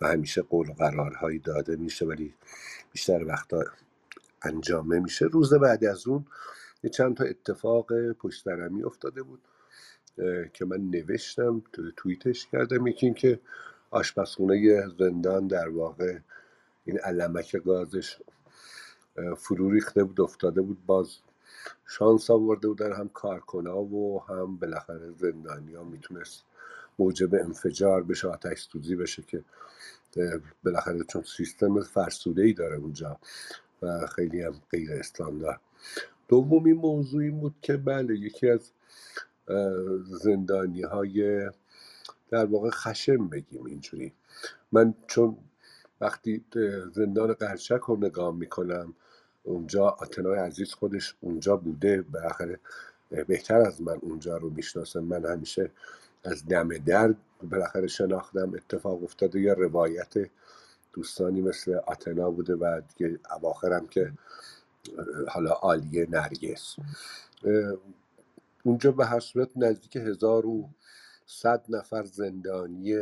[0.02, 2.34] و همیشه قول و قرارهایی داده میشه ولی
[2.92, 3.64] بیشتر وقتا
[4.42, 6.26] انجام نمیشه روز بعد از اون
[6.84, 9.42] یه چند تا اتفاق پشت سرمی افتاده بود
[10.54, 12.88] که من نوشتم تو توییتش کردم.
[12.88, 13.40] یکی این که
[13.92, 16.18] آشپزخونه زندان در واقع
[16.86, 18.18] این علمک گازش
[19.38, 21.18] فرو ریخته بود افتاده بود باز
[21.88, 26.44] شانس آورده بودن هم کارکنا و هم بالاخره زندانی ها می‌تونست
[27.00, 29.44] موجب انفجار بشه آتش سوزی بشه که
[30.64, 33.20] بالاخره چون سیستم فرسوده ای داره اونجا
[33.82, 35.62] و خیلی هم غیر استاندارد.
[36.28, 38.72] دومی موضوع این بود که بله یکی از
[40.06, 41.50] زندانی های
[42.30, 44.14] در واقع خشم بگیم اینجوری.
[44.72, 45.38] من چون
[46.02, 46.46] وقتی
[46.94, 48.94] زندان قرچک رو نگاه می‌کنم
[49.44, 52.02] اونجا آتنای عزیز خودش اونجا بوده.
[52.02, 52.60] بالاخره
[53.28, 55.00] بهتر از من اونجا رو می‌شناسه.
[55.00, 55.72] من همیشه
[56.24, 58.54] از دم در بالاخره شناختم.
[58.54, 60.14] اتفاق افتاده یا روایت
[60.94, 64.14] دوستانی مثل آتنا بوده و دیگه اواخرم که
[65.28, 66.76] حالا عالیه نرگس.
[68.64, 70.70] اونجا به هر صورت نزدیک هزار و
[71.26, 72.96] صد نفر زندانی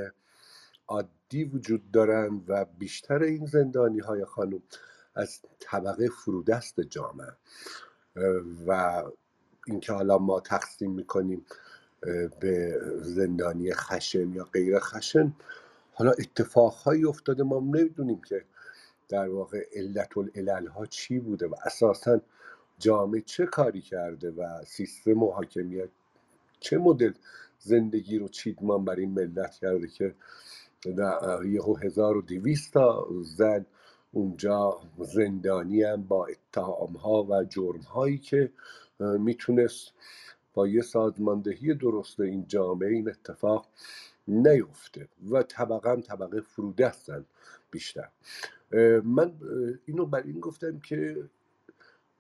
[0.87, 4.61] عادی وجود دارند و بیشتر این زندانی های خانم
[5.15, 7.33] از طبقه فرودست جامعه.
[8.67, 9.03] و
[9.67, 11.45] اینکه حالا ما تقسیم می‌کنیم
[12.39, 15.33] به زندانی خشن یا غیر خشن
[15.93, 18.45] حالا اتفاقهایی افتاده ما نمی‌دونیم که
[19.09, 22.21] در واقع علت العلل ها چی بوده و اساسا
[22.79, 25.89] جامعه چه کاری کرده و سیستم و حاکمیت
[26.59, 27.13] چه مدل
[27.59, 30.15] زندگی رو چیدمان بر این ملت کرده که
[31.45, 33.65] یهو 1200 تا زن
[34.11, 38.51] اونجا زندانی هم با اتهام ها و جرم هایی که
[38.99, 39.93] می‌تونست
[40.53, 43.67] با یه سازماندهی درست این جامعه این اتفاق
[44.27, 47.25] نیفته و طبقه هم طبقه فروده هستن
[47.71, 48.09] بیشتر
[49.03, 49.33] من
[49.85, 51.29] اینو بر این گفتم که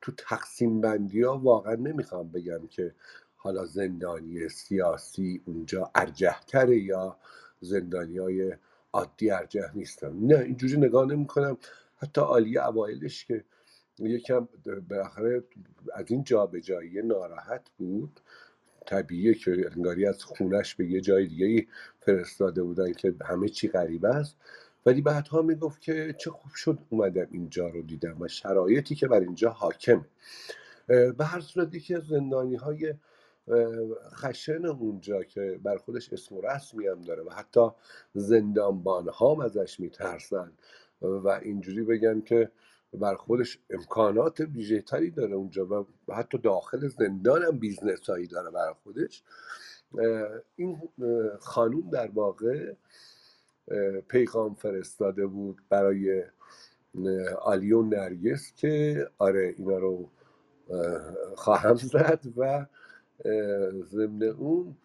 [0.01, 2.95] تو تقسیم بندی ها واقعا نمی‌خوام بگم که
[3.35, 7.17] حالا زندانی سیاسی اونجا ارجهتره یا
[7.63, 8.53] زندانی های
[8.93, 11.57] عادی ارجه نیستن نه اینجوری نگاه نمی کنم
[11.97, 13.43] حتی عالی اوایلش که
[13.99, 14.47] یکم
[14.89, 15.43] بالاخره
[15.93, 18.19] از این جابجایی ناراحت بود.
[18.85, 21.67] طبیعیه که انگاری از خونش به یه جای دیگه
[21.99, 24.37] فرستاده بودن که همه چی غریبه است.
[24.85, 29.19] ولی بعدها می‌گفت که چه خوب شد اومدم اینجا رو دیدم و شرایطی که بر
[29.19, 30.05] اینجا حاکمه.
[30.87, 32.93] به هر صورت یکی از زندانی های
[34.13, 37.69] خشن اونجا که بر خودش اسم و رسمی هم داره و حتی
[38.13, 40.51] زندانبان ها ازش میترسن
[41.01, 42.51] و اینجوری بگن که
[42.93, 44.41] بر خودش امکانات
[44.87, 49.23] تری داره اونجا و حتی داخل زندان هم business هایی داره بر خودش.
[50.55, 50.81] این
[51.39, 52.73] خانوم در واقع
[54.07, 56.23] پیغام فرستاده بود برای
[57.41, 60.09] آلیون نرگس که آره اینا رو
[61.35, 62.65] خواهم زد و
[63.83, 64.77] ضمن اون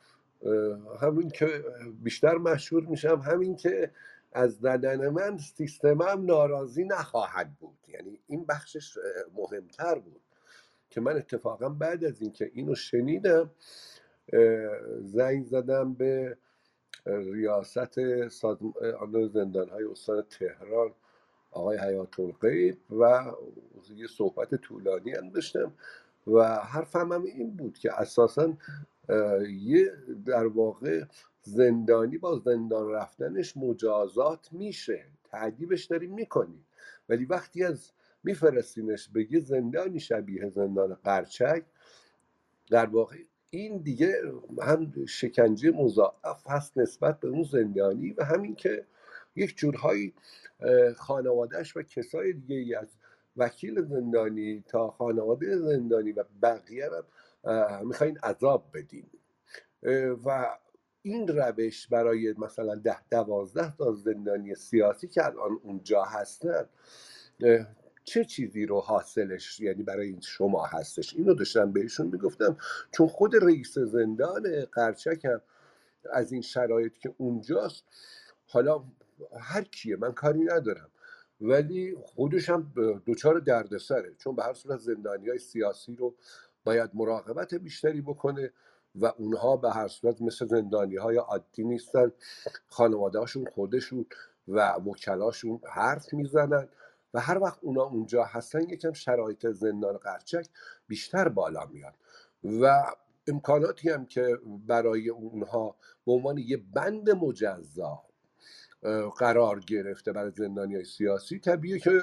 [1.01, 1.65] همین که
[2.03, 3.91] بیشتر مشهور میشم همین که
[4.33, 7.79] از زدن من سیستمم ناراضی نخواهد بود.
[7.89, 8.99] یعنی این بخشش
[9.35, 10.21] مهمتر بود
[10.91, 13.51] که من اتفاقا بعد از اینکه اینو شنیدم
[15.03, 16.37] زنگ زدم به
[17.07, 20.95] ریاست سازمان زندان های استان تهران
[21.51, 23.33] آقای حیات القیب و
[23.97, 25.73] یه صحبت طولانی هم داشتم.
[26.29, 28.57] و حرفم هم این بود که اساسا
[29.49, 29.93] یه
[30.27, 31.05] در واقع
[31.43, 36.67] زندانی با زندان رفتنش مجازات میشه تعدیبش داریم می‌کنیم.
[37.09, 37.93] ولی وقتی از
[38.25, 41.65] میفرستینش به یه زندانی شبیه زندان قرچک
[42.71, 43.17] در واقع
[43.51, 44.23] این دیگه
[44.63, 48.87] هم شکنجه مضاعف هست نسبت به اون زندانی و همین که
[49.37, 50.15] یک جورهایی
[50.97, 52.98] خانوادهش و کسای دیگه از
[53.39, 56.91] وکیل زندانی تا خانواده زندانی و بقیه
[57.45, 59.07] هم می‌خواین عذاب بدین.
[60.25, 60.57] و
[61.03, 66.69] این روش برای مثلا ده دوازده تا زندانی سیاسی که الان اونجا هستن
[68.05, 71.15] چه چیزی رو حاصلش؟ یعنی برای شما هستش.
[71.15, 72.57] اینو داشتم بهشون می‌گفتم.
[72.91, 75.41] چون خود رئیس زندان قرچک هم
[76.13, 77.85] از این شرایط که اونجاست
[78.47, 78.85] حالا
[79.41, 80.91] هر کیه من کاری ندارم.
[81.41, 82.73] ولی خودش هم
[83.07, 86.15] دوچار دردسره چون به هر صورت زندانی های سیاسی رو
[86.65, 88.53] باید مراقبت بیشتری بکنه
[88.95, 92.13] و اونها به هر صورت مثل زندانی های عادی نیستن.
[92.67, 94.07] خانواده هاشون خودشون
[94.49, 96.69] و وکلاشون حرف می‌زنن
[97.15, 100.47] و هر وقت اونا اونجا هستن یکم شرایط زندان قرچک
[100.89, 101.95] بیشتر بالا میاد.
[102.45, 102.85] و
[103.29, 108.03] امکاناتی هم که برای اونها به عنوان یه بند مجزا
[109.19, 111.39] قرار گرفته برای زندانی های سیاسی.
[111.39, 112.03] طبیعه که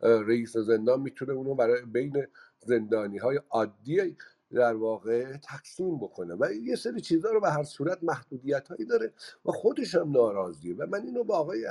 [0.00, 2.26] رئیس زندان می‌تونه اونو برای بین
[2.58, 4.16] زندانی های عادی
[4.52, 9.12] در واقع تقسیم بکنه و یه سری چیزها رو به هر صورت محدودیت هایی داره
[9.44, 10.76] و خودش هم ناراضیه.
[10.76, 11.66] و من اینو با آقای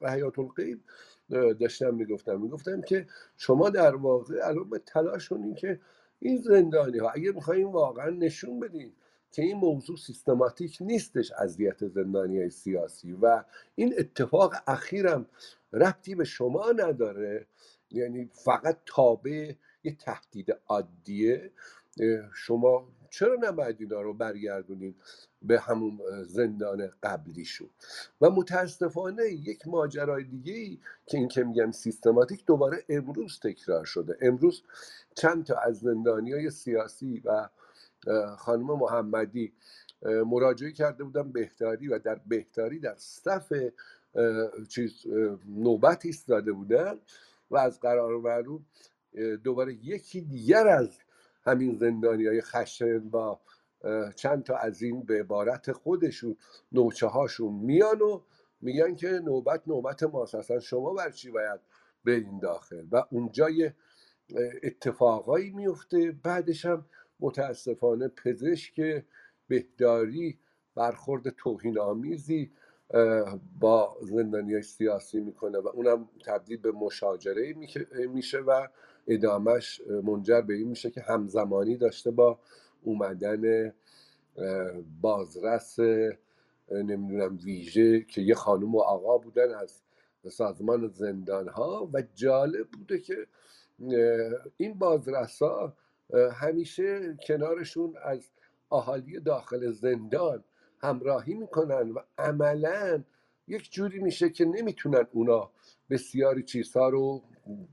[0.00, 0.80] حیات القیب
[1.60, 3.06] داشتم می‌گفتم می‌گفتم که
[3.36, 5.80] شما در واقع الان به تلاش کنین که
[6.18, 8.92] این زندانی ها اگه می‌خوایم واقعا نشون بدین
[9.34, 13.44] که این موضوع سیستماتیک نیستش اذیت زندانی سیاسی و
[13.74, 15.26] این اتفاق اخیرم
[15.72, 17.46] ربطی به شما نداره.
[17.90, 19.52] یعنی فقط تابع
[19.84, 21.50] یه تهدید عادیه.
[22.34, 24.96] شما چرا نباید اینا رو برگردونید
[25.42, 27.70] به همون زندان قبلیشون؟
[28.20, 34.18] و متاسفانه یک ماجرای دیگه ای که این که میگم سیستماتیک دوباره امروز تکرار شده.
[34.20, 34.62] امروز
[35.14, 37.48] چند تا از زندانی های سیاسی و
[38.38, 39.52] خانم محمدی
[40.02, 43.52] مراجعه کرده بودن بهتاری و در بهتاری در صف
[44.68, 45.06] چیز
[45.48, 46.98] نوبت ایستاده بودن
[47.50, 48.66] و از قرار معلوم
[49.44, 50.98] دوباره یکی دیگر از
[51.44, 53.40] همین زندانی های خشن با
[54.16, 56.36] چند تا از این به عبارت خودشون
[56.72, 58.20] نوچه هاشون میان و
[58.60, 60.34] میگن که نوبت نوبت ماست.
[60.34, 61.60] اصلا شما بر چی باید
[62.04, 63.48] برین داخل؟ و اونجا
[64.62, 66.84] اتفاقایی میفته بعدش هم
[67.20, 69.04] متاسفانه پزشک
[69.48, 70.38] بهداری
[70.74, 72.50] برخورد توهین آمیزی
[73.60, 77.54] با زندانی سیاسی می‌کنه و اونم تبدیل به مشاجره
[78.08, 78.68] میشه و
[79.08, 82.38] ادامش منجر به این میشه که همزمانی داشته با
[82.82, 83.72] اومدن
[85.00, 85.78] بازرس
[86.70, 89.82] نمی‌دونم ویژه که یه خانم و آقا بودن از
[90.28, 93.26] سازمان زندان ها و جالب بوده که
[94.56, 95.76] این بازرس ها
[96.32, 98.30] همیشه کنارشون از
[98.72, 100.44] اهالی داخل زندان
[100.80, 103.04] همراهی می‌کنن و عملا
[103.48, 105.50] یک جوری میشه که نمی‌تونن اونا
[105.90, 107.22] بسیاری چیزها رو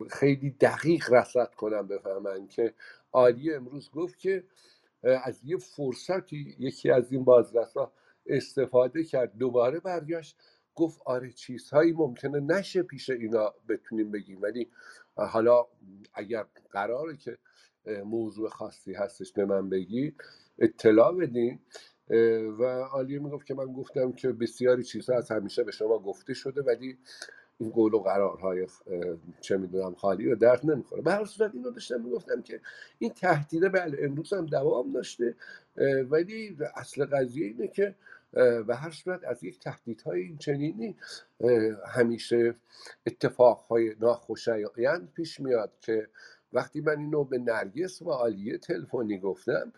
[0.10, 2.74] خیلی دقیق رسد کنن بفهمن که
[3.12, 4.44] عالی امروز گفت که
[5.04, 7.94] از یه فرصتی یکی از این بازرسا
[8.26, 10.38] استفاده کرد دوباره برگشت
[10.76, 14.70] گفت آره چیزهایی ممکنه نشه پیش اینا بتونیم بگیم ولی
[15.16, 15.68] حالا
[16.14, 17.38] اگر قراره که
[18.06, 20.14] موضوع خاصی هستش به من بگی
[20.60, 21.60] اطلاع بدین.
[22.60, 26.62] و عالیه می‌گفت که من گفتم که بسیاری چیزها از همیشه به شما گفته شده
[26.62, 26.98] ولی
[27.60, 28.68] این قول و قرارهای
[29.42, 32.62] چه می‌دونم خالی رو درد نمی‌خوره به هر صورت اینو داشتم می‌گفتم که
[33.00, 35.36] این تهدیده بله امروز هم دوام داشته
[36.10, 37.96] ولی اصل قضیه اینه که
[38.68, 40.96] به هر صورت از یک تهدیدهای این چنینی
[41.88, 42.56] همیشه
[43.08, 46.08] اتفاقهای ناخوشایند پیش میاد که
[46.54, 49.74] وقتی من اینو به نرگس و عالیه تلفنی گفتم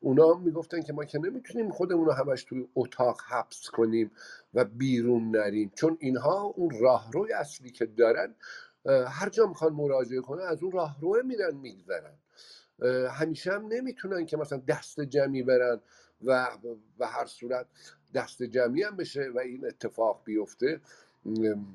[0.00, 4.10] اونا می‌گفتن که ما که نمی‌تونیم خودمون رو همش توی اتاق حبس کنیم
[4.54, 8.34] و بیرون نریم چون اینها اون راهروی اصلی که دارن
[8.86, 12.14] هر جا می‌خوان مراجعه کنن از اون راهرو میرن میگذرن.
[13.10, 15.80] همیشه هم نمی‌تونن که مثلا دست جمعی برن
[16.24, 16.48] و
[16.98, 17.66] به هر صورت
[18.14, 20.80] دست جمعی هم بشه و این اتفاق بیفته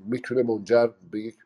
[0.06, 1.38] می‌تونه منجر به یک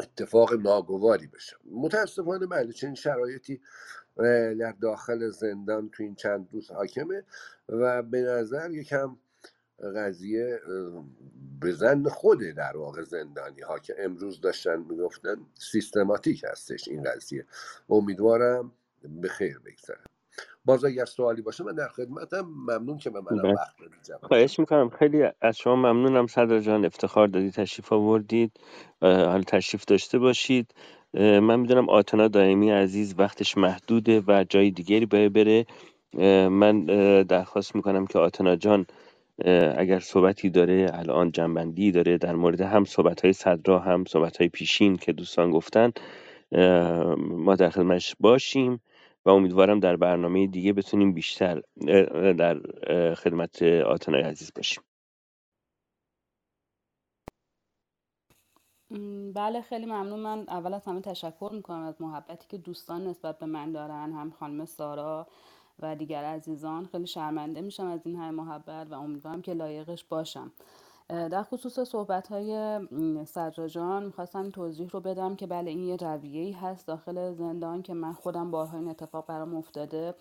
[0.00, 1.56] اتفاق ناگواری بشه.
[1.70, 3.60] متاسفانه بله چنین شرایطی
[4.58, 7.24] در داخل زندان تو این چند روز حاکمه
[7.68, 9.16] و به نظر یکم
[9.96, 10.60] قضیه
[11.60, 17.46] به زن خوده در واقع زندانی ها که امروز داشتن می‌گفتن سیستماتیک هستش این قضیه.
[17.90, 20.15] امیدوارم به خیر بگذره.
[20.66, 23.52] باز اگر سوالی باشه من در خدمتم ممنون که به منم بله.
[23.52, 24.88] وقت بدید خواهش می‌کنم.
[24.88, 26.26] خیلی از شما ممنونم.
[26.26, 28.52] صدر جان افتخار دادید تشریف آوردید.
[29.00, 30.74] حالا تشریف داشته باشید.
[31.14, 35.66] من می‌دونم آتنا دائمی عزیز وقتش محدوده و جای دیگری باید بره.
[36.48, 36.84] من
[37.22, 38.86] درخواست می‌کنم که آتنا جان
[39.76, 44.48] اگر صحبتی داره الان جنبندی داره در مورد هم صحبت های صدرا هم صحبت های
[44.48, 45.92] پیشین که دوستان گفتن
[47.18, 48.80] ما در خدمتش باشیم.
[49.26, 51.62] و امیدوارم در برنامه دیگه بتونیم بیشتر
[52.38, 52.60] در
[53.14, 54.82] خدمت آتنای عزیز باشیم.
[59.34, 60.20] بله خیلی ممنون.
[60.20, 64.30] من اول از همه تشکر می‌کنم از محبتی که دوستان نسبت به من دارن هم
[64.30, 65.26] خانم سارا
[65.78, 66.86] و دیگر عزیزان.
[66.86, 70.52] خیلی شرمنده میشم از این های محبت و امیدوارم که لایقش باشم.
[71.08, 72.80] در خصوص صحبت های
[73.26, 78.12] صدراجان می‌خواستم توضیح رو بدم که بله این یه رویه هست داخل زندان که من
[78.12, 80.14] خودم بارها این اتفاق برام افتاده.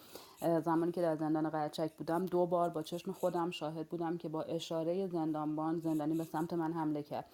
[0.65, 4.41] زمانی که در زندان قرچک بودم دو بار با چشم خودم شاهد بودم که با
[4.41, 7.25] اشاره زندانبان زندانی به سمت من حمله کرد.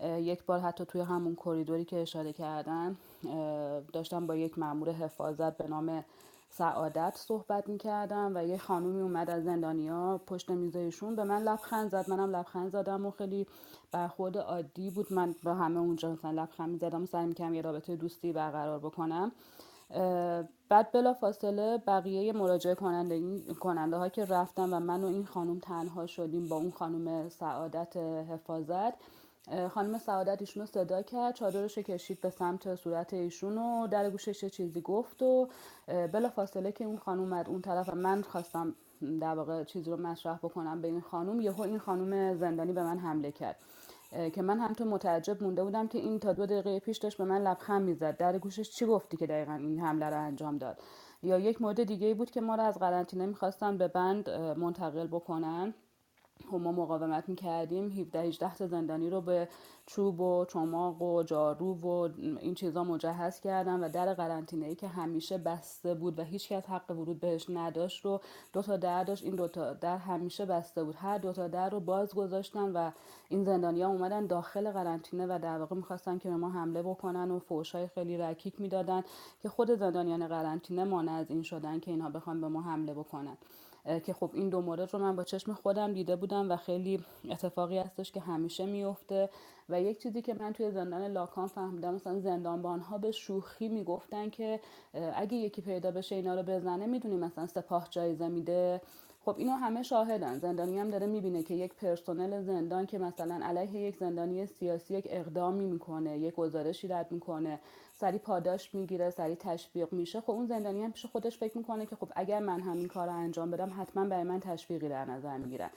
[0.00, 2.96] یک بار حتی توی همون کریدوری که اشاره کردن
[3.92, 6.04] داشتم با یک مأمور حفاظت به نام
[6.50, 11.16] سعادت صحبت می‌کردم و یه خانومی اومد از زندانیا پشت میزایشون.
[11.16, 12.10] به من لبخند زد.
[12.10, 13.46] منم لبخند زدم و خیلی
[13.92, 15.12] برخورد عادی بود.
[15.12, 19.32] من با همه اونجا مثلا لبخند می‌زدم سعی می‌کردم یه رابطه دوستی برقرار بکنم.
[20.68, 25.58] بعد بلا فاصله بقیه مراجعه کننده, کننده ها که رفتم و من و این خانم
[25.58, 28.94] تنها شدیم با اون خانم سعادت حفاظت.
[29.70, 34.44] خانم سعادت ایشون رو صدا کرد چادرش کشید به سمت صورت ایشون و در گوشش
[34.44, 35.48] چیزی گفت و
[35.86, 38.74] بلا فاصله که اون خانم اومد اون طرف من خواستم
[39.20, 42.98] در واقع چیزی رو مطرح بکنم به این خانم یهو این خانم زندانی به من
[42.98, 43.56] حمله کرد.
[44.32, 47.24] که من هم تو متعجب مونده بودم که این تا دو دقیقه پیش داشت به
[47.24, 48.16] من لبخند می‌زد.
[48.16, 50.78] در گوشش چی گفتی که دقیقا این حمله رو انجام داد؟
[51.22, 55.74] یا یک مورد دیگه بود که ما رو از قرنطینه می‌خواستن به بند منتقل بکنن؟
[56.52, 59.48] ما مقاومت می‌کردیم 17 18 تا زندانی رو به
[59.86, 64.88] چوب و چماق و جارو و این چیزا مجهز کردن و در قرنطینه ای که
[64.88, 68.20] همیشه بسته بود و هیچ کس حق ورود بهش نداشت رو
[68.52, 70.94] دو تا در داشت این دو تا در همیشه بسته بود.
[70.94, 72.90] هر دو تا در رو باز گذاشتن و
[73.28, 77.30] این زندانی ها اومدن داخل قرنطینه و در واقع می‌خواستن که به ما حمله بکنن
[77.30, 79.02] و فوش های خیلی رکیک می‌دادن
[79.42, 83.36] که خود زندانیان قرنطینه مانع از این شدن که اینها بخوان به ما حمله بکنن.
[84.04, 87.78] که خب این دو مورد رو من با چشم خودم دیده بودم و خیلی اتفاقی
[87.78, 89.30] هستش که همیشه میفته.
[89.68, 94.30] و یک چیزی که من توی زندان لاکان فهمیدم مثلا زندانبان ها به شوخی می‌گفتن
[94.30, 94.60] که
[95.14, 98.80] اگه یکی پیدا بشه اینا رو بزنه می‌دونی مثلا سپاه جایزه میده.
[99.24, 100.38] خب اینو همه شاهدن.
[100.38, 105.06] زندانی هم داره می‌بینه که یک پرسنل زندان که مثلا علیه یک زندانی سیاسی یک
[105.10, 107.60] اقدامی می‌کنه یک گزارشی رد می‌کنه.
[108.00, 110.20] سری پاداش می‌گیره سری تشویق میشه.
[110.20, 113.14] خب اون زندانی هم پیش خودش فکر می‌کنه که خب اگر من همین کار رو
[113.14, 115.70] انجام بدم حتما برای من تشویقی در نظر می‌گیرن.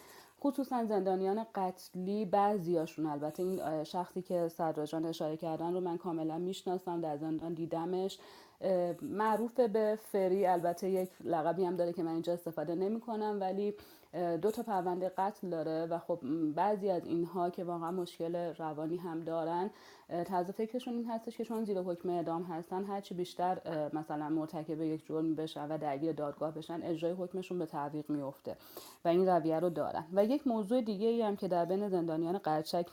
[0.44, 7.02] خصوصا زندانیان قتلی بعضیاشون البته این شخصی که صدراجان اشاره کردن رو من کاملا می‌شناسم
[7.02, 8.20] در زندان دیدمش.
[9.02, 13.74] معروف به فری البته یک لقبی هم داره که من اینجا استفاده نمی کنم ولی
[14.14, 16.20] دو تا پرونده قتل داره و خب
[16.56, 19.70] بعضی از اینها که واقعا مشکل روانی هم دارن
[20.26, 23.62] طرز فکرشون این هستش که چون زیر حکم اعدام هستن هرچی بیشتر
[23.94, 28.58] مثلا مرتکب یک جرم بشن و درگیر دادگاه بشن اجرای حکمشون به تعویق میفته
[29.06, 30.06] و این رویه رو دارن.
[30.14, 32.86] و یک موضوع دیگه ای هم که در بین زندانیان قرچک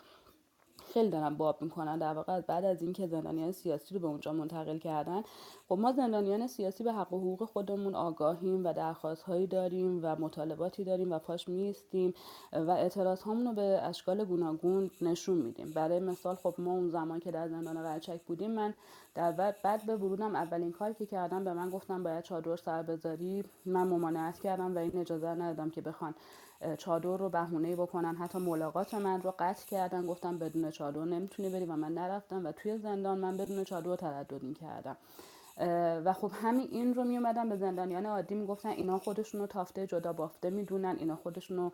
[0.95, 1.99] خیلی دارن باب می‌کنن.
[1.99, 5.23] در واقع بعد از اینکه زندانیان سیاسی رو به اونجا منتقل کردن
[5.69, 10.17] خب ما زندانیان سیاسی به حق و حقوق خودمون آگاهیم و درخواست هایی داریم و
[10.17, 12.15] مطالباتی داریم و پاش میستیم
[12.53, 15.71] و اعتراض رو به اشکال گوناگون نشون میدیم.
[15.71, 18.75] برای مثال خب ما اون زمان که در زندان قرچک بودیم من
[19.15, 23.45] در بعد به ورودم اولین کاری که کردم به من گفتم باید چادر سر بذاری.
[23.67, 26.15] من ممانعت کردم و این اجازه ندادم که بخوان
[26.79, 28.17] چادر رو بهونه بکنن.
[28.17, 30.07] حتی ملاقات من رو قطع کردن.
[30.07, 34.43] گفتم بدون چادر نمی‌تونی بری و من نرفتم و توی زندان من بدون چادر تردد
[34.43, 34.97] می‌کردم.
[36.05, 40.13] و خب همین این رو میومدن به زندانیان عادی می‌گفتن اینا خودشون رو تافته جدا
[40.13, 40.97] بافته می‌دونن.
[40.99, 41.73] اینا خودشون رو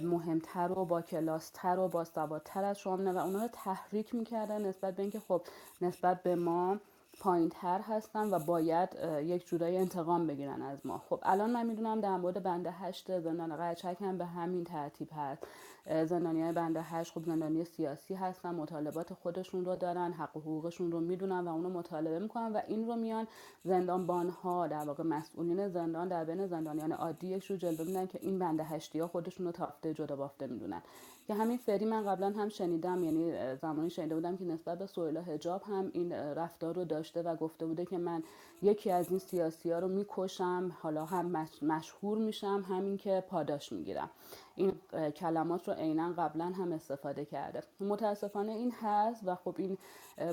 [0.00, 4.96] مهمتر و با کلاستر و با سوادتر از شما و اونا رو تحریک می‌کردن نسبت
[4.96, 5.42] به اینکه خب
[5.80, 6.76] نسبت به ما
[7.20, 8.88] پایین تر هستن و باید
[9.22, 10.98] یک جورایی انتقام بگیرن از ما.
[10.98, 15.46] خب الان من می‌دونم در مورد بنده هشت زندان قرچک هم به همین ترتیب هست.
[15.86, 20.92] زندانی های بنده هشت خب زندانی سیاسی هستن مطالبات خودشون رو دارن حق و حقوقشون
[20.92, 23.26] رو می‌دونن و اونو مطالبه می‌کنن و این رو میان
[23.64, 28.18] زندانبان ها در واقع مسئولین زندان در بین زندانیان عادی یک رو جلوه میدن که
[28.22, 30.82] این بنده هشتی ها خودشون رو تافته جدا بافته می‌دونن.
[31.30, 35.22] که همین فری من قبلا هم شنیدم یعنی زمانی شنیده بودم که نسبت به سویلا
[35.22, 38.22] حجاب هم این رفتار رو داشته و گفته بوده که من
[38.62, 44.10] یکی از این سیاسی ها رو می‌کشم حالا هم مشهور میشم همین که پاداش می‌گیرم.
[44.54, 44.72] این
[45.16, 47.62] کلمات رو عینا قبلا هم استفاده کرده.
[47.80, 49.78] متاسفانه این هست و خب این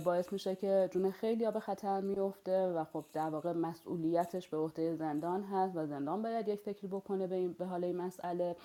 [0.03, 4.95] باعث میشه که جون خیلی به خطر میفته و خب در واقع مسئولیتش به عهده
[4.95, 8.55] زندان هست و زندان باید یک فکری بکنه به, این به حال این مسئله.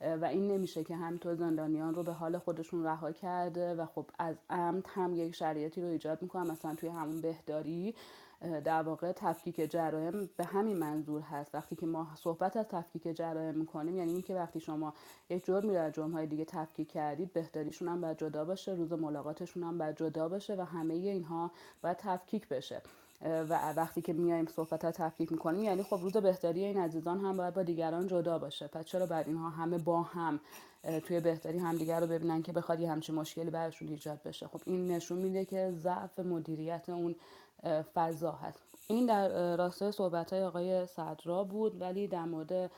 [0.00, 4.36] و این نمیشه که همینطور زندانیان رو به حال خودشون رها کرده و خب از
[4.50, 7.94] عمد هم یک شرایطی رو ایجاد می‌کنم مثلا توی همون بهداری
[8.64, 11.54] در واقع تفکیک جرایم به همین منظور هست.
[11.54, 14.94] وقتی که ما صحبت از تفکیک جرایم می‌کنیم یعنی اینکه وقتی شما
[15.30, 19.62] یک جرمی در جرم های دیگه تفکیک کردید بهداریشون هم باید جدا باشه روز ملاقاتشون
[19.62, 21.50] هم باید جدا باشه و همه اینها
[21.82, 22.82] باید تفکیک بشه.
[23.22, 27.36] و وقتی که میایم صحبت ها تفکیک می‌کنیم یعنی خب روز بهتری این عزیزان هم
[27.36, 28.66] باید با دیگران جدا باشه.
[28.66, 30.40] پس چرا بعد اینها همه با هم
[31.06, 34.90] توی بهتری همدیگر رو ببینن که بخواد یه همچین مشکلی براشون ایجاد بشه؟ خب این
[34.90, 37.14] نشون میده که ضعف مدیریت اون
[37.94, 38.62] فضا هست.
[38.88, 42.70] این در راستای صحبت های آقای صدرا بود ولی در مورد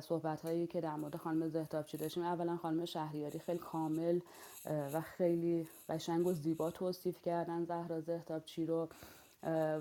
[0.00, 4.20] صحبت هایی که در مورد خانم زهتابچی داشتیم اولا خانم شهریاری خیلی کامل
[4.66, 8.88] و خیلی قشنگ و زیبا توصیف کردن زهرا زهتابچی رو.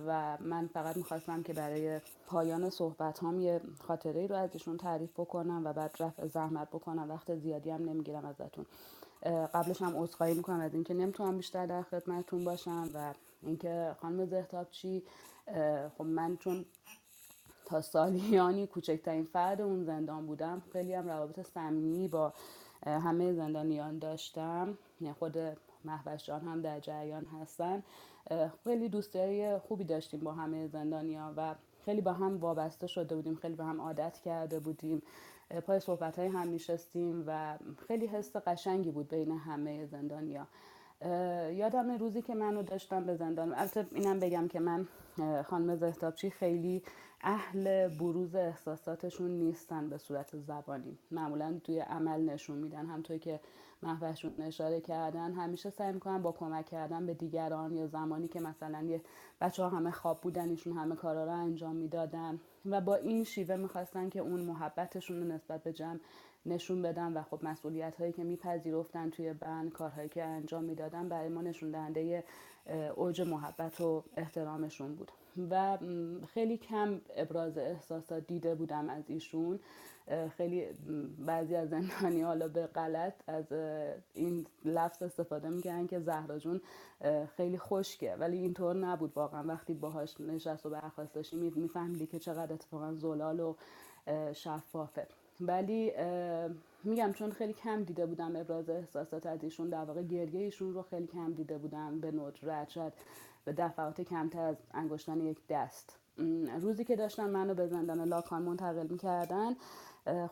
[0.08, 5.62] و من فقط می‌خواستم که برای پایان صحبت هم یه خاطره رو ازشون تعریف بکنم
[5.66, 7.10] و بعد رفع زحمت بکنم.
[7.10, 8.66] وقت زیادی هم نمی‌گیرم ازتون.
[9.54, 13.14] قبلش هم عذرخواهی می‌کنم از اینکه نمی‌تونم بیشتر در خدمتتون باشم و
[13.44, 15.04] اینکه خانم زهتابچی
[15.98, 16.66] خب من چون
[17.66, 22.34] تا سالیانی کوچکترین فرد اون زندان بودم خیلی هم روابط صمیمی با
[22.86, 24.78] همه زندانیان داشتم.
[25.02, 25.38] یعنی خود
[25.86, 27.84] محوش جان هم در جریان هستن.
[28.64, 31.56] خیلی دوستایی خوبی داشتیم با همه زندانیان و
[31.86, 35.02] خیلی با هم وابسته شده بودیم خیلی با هم عادت کرده بودیم.
[35.68, 37.58] پای صحبت های هم میشستیم و
[37.88, 40.48] خیلی حس قشنگی بود بین همه زندانیا
[41.52, 44.88] یادم روزی که منو داشتم به زندان البته اینم بگم که من
[45.46, 46.84] خانم زهتابچی خیلی
[47.22, 50.98] اهل بروز احساساتشون نیستن به صورت زبانی.
[51.12, 52.86] معمولا توی عمل نشون میدن.
[52.86, 53.40] همطور که
[53.84, 58.82] محوشون اشاره کردن همیشه سعی می‌کنن با کمک کردن به دیگران یا زمانی که مثلا
[58.82, 59.02] یه
[59.42, 63.56] بچه ها همه خواب بودن ایشون همه کارا رو انجام می‌دادن و با این شیوه
[63.56, 66.00] می‌خواستن که اون محبتشون رو نسبت به جمع
[66.46, 71.30] نشون بدن و خب مسئولیت هایی که میپذیرفتن توی بند کارهایی که انجام می‌دادن برای
[71.30, 72.24] ما نشون دهنده
[72.96, 75.12] اوج محبت و احترامشون بود.
[75.50, 75.78] و
[76.34, 79.60] خیلی کم ابراز احساسات دیده بودم از ایشون.
[80.38, 80.66] خیلی
[81.26, 83.46] بعضی از زندانی حالا به غلط از
[84.14, 86.62] این لفظ استفاده می‌کنن که زهرا جون
[87.38, 88.16] خیلی خشکه.
[88.16, 89.44] ولی اینطور نبود واقعا.
[89.44, 93.56] وقتی باهاش نشست و برخواست داشتی میفهمیدی که چقدر اتفاقا زلال و
[94.34, 95.08] شفافه.
[95.42, 95.92] ولی
[96.84, 100.82] میگم چون خیلی کم دیده بودم ابراز احساسات از ایشون در واقع گریه ایشون رو
[100.82, 102.94] خیلی کم دیده بودم به ندرت شاید
[103.46, 106.00] به دفعات کمتر از انگشتان یک دست.
[106.62, 109.56] روزی که داشتن منو به زندان لاکان منتقل می‌کردن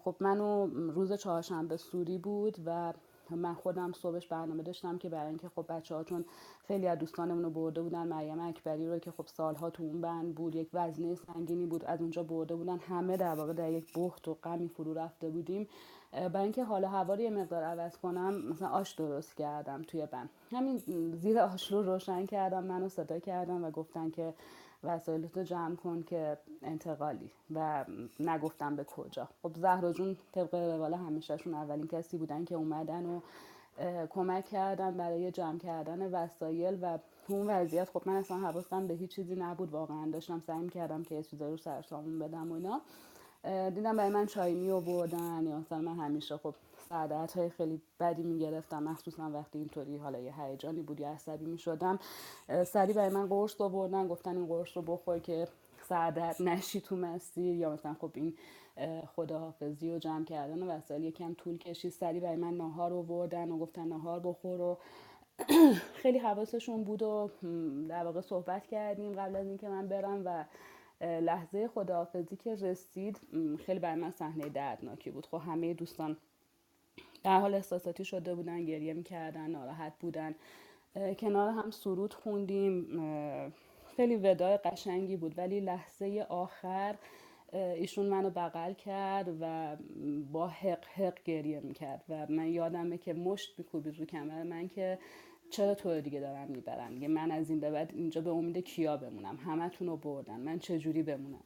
[0.04, 2.94] خب منو روز چهارشنبه سوری بود و
[3.30, 6.26] من خودم صبحش برنامه داشتم که برای اینکه خب بچه ها چون
[6.68, 10.36] خیلی از دوستانمون رو برده بودن مریم اکبری رو که خب سالها تو اون بند
[10.36, 14.28] بود یک وزنه سنگینی بود از اونجا برده بودن همه در واقع در یک بخت
[14.28, 15.68] و غمی فرو رفته بودیم.
[16.14, 20.30] برای اینکه حالا هوا رو یه مقدار عوض کنم مثلا آش درست کردم توی بند.
[20.52, 20.78] همین
[21.16, 24.34] زیر آش رو روشن کردم منو صدا کردم و گفتن که
[24.84, 27.86] وسایلتو جمع کن که انتقالی و
[28.20, 29.30] نگفتم به کجا.
[29.44, 33.20] خب زهرا جون طبق روال همیشهشون اولین کسی بودن که اومدن و
[34.10, 39.16] کمک کردن برای جمع کردن وسایل و اون وضعیت خب من اصلا حواسم به هیچ
[39.16, 39.72] چیزی نبود.
[39.72, 42.82] واقعا داشتم سعی کردم که یه چیزایی رو سرسامون بدم و اینا.
[43.44, 46.56] دیدم برای من چای می آوردن یا مثلا من همیشه خب
[46.90, 48.84] سعادت های خیلی بدی می‌گرفتم.
[48.84, 52.00] مخصوصا وقتی اینطوری حالا یه هیجانی بود یا عصبی می شدم
[52.66, 55.48] سری برای من قرص آوردن گفتن این قرص رو بخور که
[55.90, 57.56] سعادت نشی تو مسیر.
[57.56, 58.34] یا مثلا خب این
[59.16, 61.92] خداحافظی و جمع کردن و وسایل یکم طول کشید.
[61.92, 64.78] سری برای من ناهار آوردن و گفتن ناهار بخور و
[66.02, 67.30] خیلی حواسشون بود و
[67.90, 70.46] در واقع صحبت کردیم قبل از اینکه من برم و
[71.04, 73.20] لحظه خداحافظی که رسید
[73.66, 75.26] خیلی برای من صحنه دردناکی بود.
[75.26, 76.18] خب همه دوستان
[77.24, 80.36] در حال احساساتی شده بودن گریه می‌کردن ناراحت بودن.
[81.20, 82.88] کنار هم سرود خوندیم.
[83.96, 85.38] خیلی ودای قشنگی بود.
[85.38, 86.96] ولی لحظه آخر
[87.54, 89.78] ایشون منو بغل کرد و
[90.32, 92.04] با حق حق گریه می‌کرد.
[92.10, 95.00] و من یادمه که مشت میکوبید رو کمر من که
[95.54, 98.98] چرا تو دیگه دارم می‌برن؟ دیگه من از این به بعد اینجا به امید کیا
[98.98, 100.40] بمونم؟ همتون رو بردن.
[100.40, 101.44] من چجوری بمونم؟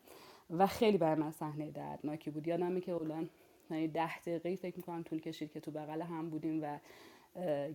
[0.50, 2.48] و خیلی برای من صحنه دردناکی بود.
[2.48, 3.30] یادمه که اولان
[3.72, 6.80] یعنی ده دقیقه فکر می‌کنم طول کشید که تو بغل هم بودیم و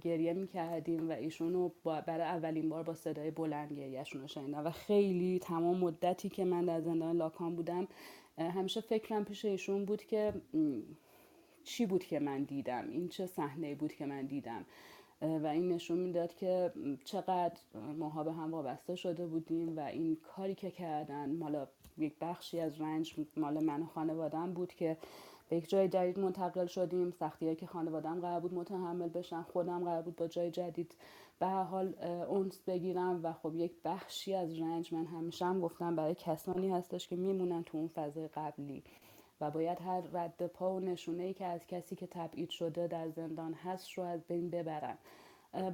[0.00, 4.66] گریه می‌کردیم و ایشونو برای اولین بار با صدای بلند گریهشون رو شنیدم.
[4.66, 7.88] و خیلی تمام مدتی که من در زندان لاکان بودم
[8.38, 10.32] همیشه فکرم پیش ایشون بود که
[11.64, 14.64] چی بود که من دیدم؟ این چه صحنه بود که من دیدم؟
[15.22, 16.72] و این نشون می‌داد که
[17.04, 17.60] چقدر
[17.98, 21.66] ماها به هم وابسته شده بودیم و این کاری که کردن مالا
[21.98, 24.96] یک بخشی از رنج مال من و خانوادم بود که
[25.48, 27.10] به یک جای جدید منتقل شدیم.
[27.10, 30.94] سختی که خانوادم قرار بود متحمل بشن خودم قرار بود با جای جدید
[31.38, 31.94] به هر حال
[32.28, 37.08] اونس بگیرم و خب یک بخشی از رنج من همیشه هم گفتم برای کسانی هستش
[37.08, 38.84] که میمونن تو اون فضای قبلی.
[39.42, 43.08] و باید هر رد پا و نشونه ای که از کسی که تبعید شده در
[43.08, 44.98] زندان هست رو از بین ببرن.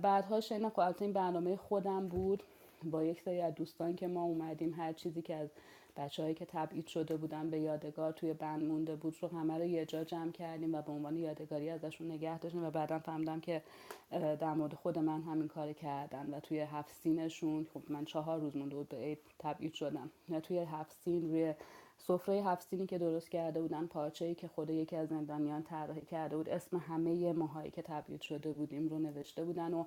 [0.03, 2.43] بعدها شنیدم خب این برنامه خودم بود
[2.85, 5.49] با یک سری از دوستان که ما اومدیم هر چیزی که از
[5.97, 9.87] بچههایی که تبعید شده بودن به یادگار توی بند مونده بود رو همه رو یه
[9.87, 13.63] جا جمع کردیم و به عنوان یادگاری ازشون نگه داشتیم و بعدا فهمیدم که
[14.11, 18.57] در مورد خود من همین کار کردن و توی هفت سینشون خب من چهار روز
[18.57, 20.11] مونده بود به عید تبعید شدم.
[20.31, 21.55] و توی هفت سین روی
[21.99, 26.37] سفره هفت که درست کرده بودن پارچه ای که خود یکی از زندانیان طراحی کرده
[26.37, 29.85] بود اسم همه ماهایی که تبعید شده بودیم رو نوشته بودن و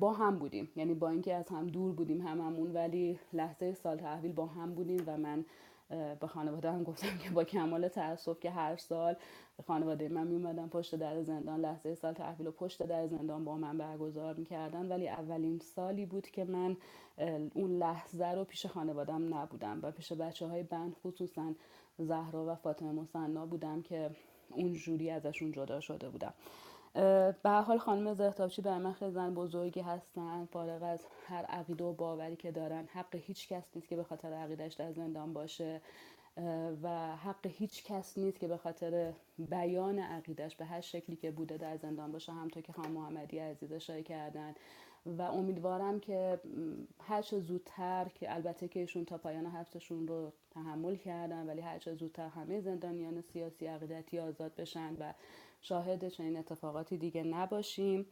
[0.00, 0.68] با هم بودیم.
[0.76, 5.02] یعنی با اینکه از هم دور بودیم هممون ولی لحظه سال تحویل با هم بودیم
[5.06, 5.44] و من
[6.20, 9.16] به خانواده هم گفتم که با کمال تاسف که هر سال
[9.66, 13.78] خانواده من میومدن پشت در زندان لحظه سال تحویل و پشت در زندان با من
[13.78, 14.88] برگزار می‌کردن.
[14.88, 16.76] ولی اولین سالی بود که من
[17.54, 21.54] اون لحظه رو پیش خانوادم نبودم و پیش بچه های بند خصوصا
[21.98, 24.10] زهرا و فاطمه مصنا بودم که
[24.50, 26.34] اون جوری ازشون جدا شده بودم.
[27.42, 31.92] به حال خانم زهتابچی برای من خیلی زن بزرگی هستن فارغ از هر عقیده و
[31.92, 32.88] باوری که دارن.
[32.92, 35.80] حق هیچ کس نیست که به خاطر عقیدش در زندان باشه
[36.82, 41.56] و حق هیچ کس نیست که به خاطر بیان عقیدش به هر شکلی که بوده
[41.56, 44.54] در زندان باشه همطور که خانم محمدی عزیز اشاره کردن.
[45.06, 46.40] و امیدوارم که
[47.00, 51.78] هر چه زودتر که البته که ایشون تا پایان حبسشون رو تحمل کردن ولی هر
[51.78, 55.12] چه زودتر همه زندانیان سیاسی عقیدتی آزاد بشن و
[55.62, 58.06] شاهد چنین اتفاقاتی دیگه نباشیم.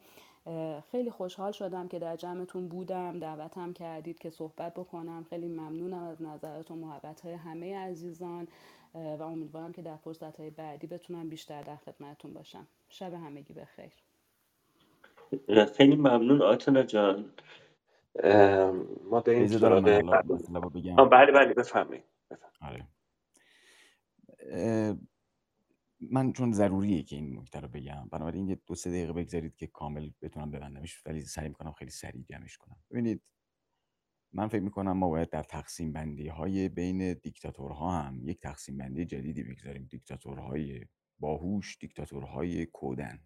[0.90, 3.18] خیلی خوشحال شدم که در جمعتون بودم.
[3.18, 5.24] دعوتم کردید که صحبت بکنم.
[5.31, 8.48] خیلی ممنونم از نظرات و محبت های همه عزیزان.
[8.94, 12.66] و امیدوارم که در فرصت های بعدی بتونم بیشتر در خدمتتون باشم.
[12.89, 13.93] شب همگی بخیر.
[15.77, 17.32] خیلی ممنون آتنا جان.
[19.10, 20.97] ما به این سراغ بگم.
[20.97, 22.05] بله بله بفهمید
[22.62, 22.86] آره.
[26.01, 29.66] من چون ضروریه که این نکته رو بگم بنابراین یه دو سه دقیقه بگذارید که
[29.66, 32.77] کامل بتونم ببندمش ولی سعی می‌کنم خیلی سریع جمعش کنم.
[32.90, 33.22] ببینید
[34.32, 39.05] من فکر می‌کنم ما باید در تقسیم بندی های بین دیکتاتورها هم یک تقسیم بندی
[39.05, 39.85] جدیدی بگذاریم.
[39.90, 40.86] دیکتاتورهای
[41.18, 43.18] باهوش دیکتاتورهای کودن.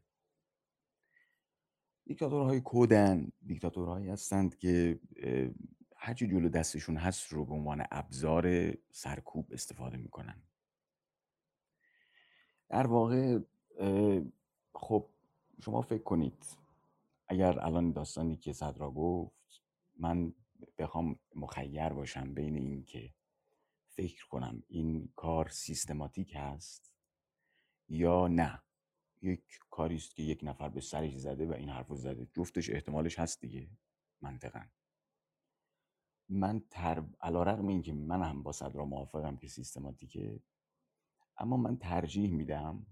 [2.07, 5.01] دیکتاتورهای کودن دیکتاتورهایی هستند که
[5.97, 10.43] هرچی جلو دستشون هست رو به عنوان ابزار سرکوب استفاده می‌کنن.
[12.69, 13.39] در واقع
[14.75, 15.07] خب
[15.61, 16.57] شما فکر کنید
[17.29, 19.63] اگر الان داستانی که صدرا گفت
[19.97, 20.33] من
[20.79, 23.15] بخوام مخیر باشم بین این که
[23.89, 26.93] فکر کنم این کار سیستماتیک هست
[27.89, 28.63] یا نه.
[29.23, 32.29] یک کاری است که یک نفر به سرش زده و این حرف زده.
[32.35, 33.69] جفتش احتمالش هست دیگه
[34.21, 34.65] منطقا.
[36.29, 40.41] من تر علا این که من هم با صدرا موافقم که سیستماتیکه
[41.37, 42.87] اما من ترجیح میدم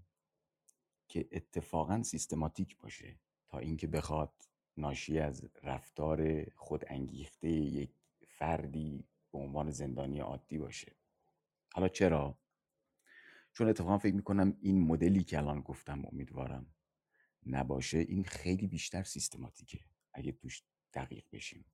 [1.07, 4.33] که اتفاقا سیستماتیک باشه تا اینکه بخواد
[4.77, 7.91] ناشی از رفتار خود انگیخته یک
[8.27, 10.95] فردی به عنوان زندانی عادی باشه.
[11.73, 12.37] حالا چرا؟
[13.53, 16.73] چون اتفاقا فکر می‌کنم این مدلی که الان گفتم امیدوارم
[17.45, 19.79] نباشه این خیلی بیشتر سیستماتیکه
[20.13, 20.63] اگه توش
[20.93, 21.65] دقیق بشیم.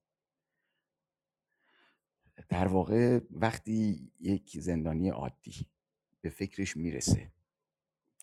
[2.48, 5.66] در واقع وقتی یک زندانی عادی
[6.20, 7.32] به فکرش می‌رسه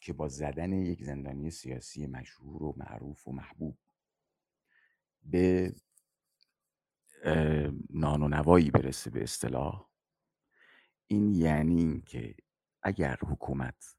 [0.01, 3.77] که با زدن یک زندانی سیاسی مشهور و معروف و محبوب
[5.23, 5.75] به
[7.89, 9.89] نان و نوایی برسه به اصطلاح
[11.07, 12.35] این یعنی که
[12.83, 13.95] اگر حکومت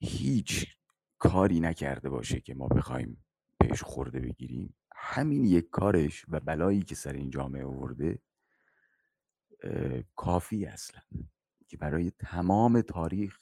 [0.00, 0.76] هیچ
[1.18, 3.24] کاری نکرده باشه که ما بخوایم
[3.58, 8.18] بهش خورده بگیریم همین یک کارش و بلایی که سر این جامعه آورده
[10.16, 11.00] کافی اصلا.
[11.72, 13.38] که برای تمام تاریخ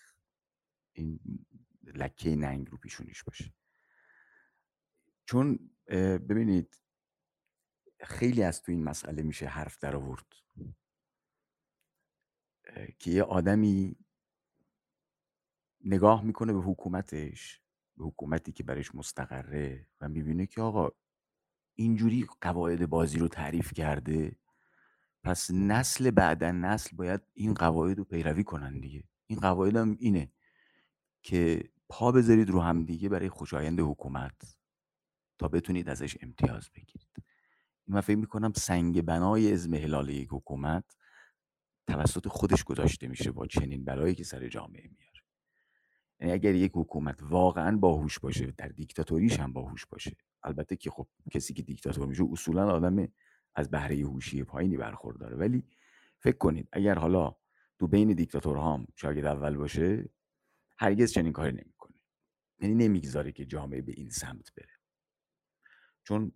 [0.93, 1.20] این
[1.82, 3.55] لکه ننگ رو پیشونیش باشه.
[5.24, 5.70] چون
[6.28, 6.82] ببینید
[8.01, 10.27] خیلی از تو این مسئله میشه حرف در آورد.
[12.98, 13.97] که یه آدمی
[15.85, 17.61] نگاه می‌کنه به حکومتش
[17.97, 20.90] به حکومتی که برش مستقره و می‌بینه که آقا
[21.74, 24.36] اینجوری قواعد بازی رو تعریف کرده
[25.24, 29.05] پس نسل بعدا نسل باید این قواعد رو پیروی کنن دیگه.
[29.26, 30.32] این قواعد هم اینه
[31.22, 34.56] که پا بذارید رو هم دیگه برای خوشایند حکومت
[35.38, 37.10] تا بتونید ازش امتیاز بگیرید.
[37.86, 40.84] من فکر می‌کنم سنگ بنای ازمهلال یک حکومت
[41.86, 45.20] توسط خودش گذاشته میشه با چنین بلایی که سر جامعه میاره.
[46.20, 51.09] یعنی اگر یک حکومت واقعا باهوش باشه در دیکتاتوریش هم باهوش باشه البته که خب
[51.30, 53.09] کسی که دیکتاتور میشه اصولا آدم
[53.55, 55.36] از بهره هوشی پایینی برخورداره.
[55.36, 55.64] ولی
[56.18, 57.36] فکر کنید اگر حالا
[57.78, 60.09] تو بین دیکتاتورها هم شاگرد اول باشه
[60.78, 61.97] هرگز چنین کاری نمی‌کنه.
[62.60, 64.81] یعنی نمی‌گذاره که جامعه به این سمت بره.
[66.05, 66.32] چون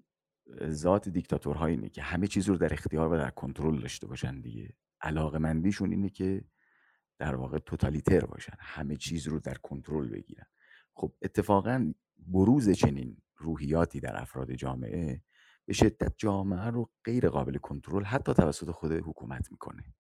[0.69, 4.77] ذات دیکتاتورها اینه که همه چیز رو در اختیار و در کنترل داشته باشن دیگه.
[5.01, 6.45] علاقه مندیشون اینه که
[7.19, 10.47] در واقع توتالیتر باشن همه چیز رو در کنترل بگیرن.
[10.95, 15.23] خب اتفاقا بروز چنین روحیاتی در افراد جامعه
[15.67, 19.95] به شدت جامعه رو غیر قابل کنترل حتی توسط خود حکومت می‌کنه.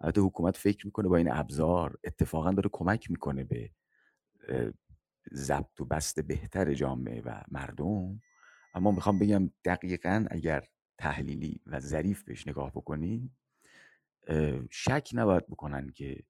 [0.00, 3.70] البته حکومت فکر می‌کنه با این ابزار اتفاقا داره کمک می‌کنه به
[5.32, 8.20] ضبط و بست بهتر جامعه و مردم.
[8.74, 10.64] اما می‌خوام بگم دقیقا اگر
[10.98, 13.30] تحلیلی و ظریف بهش نگاه بکنید
[14.70, 16.22] شک نباید بکنن که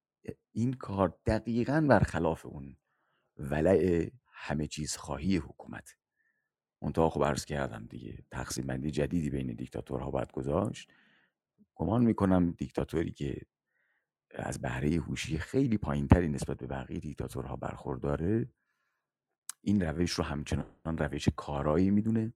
[0.52, 2.76] این کار دقیقا برخلاف اون
[3.36, 5.96] ولع همه چیز خواهی حکومت.
[6.82, 10.90] منتها خب عرض کردم دیگه تقسیم بندی جدیدی بین دیکتاتورها باید گذاشت.
[11.74, 13.40] گمان می‌کنم دیکتاتوری که
[14.30, 18.48] از بهره هوشی خیلی پایینتری نسبت به بقیه دیکتاتورها برخورداره
[19.60, 22.32] این روش رو همچنان روش کارایی می‌دونه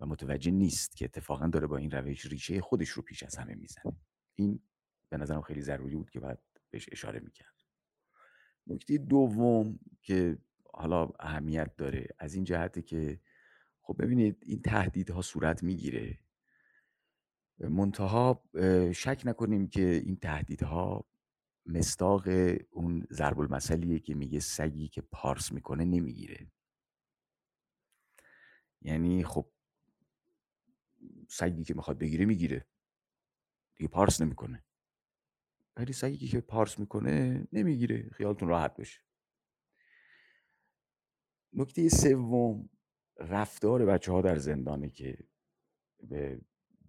[0.00, 3.54] و متوجه نیست که اتفاقا داره با این روش ریشه خودش رو پیش از همه
[3.54, 3.96] می‌زنه.
[4.34, 4.60] این
[5.08, 6.38] به نظرم خیلی ضروری بود که باید
[6.70, 7.54] بهش اشاره می‌کرد.
[8.66, 10.38] نکته دوم که
[10.74, 13.20] حالا اهمیت داره از این جهته که
[13.86, 16.18] خب ببینید این تهدیدها صورت می‌گیره.
[17.58, 18.42] منتها
[18.94, 21.06] شک نکنیم که این تهدیدها
[21.66, 22.28] مستاق
[22.70, 26.46] اون ضرب المثلیه که میگه سگی که پارس می‌کنه نمی‌گیره.
[28.82, 29.46] یعنی خب
[31.28, 32.66] سگی که می‌خواد بگیره می‌گیره.
[33.76, 34.64] دیگه پارس نمی‌کنه.
[35.76, 38.10] ولی سگی که پارس می‌کنه نمی‌گیره.
[38.12, 39.00] خیالتون راحت بشه
[41.52, 42.68] نکته سوم.
[43.18, 45.18] رفتار بچه ها در زندانه که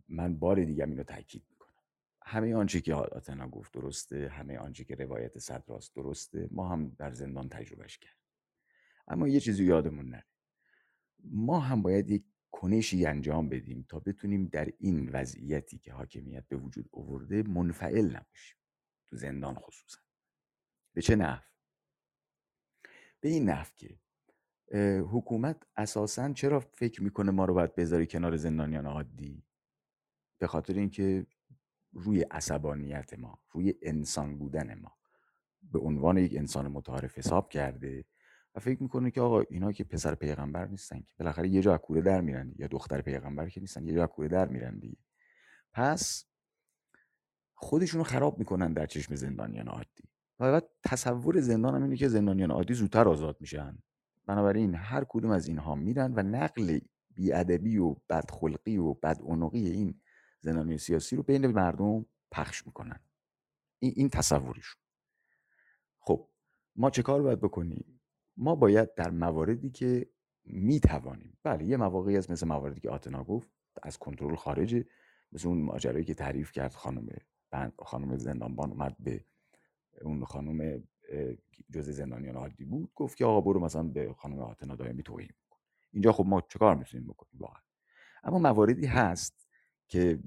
[0.10, 1.84] من بار دیگه اینو تاکید می‌کنم.
[2.22, 7.12] همه آنچه که آتنا گفت درسته همه آنچه که روایت صدراست درسته ما هم در
[7.12, 8.18] زندان تجربهش کرد
[9.08, 10.26] اما یه چیزی یادمون نره.
[11.24, 16.58] ما هم باید یک کنشی انجام بدیم تا بتونیم در این وضعیتی که حاکمیت به
[16.58, 18.58] وجود آورده منفعل نباشیم.
[19.08, 20.00] تو زندان خصوصا.
[20.94, 21.44] به چه نحو؟
[23.20, 24.00] به این نحو که
[25.12, 29.44] حکومت اساسا چرا فکر می‌کنه ما رو باید بذاری کنار زندانیان عادی؟
[30.38, 31.26] به خاطر اینکه
[31.92, 34.98] روی عصبانیت ما روی انسان بودن ما
[35.72, 38.06] به عنوان یک انسان متعارف حساب کرده
[38.56, 41.14] و فکر می‌کنه که آقا اینا که پسر پیغمبر نیستن که.
[41.20, 44.48] بالاخره یه جا کوره در میرن یا دختر پیغمبر که نیستن یه جا کوره در
[44.48, 44.98] میرن دیگه.
[45.74, 46.26] پس
[47.54, 50.04] خودشونو خراب می‌کنن در چشم زندانیان عادی.
[50.40, 53.78] و تصور زندان هم اینه که زندانیان عادی زودتر آزاد میشن.
[54.28, 56.80] بنابراین هر کدوم از اینها میرن و نقل
[57.16, 60.02] بیادبی و بدخلقی و بدعنقی این
[60.42, 63.00] زندانی سیاسی رو بین مردم پخش می‌کنن.
[63.80, 64.82] این, این تصورشون
[66.00, 66.28] خب
[66.76, 68.02] ما چه کار باید بکنیم؟
[68.38, 70.10] ما باید در مواردی که
[70.44, 73.50] می‌توانیم بله یه مواقعی از مثل مواردی که آتنا گفت
[73.84, 74.86] از کنترل خارجه
[75.32, 77.08] مثل اون ماجرایی که تعریف کرد خانم
[77.80, 79.26] خانم زندانبان اومد به
[80.02, 80.84] اون خانم
[81.72, 85.58] جز زندانیان عادی بود گفت که آقا برو مثلا به خانم آتنا دائمی توهین کن
[85.92, 87.62] اینجا خب ما چه کار می‌تونیم بکنیم؟ واقعا.
[88.24, 89.48] اما مواردی هست
[89.88, 90.20] که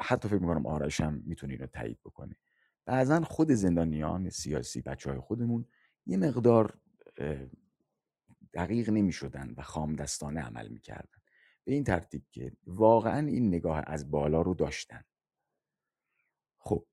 [0.00, 2.36] حتی فکر می‌کنم آرش هم می‌تونه اینو تایید بکنه.
[2.84, 5.64] بعضا خود زندانیان سیاسی بچه های خودمون
[6.06, 6.78] یه مقدار
[8.54, 11.18] دقیق نمی شدن و خام دستانه عمل می‌کردن.
[11.64, 15.04] به این ترتیب که واقعا این نگاه از بالا رو داشتن.
[16.58, 16.86] خب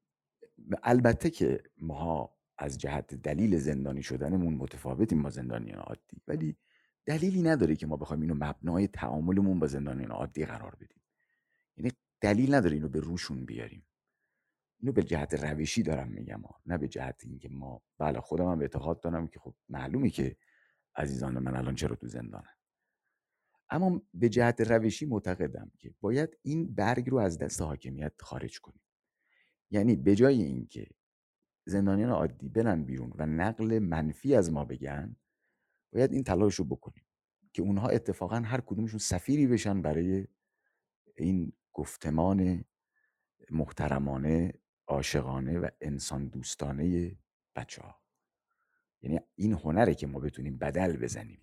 [0.84, 6.22] البته که ما از جهت دلیل زندانی شدنمون متفاوتیم با زندانیان عادی.
[6.28, 6.58] ولی
[7.06, 11.02] دلیلی نداره که ما بخوایم اینو مبنای تعاملمون با زندانیان عادی قرار بدیم.
[11.78, 13.86] یعنی دلیل نداره اینو به روشون بیاریم.
[14.80, 19.00] اینو به جهت روشی دارم میگم نه به جهت اینکه ما بله خودم هم اعتقاد
[19.02, 20.38] دارم که خب معلومه که
[20.96, 22.54] عزیزان من الان چرا تو زندانم
[23.70, 28.82] اما به جهت روشی معتقدم که باید این برگ رو از دست حاکمیت خارج کنیم.
[29.72, 30.88] یعنی به جای اینکه
[31.68, 35.16] زندانیان عادی برن بیرون و نقل منفی از ما بگن
[35.94, 37.06] باید این تلاش رو بکنیم
[37.54, 40.28] که اونها اتفاقا هر کدومشون سفیری بشن برای
[41.16, 42.66] این گفتمان
[43.52, 44.54] محترمانه
[44.88, 47.18] عاشقانه و انسان دوستانه
[47.56, 48.02] بچه ها
[49.02, 51.42] یعنی این هنره که ما بتونیم بدل بزنیم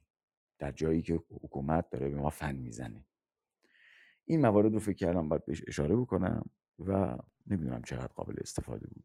[0.58, 3.06] در جایی که حکومت داره به ما فن می‌زنه.
[4.24, 9.04] این موارد رو فکر کردم باید بهش اشاره بکنم و نمی‌دونم چقدر قابل استفاده بود.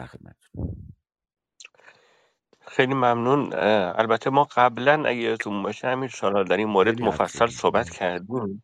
[0.00, 0.76] در خدمتتون.
[2.60, 3.52] خیلی ممنون.
[4.02, 8.62] البته ما قبلا اگه یادتون باشه همین سالا در این مورد مفصل صحبت کردیم.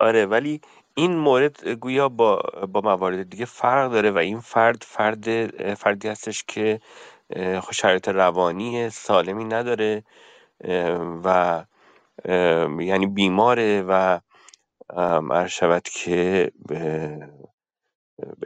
[0.00, 0.60] آره ولی
[0.94, 2.42] این مورد گویا با
[2.72, 6.80] با موارد دیگه فرق داره و این فرد فرد فردی هستش که
[7.72, 10.04] شرایط روانی سالمی نداره
[11.24, 11.64] و
[12.80, 14.20] یعنی بیماره و
[15.30, 16.52] عرض شود که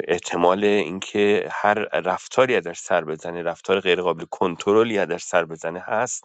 [0.09, 6.25] احتمال اینکه هر رفتاری ازش سر بزنه رفتار غیر قابل کنترلی ازش سر بزنه هست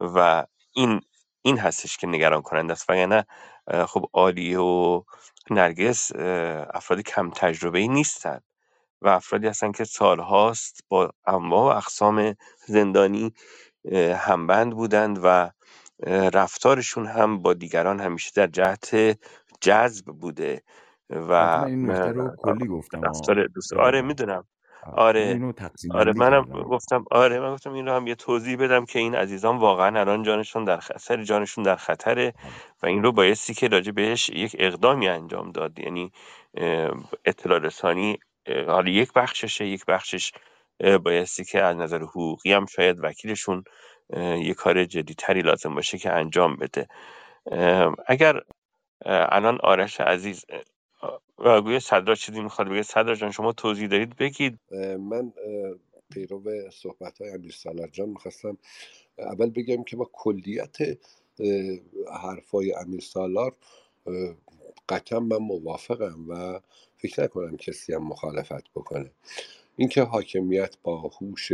[0.00, 1.00] و این
[1.42, 2.90] این هستش که نگران کننده است.
[2.90, 3.26] وگرنه
[3.88, 5.02] خب عالیه و
[5.50, 6.12] نرگس
[6.74, 8.44] افراد کم تجربه ای نیستند
[9.02, 12.34] و افرادی هستن که سالهاست با انواع و اقسام
[12.66, 13.34] زندانی
[14.16, 15.50] همبند بودند و
[16.08, 19.18] رفتارشون هم با دیگران همیشه در جهت
[19.60, 20.62] جذب بوده.
[21.12, 21.32] و
[21.66, 23.72] این رو کلی گفتم رفتار دوست.
[23.72, 24.44] آره می‌دونم.
[24.96, 25.40] آره.
[25.90, 29.58] آره منم گفتم آره من گفتم این رو هم یه توضیح بدم که این عزیزان
[29.58, 32.34] واقعا الان جانشون در خطر جانشون در خطره
[32.82, 35.78] و این رو بایستی که راجع بهش یک اقدامی انجام داد.
[35.78, 36.12] یعنی
[37.24, 38.18] اطلاع رسانی
[38.66, 40.32] حالا یک بخششه یک بخشش
[41.04, 43.64] بایستی که از نظر حقوقی هم شاید وکیلشون
[44.16, 46.88] یه کار جدیتری لازم باشه که انجام بده.
[48.06, 48.40] اگر
[49.06, 50.44] الان آرش عزیز
[51.38, 52.82] گویا صدرا چیزی می‌خواد بگه.
[52.82, 54.60] صدرا جان شما توضیح دارید بگید.
[55.00, 55.32] من
[56.10, 57.54] پیرو صحبت های امیر
[57.92, 58.58] جان می‌خواستم
[59.18, 60.76] اول بگم که با کلیت
[62.22, 63.56] حرفای امیر سالار
[64.88, 66.60] قطعا من موافقم و
[66.96, 69.12] فکر نکنم کسی هم مخالفت بکنه.
[69.76, 71.52] اینکه حاکمیت با هوش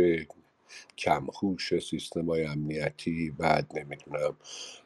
[0.97, 4.35] کمهوش سیستم های امنیتی بعد نمی‌دونم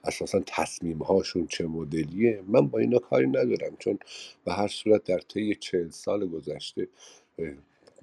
[0.03, 2.43] اساسا تصمیم هاشون چه مدلیه.
[2.47, 3.99] من با اینا کاری ندارم چون
[4.45, 6.87] به هر صورت در طی چهل سال گذشته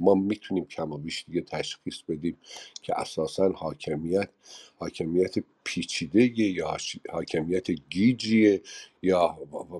[0.00, 2.36] ما می‌تونیم کم و بیش دیگه تشخیص بدیم
[2.82, 4.28] که اساسا حاکمیت
[4.76, 6.76] حاکمیت پیچیده یا
[7.10, 8.62] حاکمیت گیجیه
[9.02, 9.38] یا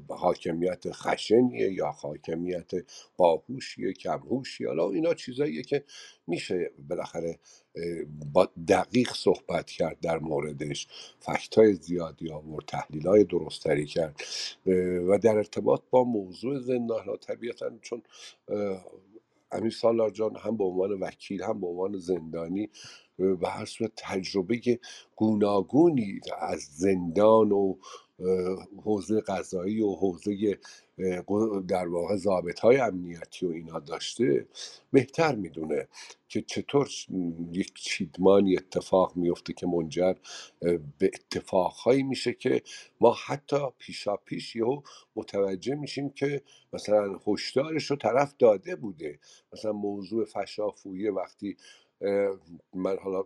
[0.08, 2.70] حاکمیت خشنیه یا حاکمیت
[3.16, 4.68] باهوشیه کمهوشیه.
[4.68, 5.84] حالا اینا چیزاییه که
[6.26, 7.38] میشه بالاخره
[8.32, 10.86] با دقیق صحبت کرد در موردش.
[11.20, 14.20] فکت های زیادی آورد تحلیل های درستری کرد.
[15.08, 18.02] و در ارتباط با موضوع زندان ها طبیعتا چون
[19.52, 22.70] امیر سالار جان هم به عنوان وکیل هم به عنوان زندانی
[23.18, 24.80] به هر صورت تجربه
[25.16, 27.76] گوناگونی از زندان و
[28.84, 30.58] حوزه قضایی و حوزه
[31.68, 34.46] در واقع ضابط های امنیتی و اینا داشته
[34.92, 35.88] بهتر می‌دونه
[36.28, 36.88] که چطور
[37.52, 40.14] یک چیدمانی اتفاق میفته که منجر
[40.98, 42.62] به اتفاقهایی میشه که
[43.00, 44.82] ما حتی پیشا پیش یهو
[45.16, 49.18] متوجه میشیم که مثلا هشدارش رو طرف داده بوده.
[49.52, 51.56] مثلا موضوع فشافویی وقتی
[52.74, 53.24] من حالا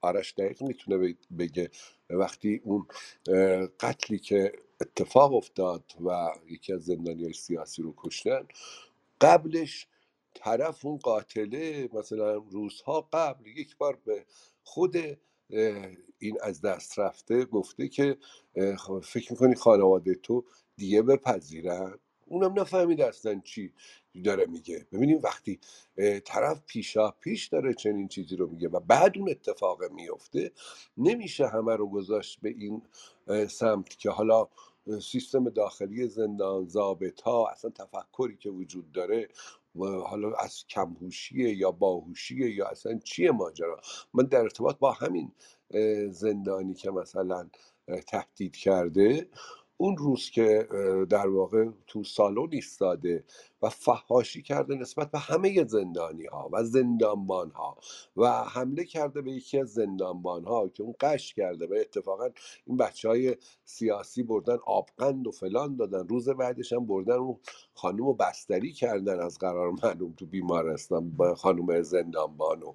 [0.00, 1.70] آرش دقیق می‌تونه بگه
[2.10, 2.86] وقتی اون
[3.80, 8.48] قتلی که اتفاق افتاد و یکی از زندانی سیاسی رو کشتن.
[9.20, 9.88] قبلش
[10.34, 14.26] طرف اون قاتله مثلا روزها قبل یک بار به
[14.64, 14.96] خود
[16.18, 18.18] این از دست رفته گفته که
[19.04, 20.44] فکر می‌کنی خانواده تو
[20.76, 21.98] دیگه بپذیرن؟
[22.34, 23.72] اونم نفهمید اصلا چی
[24.24, 24.86] داره میگه.
[24.92, 25.60] ببینیم وقتی
[26.24, 30.52] طرف پیشا پیش داره چنین چیزی رو میگه و بعد اون اتفاق میفته
[30.96, 32.82] نمیشه همه رو گذاشت به این
[33.48, 34.48] سمت که حالا
[35.02, 39.28] سیستم داخلی زندان ضابط ها اصلا تفکری که وجود داره
[39.76, 43.80] و حالا از کمهوشیه یا باهوشیه یا اصلا چیه ماجرا؟
[44.14, 45.32] من در ارتباط با همین
[46.10, 47.48] زندانی که مثلا
[48.08, 49.28] تهدید کرده
[49.76, 50.68] اون روز که
[51.10, 53.24] در واقع تو سالن ایستاده
[53.62, 57.76] و فحاشی کرده نسبت به همه زندانی ها و زندانبان ها
[58.16, 62.28] و حمله کرده به یکی از زندانبان ها که اون قش کرده و اتفاقا
[62.66, 67.38] این بچه های سیاسی بردن آبقند و فلان دادن روز بعدش هم بردن اون
[67.74, 72.72] خانم رو بستری کردن از قرار معلوم تو بیمارستان با خانم زندانبانو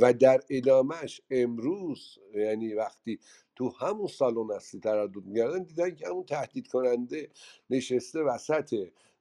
[0.00, 3.18] و در ادامهش امروز یعنی وقتی
[3.56, 7.30] تو همون سالن اصلی تردد می‌کردن دیدن که همون تهدید کننده
[7.70, 8.74] نشسته وسط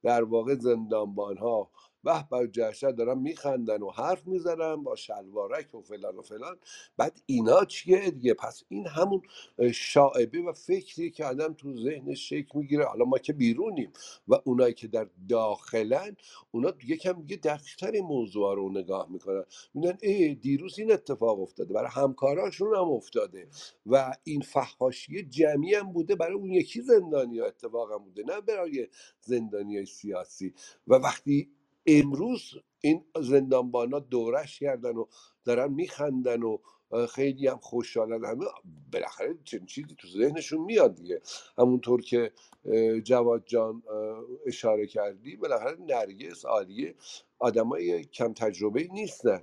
[0.03, 1.72] در واقع زندانبان ها
[2.03, 6.57] به بر جهشه دارن میخندن و حرف می‌زنن با شلوارک و فلان و فلان.
[6.98, 9.22] بعد اینا چیه دیگه؟ پس این همون
[9.73, 12.86] شاعبه و فکری که آدم تو ذهنش شکل می‌گیره.
[12.86, 13.91] حالا ما که بیرونیم
[14.28, 16.15] و اونایی که در داخلن
[16.52, 19.44] اونا یکم دیگه دقیقتر این موضوع رو نگاه می‌کنن.
[19.73, 21.73] میدن ای دیروز این اتفاق افتاده.
[21.73, 23.48] برای همکاراشون هم افتاده
[23.86, 26.15] و این فحاشی جمعی هم بوده.
[26.15, 28.88] برای اون یکی زندانی ها اتفاق هم بوده نه برای
[29.22, 30.53] زندانی های سیاسی.
[30.88, 31.52] و وقتی
[31.87, 35.05] امروز این زندانبانا دورش کردن و
[35.45, 36.57] دارن میخندن و
[37.09, 38.26] خیلی هم خوشحالن.
[38.26, 38.45] همه
[38.93, 41.22] بالاخره چنین چیزی تو ذهنشون میاد دیگه.
[41.57, 42.31] همونطور که
[43.03, 43.84] جواد جان
[44.45, 46.95] اشاره کردی بالاخره نرگس عالیه.
[47.39, 49.41] آدمای کم تجربه نیستن.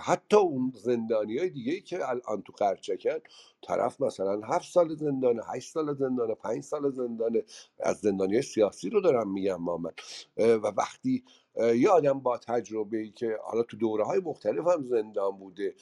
[0.00, 3.18] حتی اون زندانی های دیگه که الان تو قرچکن
[3.62, 7.44] طرف مثلا هفت سال زندانه هشت سال زندانه پنج سال زندانه
[7.80, 9.92] از زندانی سیاسی رو دارم میگم من.
[10.36, 11.24] و وقتی
[11.56, 15.74] یه آدم با تجربه ای که حالا تو دوره های مختلف هم زندان بوده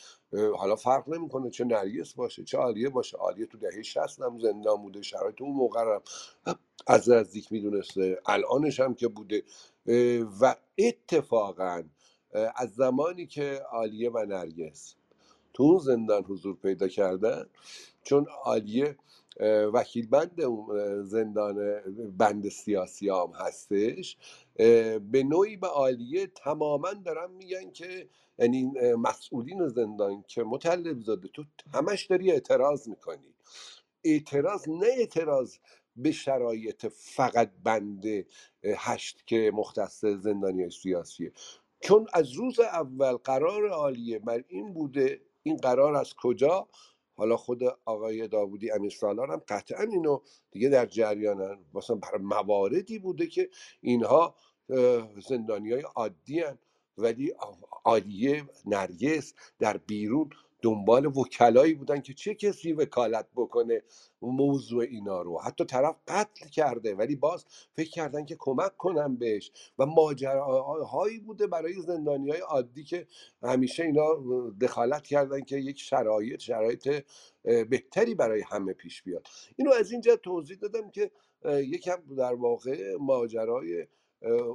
[0.57, 3.17] حالا فرق نمی‌کنه چه نرگس باشه چه عالیه باشه.
[3.19, 5.99] عالیه تو دهه 60 هم زندان بوده شرایط اون موقع
[6.87, 8.19] از نزدیک می‌دونسته.
[8.27, 9.43] الانش هم که بوده.
[10.41, 11.83] و اتفاقا
[12.57, 14.95] از زمانی که عالیه و نرگس
[15.55, 17.47] تو اون زندان حضور پیدا کردن
[18.05, 18.97] چون عالیه
[19.75, 20.43] وکیل بند
[21.05, 21.81] زندان
[22.19, 24.19] بند سیاسی هم هستش.
[24.99, 28.09] به نوعی به عالیه تماما دارن میگن که
[28.39, 31.45] یعنی مسئولین زندان که مطلب زاده تو
[31.75, 33.35] همش داری اعتراض می‌کنی.
[34.05, 35.57] اعتراض نه اعتراض
[35.97, 38.05] به شرایط فقط بند
[38.65, 41.33] هشت که مختص زندانی سیاسیه.
[41.81, 46.69] چون از روز اول قرار عالیه بر این بوده این قرار از کجا؟
[47.17, 50.21] حالا خود آقای داوودی امیر سالار هم قطعا اینو
[50.51, 51.59] دیگه در جریانن.
[51.75, 54.35] مثلا برای مواردی بوده که اینها
[55.29, 56.59] زندانی های عادی هن.
[56.99, 57.33] ولی
[57.85, 60.31] عالیه نرگس در بیرون
[60.63, 63.83] دنبال وکلایی بودن که چه کسی وکالت بکنه.
[64.23, 65.39] موضوع اینا رو.
[65.39, 69.53] حتی طرف قتل کرده ولی باز فکر کردن که کمک کنن بهش.
[69.79, 73.07] و ماجراهایی بوده برای زندانی های عادی که
[73.43, 74.07] همیشه اینا
[74.61, 77.05] دخالت کردن که یک شرایط شرایط
[77.43, 79.27] بهتری برای همه پیش بیاد.
[79.57, 81.11] اینو از اینجا توضیح دادم که
[81.45, 83.87] یکم در واقع ماجرای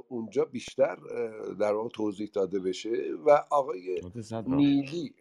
[0.08, 0.96] اونجا بیشتر
[1.60, 2.90] در واقع توضیح داده بشه.
[3.26, 4.00] و آقای
[4.46, 5.14] نیلی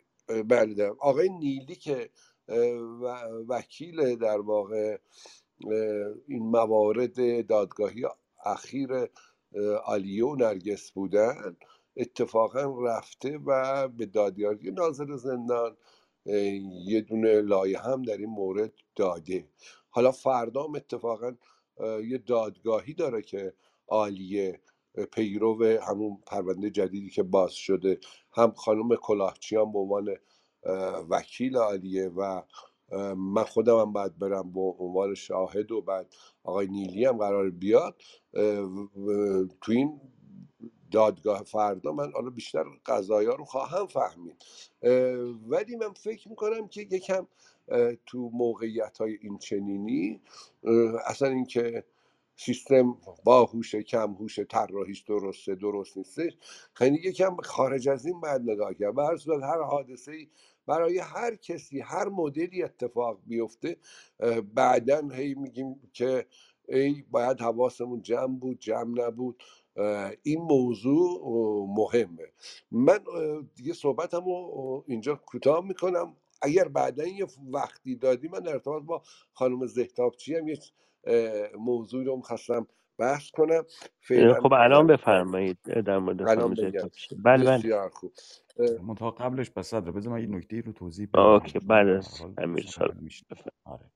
[0.47, 2.09] بله آقای نیلی که
[3.47, 4.97] وکیل در واقع
[6.27, 8.05] این موارد دادگاهی
[8.45, 8.89] اخیر
[9.85, 11.57] آلیو و نرگس بودن
[11.97, 15.77] اتفاقا رفته و به دادیاری ناظر زندان
[16.85, 19.47] یه دونه لایه هم در این مورد داده.
[19.89, 21.35] حالا فردام اتفاقا
[22.03, 23.53] یه دادگاهی داره که
[23.88, 24.60] عالیه
[25.11, 27.99] پیرو همون پرونده جدیدی که باز شده.
[28.31, 30.15] هم خانم کلاهچیان به عنوان
[31.10, 32.41] وکیل عالیه و
[33.15, 38.01] من خودم هم باید برم به عنوان شاهد و بعد آقای نیلی هم قرار بیاد.
[39.61, 40.01] تو این
[40.91, 44.43] دادگاه فردا من حالا بیشتر قضایا رو خواهم فهمید.
[45.47, 47.27] ولی من فکر می‌کنم که یکم
[48.05, 50.22] تو موقعیت های این چنینی
[51.05, 51.84] اصلا اینکه
[52.45, 56.37] سیستم باهوش کم هوش طراحیش درسته درست نیستش.
[56.73, 58.97] خیلی یکم خارج از این باید نگاه کرد.
[58.97, 59.01] و
[59.41, 60.27] هر حادثه ای
[60.67, 63.77] برای هر کسی هر مدلی اتفاق بیفته
[64.53, 66.25] بعدا هی میگیم که
[66.69, 69.43] ای باید حواسمون جمع بود جمع نبود.
[70.23, 71.21] این موضوع
[71.77, 72.33] مهمه.
[72.71, 72.99] من
[73.55, 76.15] دیگه صحبتم رو اینجا کوتاه می‌کنم.
[76.41, 79.01] اگر بعدا یه وقتی دادی من در ارتباط با
[79.33, 80.57] خانم زهتابچی هم یه
[81.57, 82.67] موضوعی رو می‌خواستم
[82.97, 83.63] بحث کنم.
[84.41, 86.85] خب الان بفرمایید در مورد بله
[87.23, 87.57] بله.
[87.57, 88.13] بسیار خوب.
[88.81, 91.21] منتها قبلش پس صدر بذار من یه نکته رو توضیح بدم.
[91.21, 91.59] اوکی.
[91.59, 93.09] بعد از امیر سال
[93.63, 93.91] آره.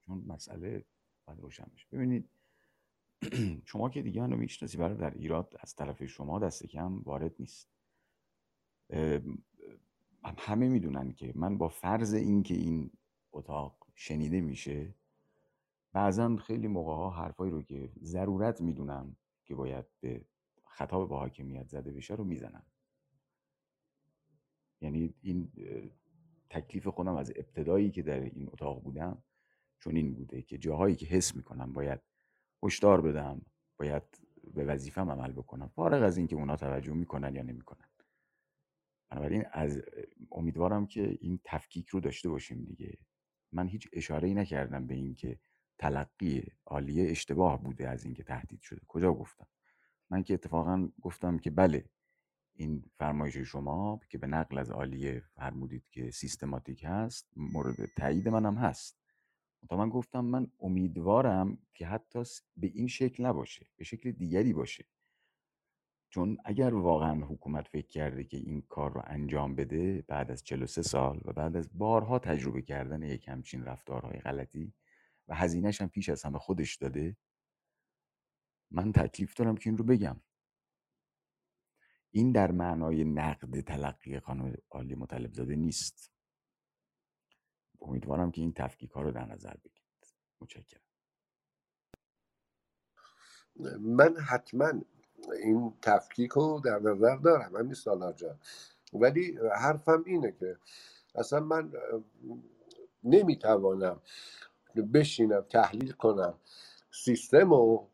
[0.00, 0.84] چون مسئله
[1.26, 2.28] باید روشن بشه ببینید
[3.70, 7.68] شما که دیگه منو می‌شناسی برای در ایراد از طرف شما دست کم وارد نیست.
[10.38, 12.90] همه می‌دونن که من با فرض اینکه این
[13.32, 14.94] اتاق شنیده میشه
[15.92, 20.24] بعضا خیلی موقع ها حرفایی رو که ضرورت می‌دونم که باید به
[20.64, 22.66] خطاب با حاکمیت زده بشه رو می‌زنم.
[24.80, 25.52] یعنی این
[26.50, 29.22] تکلیف خودم از ابتدایی که در این اتاق بودم
[29.80, 32.00] چون این بوده که جاهایی که حس می‌کنم باید
[32.62, 33.42] هشدار بدم
[33.78, 34.02] باید
[34.54, 37.88] به وظیفم عمل بکنم فارغ از اینکه اونا توجه می‌کنن یا نمی‌کنن.
[39.10, 39.82] بنابراین از
[40.30, 42.98] امیدوارم که این تفکیک رو داشته باشیم دیگه.
[43.52, 45.38] من هیچ اشاره ای نکردم به اینکه
[45.82, 48.80] تلقی عالیه اشتباه بوده از اینکه تهدید شده.
[48.88, 49.46] کجا گفتم؟
[50.10, 51.84] من که اتفاقا گفتم که بله
[52.54, 58.54] این فرمایش شما که به نقل از عالیه فرمودید که سیستماتیک هست مورد تایید منم
[58.54, 58.98] هست.
[59.68, 62.22] تا من گفتم من امیدوارم که حتی
[62.56, 64.84] به این شکل نباشه به شکل دیگری باشه.
[66.10, 70.82] چون اگر واقعا حکومت فکر کرده که این کار رو انجام بده بعد از 43
[70.82, 74.74] سال و بعد از بارها تجربه کردن یک همچین رفتارهای غلطی
[75.34, 77.16] هزینهش هم پیش از همه خودش داده.
[78.70, 80.20] من تکلیف دارم که این رو بگم.
[82.10, 86.12] این در معنای نقد تلقی قانون عالی مطلب زاده نیست.
[87.80, 90.14] امیدوارم که این تفکیک ها رو در نظر بگیرید.
[90.40, 90.80] متشکرم.
[93.80, 94.72] من حتما
[95.42, 98.38] این تفکیک رو در نظر دارم همین سالار جان.
[98.92, 100.58] ولی حرفم اینه که
[101.14, 101.72] اصلا من
[103.04, 104.00] نمی‌توانم
[104.80, 106.34] بشینم تحلیل کنم
[106.90, 107.88] سیستم رو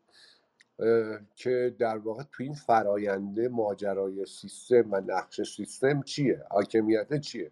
[1.35, 7.51] که در واقع تو این فراینده ماجرای سیستم و نقش سیستم چیه حاکمیت چیه؟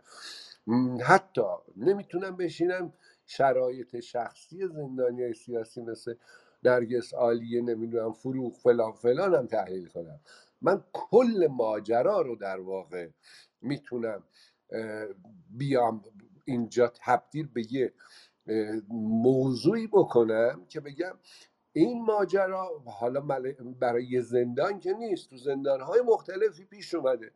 [1.05, 1.41] حتی
[1.77, 2.93] نمی‌تونم بشینم
[3.25, 6.15] شرایط شخصی زندانی سیاسی مثل
[6.63, 10.19] نرگس عالیه نمی‌دونم فروغ فلان فلان هم تحلیل کنم.
[10.61, 13.07] من کل ماجرا رو در واقع
[13.61, 14.23] می‌تونم
[15.49, 16.03] بیام
[16.45, 17.93] اینجا تبدیل به یه
[18.89, 21.19] موضوعی بکنم که بگم
[21.73, 23.21] این ماجرا حالا
[23.79, 27.31] برای زندان که نیست تو زندان های مختلفی پیش اومده.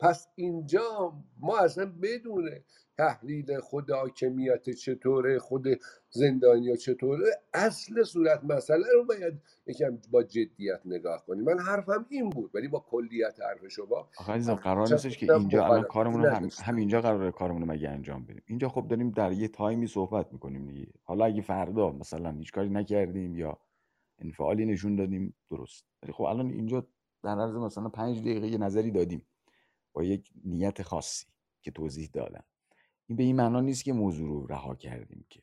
[0.00, 2.50] پس اینجا ما اصلا بدون
[3.00, 5.66] تحلیل خود حاکمیت چطوره خود
[6.10, 9.34] زندانیا چطوره اصل صورت مسئله رو باید
[9.66, 11.44] یکم با جدیت نگاه کنیم.
[11.44, 15.82] من حرفم این بود ولی با کلیت حرف شما آخه قرار نیستش که اینجا الان
[15.82, 18.42] کارمون هم همینجا قراره کارمون مگه انجام بدیم.
[18.46, 20.92] اینجا خب داریم در یه تایمی صحبت می‌کنیم دیگه.
[21.04, 23.58] حالا اگه فردا مثلا هیچ کاری نکردیم یا
[24.18, 25.84] انفعالی نشون دادیم درست.
[26.02, 26.86] ولی خب الان اینجا
[27.22, 29.26] در عرض مثلا پنج دقیقه یه نظری دادیم
[29.92, 31.26] با یک نیت خاصی
[31.62, 32.44] که توضیح دادم
[33.10, 35.42] این به این معنا نیست که موضوع رو رها کردیم که.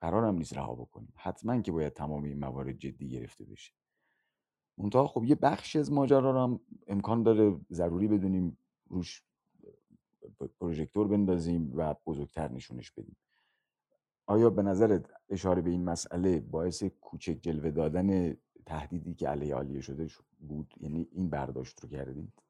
[0.00, 1.12] قرارم نیست رها بکنیم.
[1.16, 3.72] حتما که باید تمام این موارد جدی گرفته بشه.
[4.78, 8.58] منتها خب یه بخشی از ماجرا رو هم امکان داره ضروری بدونیم
[8.88, 9.22] روش
[10.60, 13.16] پروژکتور بندازیم و بزرگتر نشونش بدیم.
[14.26, 18.36] آیا به نظرت اشاره به این مسئله باعث کوچک جلوه دادن
[18.66, 20.08] تهدیدی که علیه عالیه شده
[20.38, 22.41] بود؟ یعنی این برداشت رو کردید؟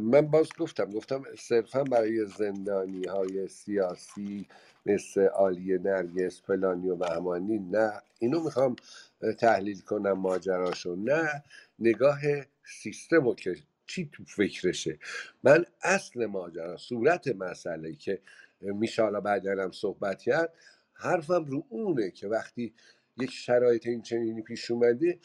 [0.00, 4.48] من باز گفتم گفتم صرفا برای زندانی های سیاسی
[4.86, 7.92] مثل آلی نرگس فلانی و بهمانی نه.
[8.20, 8.76] اینو می‌خوام
[9.38, 10.96] تحلیل کنم ماجراشو.
[10.96, 11.44] نه
[11.80, 12.20] نگاه
[12.64, 13.56] سیستم رو که
[13.86, 14.98] چی تو فکرشه.
[15.44, 18.20] من اصل ماجرا صورت مسئله که
[19.24, 20.54] بعدا هم صحبت کرد
[20.94, 22.74] حرفم رو اونه که وقتی
[23.18, 25.18] یک شرایط این چنینی پیش اومده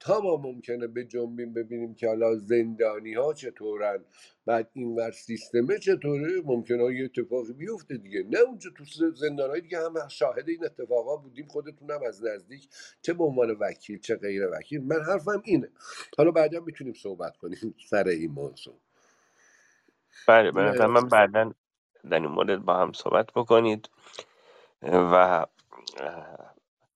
[0.00, 4.04] تا ما ممکنه به جنبیم ببینیم که حالا زندانی ها چطورن.
[4.46, 8.24] بعد این ور سیستمه چطوره؟ ممکنه یه اتفاقی بیفته دیگه.
[8.30, 8.84] نه اونجا تو
[9.16, 12.68] زندان های دیگه هم شاهد این اتفاقا بودیم خودتونم از نزدیک
[13.02, 14.82] چه به عنوان وکیل چه غیر وکیل.
[14.84, 15.68] من حرفم اینه.
[16.18, 18.80] حالا بعدا می‌تونیم صحبت کنیم سر این موضوع.
[20.28, 21.52] بله به من بعدا
[22.10, 23.90] در این مورد با هم صحبت بکنید.
[24.82, 25.46] و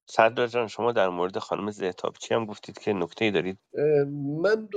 [0.06, 3.58] صدر جان شما در مورد خانم زهتابچی هم گفتید که نکته ای دارید
[4.42, 4.68] من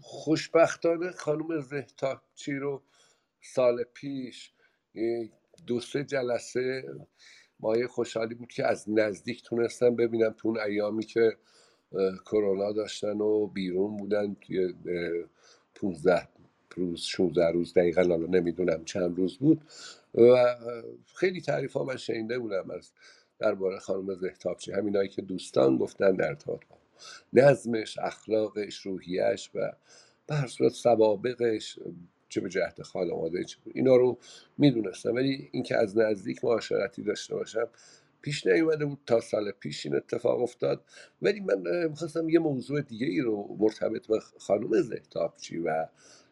[0.00, 2.82] خوشبختانه خانم زهتابچی رو
[3.42, 4.52] سال پیش
[5.66, 6.84] دو سه جلسه
[7.60, 11.36] مایه خوشحالی بود که از نزدیک تونستم ببینم تو اون ایامی که
[12.26, 14.74] کرونا داشتن و بیرون بودن توی
[15.74, 16.28] 15
[16.76, 19.64] روز 16 روز دقیقا حالا نمی‌دونم چند روز بود.
[20.14, 20.56] و
[21.14, 22.92] خیلی تعریف ها من شنیده بودم از
[23.40, 26.76] درباره خانم زهتابچی همینایی که دوستان گفتن در ارتباط با
[27.32, 29.72] نظمش اخلاقش روحیش و
[30.26, 31.78] به صورت سوابقش
[32.28, 34.18] چه به جهت خانواده چه اینا رو
[34.58, 35.14] می‌دونستم.
[35.14, 37.68] ولی اینکه از نزدیک معاشرتی داشته باشم
[38.22, 40.84] پیش نیومده بود تا سال پیش این اتفاق افتاد.
[41.22, 45.86] ولی من می‌خواستم یه موضوع دیگه ای رو مرتبط به خانم زهتابچی و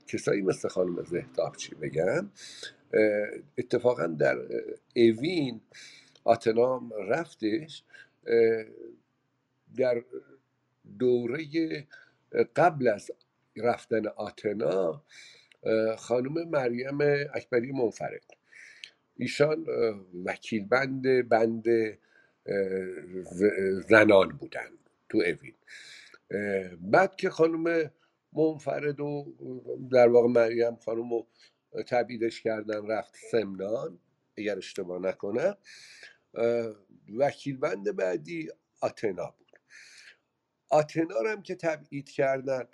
[0.07, 2.31] کسایی مثل خانم زهتابچی بگم.
[3.59, 4.39] اتفاقا در
[4.97, 5.61] اوین
[6.29, 7.83] آتنا رفتش
[9.77, 10.05] در
[10.99, 11.47] دوره
[12.57, 13.11] قبل از
[13.57, 15.05] رفتن آتنا
[15.99, 16.99] خانم مریم
[17.35, 18.25] اکبری منفرد.
[19.17, 19.67] ایشان
[20.25, 21.65] وکیل بند بند
[23.89, 24.71] زنان بودن
[25.09, 25.55] تو اوین.
[26.81, 27.91] بعد که خانم
[28.33, 29.35] منفرد و
[29.91, 31.27] در واقع مریم خانم رو
[31.87, 33.99] تبعیدش کردن رفت سمنان
[34.37, 35.57] اگر اشتباه نکنم.
[37.19, 38.49] وکیل بند بعدی
[38.81, 39.59] آتنا بود.
[40.71, 42.65] آتنا هم که تبعید کردن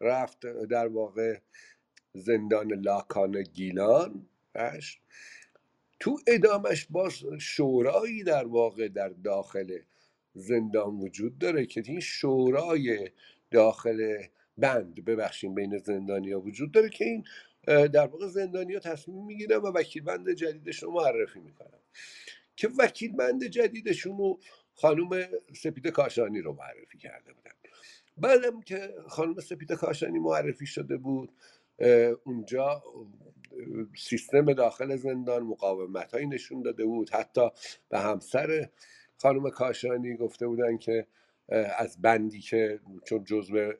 [0.00, 1.38] رفت در واقع
[2.14, 4.26] زندان لاکان گیلان
[6.00, 9.78] تو ادامش باز شورایی در واقع در داخل
[10.34, 13.10] زندان وجود داره که این شورای
[13.50, 14.22] داخل
[14.58, 17.24] بند ببخشیم بین زندانیا وجود داره که این
[17.66, 21.80] در واقع زندانیا تصمیم می‌گیرن و وکیل بند جدیدش رو معرفی می‌کنن.
[22.56, 24.40] که وکیل بند جدیدشون رو
[24.74, 25.22] خانوم
[25.54, 27.50] سپیده کاشانی رو معرفی کرده بودن.
[28.16, 31.32] بعدم که خانم سپیده کاشانی معرفی شده بود
[32.24, 32.82] اونجا
[33.98, 37.10] سیستم داخل زندان مقاومت هایی نشون داده بود.
[37.10, 37.48] حتی
[37.88, 38.68] به همسر
[39.16, 41.06] خانم کاشانی گفته بودن که
[41.78, 43.72] از بندی که چون جزء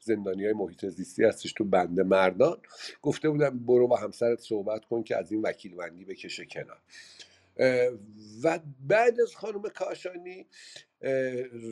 [0.00, 2.58] زندانی های محیط زیستی هستش تو بند مردان
[3.02, 6.80] گفته بودن برو با همسرت صحبت کن که از این وکیل بندی بکشه کنار.
[8.44, 10.46] و بعد از خانم کاشانی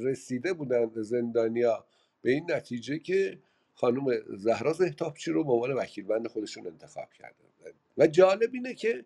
[0.04, 1.86] رسیده بودن زندانیا
[2.22, 3.38] به این نتیجه که
[3.74, 4.04] خانم
[4.36, 7.44] زهرا زهتابچی رو به عنوان وکیل بند خودشون انتخاب کرده
[7.98, 9.04] و جالب اینه که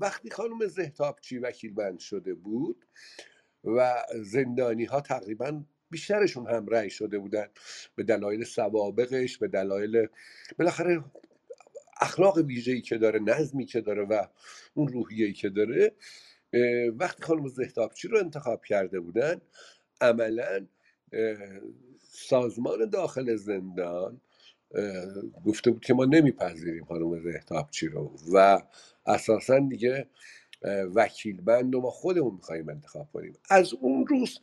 [0.00, 2.84] وقتی خانم زهتابچی وکیل بند شده بود
[3.64, 7.46] و زندانی ها تقریبا بیشترشون هم رأی شده بودن
[7.94, 10.06] به دلایل سوابقش به دلایل
[10.58, 11.04] بالاخره
[12.02, 14.26] اخلاق ویژه‌ای که داره نظمی که داره و
[14.74, 15.92] اون روحیه‌ای که داره
[16.96, 19.40] وقتی خانم زهتابچی رو انتخاب کرده بودن
[20.00, 20.66] عملا
[22.00, 24.20] سازمان داخل زندان
[25.44, 28.62] گفته بود که ما نمیپذیریم خانم زهتابچی رو و
[29.06, 30.08] اساسا دیگه
[30.94, 33.36] وکیل بند و ما خودمون می‌خوایم انتخاب کنیم.
[33.50, 34.38] از اون روز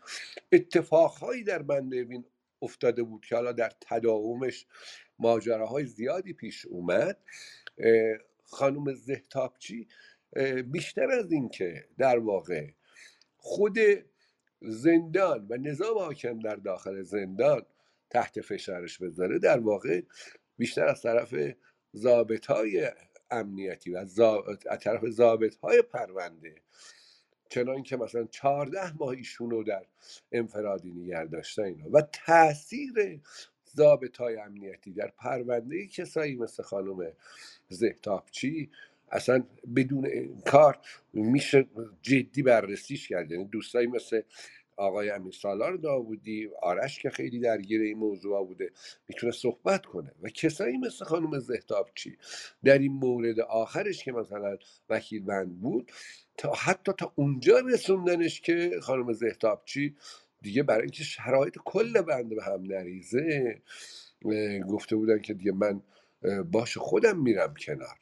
[0.51, 2.25] اتفاقهایی در بند
[2.61, 4.65] افتاده بود که حالا در تداومش
[5.19, 7.17] ماجراهای زیادی پیش اومد.
[8.43, 9.87] خانم زهتابچی
[10.65, 12.67] بیشتر از این که در واقع
[13.37, 13.79] خود
[14.61, 17.65] زندان و نظام حاکم در داخل زندان
[18.09, 20.01] تحت فشارش بذاره در واقع
[20.57, 21.35] بیشتر از طرف
[21.95, 22.91] ضابط های
[23.31, 26.55] امنیتی و از طرف ضابط های پرونده.
[27.49, 29.85] چنان که مثلا چهارده ماه ایشون در
[30.31, 31.89] انفرادی نگر داشته اینا.
[31.91, 33.21] و تاثیر
[33.79, 34.93] ضابط های امنیتی.
[34.93, 37.11] در پرونده کسایی مثل خانم
[37.69, 38.69] زهتابچی
[39.11, 39.43] اصلا
[39.75, 40.03] بدون
[40.45, 40.77] کار
[41.13, 41.67] میشه
[42.01, 43.31] جدی بررسیش کرد.
[43.31, 44.21] یعنی دوستایی مثل
[44.77, 48.71] آقای امیر سالار داوودی آرش که خیلی درگیر این موضوع بوده
[49.07, 50.11] می‌تونه صحبت کنه.
[50.21, 52.17] و کسایی مثل خانم زهتابچی
[52.63, 54.57] در این مورد آخرش که مثلا
[54.89, 55.91] وکیل بند بود
[56.37, 59.95] تا حتی تا اونجا رسوندنش که خانم زهتابچی
[60.41, 63.61] دیگه برای اینکه شرایط کل بنده به هم نریزه
[64.69, 65.81] گفته بودن که دیگه من
[66.51, 67.97] باش خودم میرم کنار.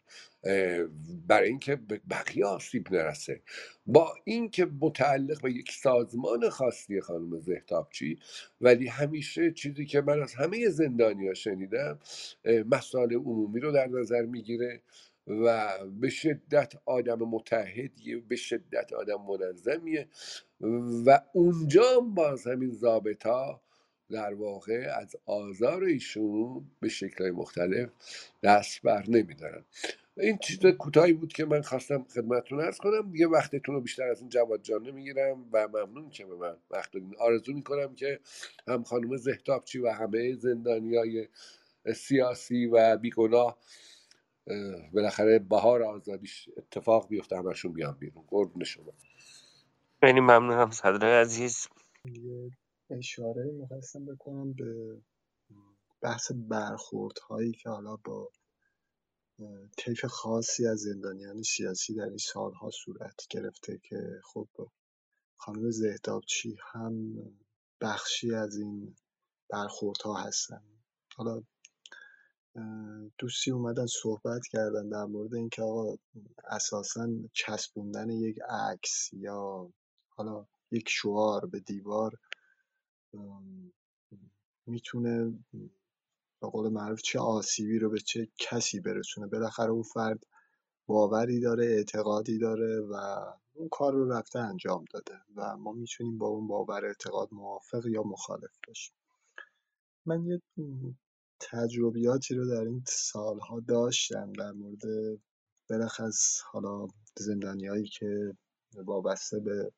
[1.28, 1.76] برای اینکه
[2.12, 3.42] بقیه آسیب نرسه.
[3.88, 8.20] با اینکه متعلق به یک سازمان خاصی خانم زهتابچی
[8.62, 12.00] ولی همیشه چیزی که من از همه زندانی ها شنیدم
[12.72, 14.82] مسائل عمومی رو در نظر می‌گیره
[15.28, 15.70] و
[16.02, 20.08] به شدت آدم متحدیه به شدت آدم منظمیه.
[21.06, 23.62] و اونجا باز همین ضابطا
[24.10, 27.90] در واقع از آزار ایشون به شکل مختلف
[28.44, 29.66] دست بر نمیدارن.
[30.18, 33.12] این چیز کوتاهی بود که من خواستم خدمتتون ارز کنم.
[33.12, 36.92] دیگه وقتتون رو بیشتر از این جواد جان نمی‌گیرم و ممنون که به من وقت
[36.92, 37.16] دادین.
[37.20, 38.20] آرزو می‌کنم که
[38.68, 41.28] هم خانم زهتابچی و همه زندانی های
[41.96, 43.58] سیاسی و بیگناه
[44.94, 48.24] بالاخره بهار آزادیش اتفاق بیفته همشون بیان بیرون.
[48.28, 48.94] قربون شما.
[50.00, 51.68] خیلی ممنونم صدر عزیز.
[52.06, 52.52] یه
[52.90, 55.02] اشاره می‌خواستم بکنم به
[56.02, 58.30] بحث برخورد هایی که حالا با
[59.78, 64.48] طیف خاصی از زندانیان سیاسی در این سالها صورت گرفته که خب
[65.38, 67.14] خانم زهدابچی هم
[67.82, 68.96] بخشی از این
[69.50, 70.64] برخوردها هستن.
[71.16, 71.44] حالا
[73.18, 75.98] دوستی اومدن صحبت کردن در مورد اینکه آقا
[76.48, 79.70] اساسا چسبوندن یک عکس یا
[80.18, 82.20] حالا یک شعار به دیوار
[84.66, 85.40] می‌تونه
[86.42, 89.28] به قول معروف چه آسیبی رو به چه کسی برسونه.
[89.28, 90.26] بالاخره اون فرد
[90.88, 92.96] باوری داره اعتقادی داره و
[93.54, 98.04] اون کار رو رفته انجام داده و ما می‌تونیم با اون باور اعتقاد موافق یا
[98.04, 98.96] مخالف باشیم.
[100.06, 100.42] من یه
[101.40, 104.82] تجربیاتی رو در این سالها داشتم در مورد
[105.70, 106.88] برخص حالا
[107.18, 108.38] زندانیایی که
[108.76, 109.72] وابسته به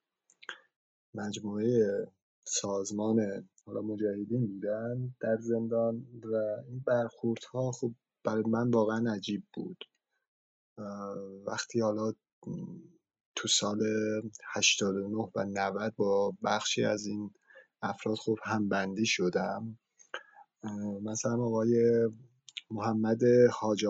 [1.14, 2.08] مجموعه
[2.44, 6.36] سازمان حالا مجاهدین بودن در زندان و
[6.68, 9.84] این برخوردها خب برای من واقعا عجیب بود.
[11.48, 12.14] وقتی حالا
[13.36, 13.80] تو سال
[14.54, 17.32] 89 و 90 با بخشی از این
[17.82, 19.80] افراد خب همبندی شدم
[21.04, 22.10] مثلا آقای
[22.72, 23.20] محمد
[23.52, 23.86] حاج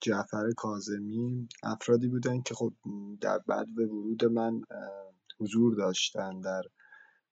[0.00, 2.72] جعفر کاظمی افرادی بودن که خب
[3.20, 4.60] در بعد ورود من
[5.42, 6.62] حضور داشتن در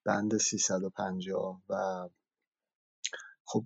[0.04, 2.08] بند 350 و
[3.44, 3.64] خب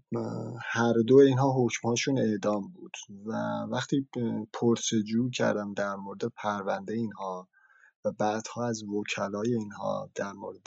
[0.63, 2.93] هر دو اینها حکمهاشون اعدام بود
[3.27, 3.33] و
[3.71, 4.09] وقتی
[4.53, 7.49] پرسجو کردم در مورد پرونده اینها
[8.05, 10.67] و بعدها از وکلای اینها در مورد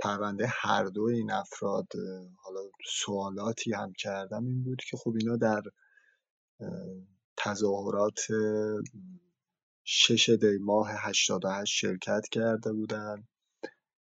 [0.00, 1.88] پرونده هر دو این افراد
[2.36, 2.60] حالا
[3.04, 5.62] سوالاتی هم کردم این بود که خب اینا در
[7.36, 8.20] تظاهرات
[9.90, 13.28] شش دی ماه 88 شرکت کرده بودن.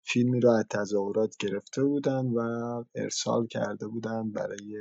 [0.03, 2.39] فیلمی را از تظاهرات گرفته بودن و
[2.95, 4.77] ارسال کرده بودن برای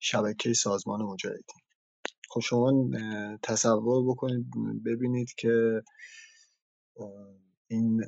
[0.00, 1.62] شبکه سازمان مجاهدین.
[2.28, 2.90] خب شما
[3.42, 4.46] تصور بکنید
[4.84, 5.82] ببینید که
[7.68, 8.06] این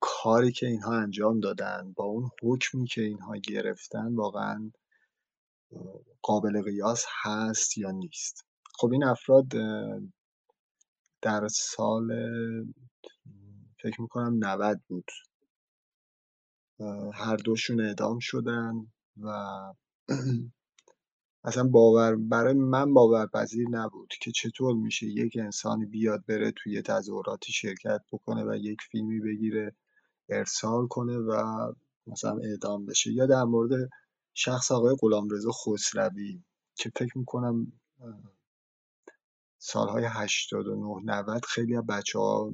[0.00, 4.70] کاری که اینها انجام دادن با اون حکمی که اینها گرفتن واقعا
[6.22, 8.44] قابل قیاس هست یا نیست.
[8.78, 9.46] خب این افراد
[11.22, 12.12] در سال
[13.82, 15.10] فکر می‌کنم 90 بود.
[17.14, 18.72] هر دوشون اعدام شدن
[19.22, 19.28] و
[21.44, 27.52] اصلا باور برای من باورپذیر نبود که چطور میشه یک انسانی بیاد بره توی تظاهراتی
[27.52, 29.76] شرکت بکنه و یک فیلمی بگیره
[30.28, 31.42] ارسال کنه و
[32.06, 33.12] مثلا اعدام بشه.
[33.12, 33.90] یا در مورد
[34.34, 36.44] شخص آقای غلامرضا خسروی
[36.76, 37.72] که فکر می‌کنم
[39.68, 42.52] سالهای 89 90 خیلی از بچه ها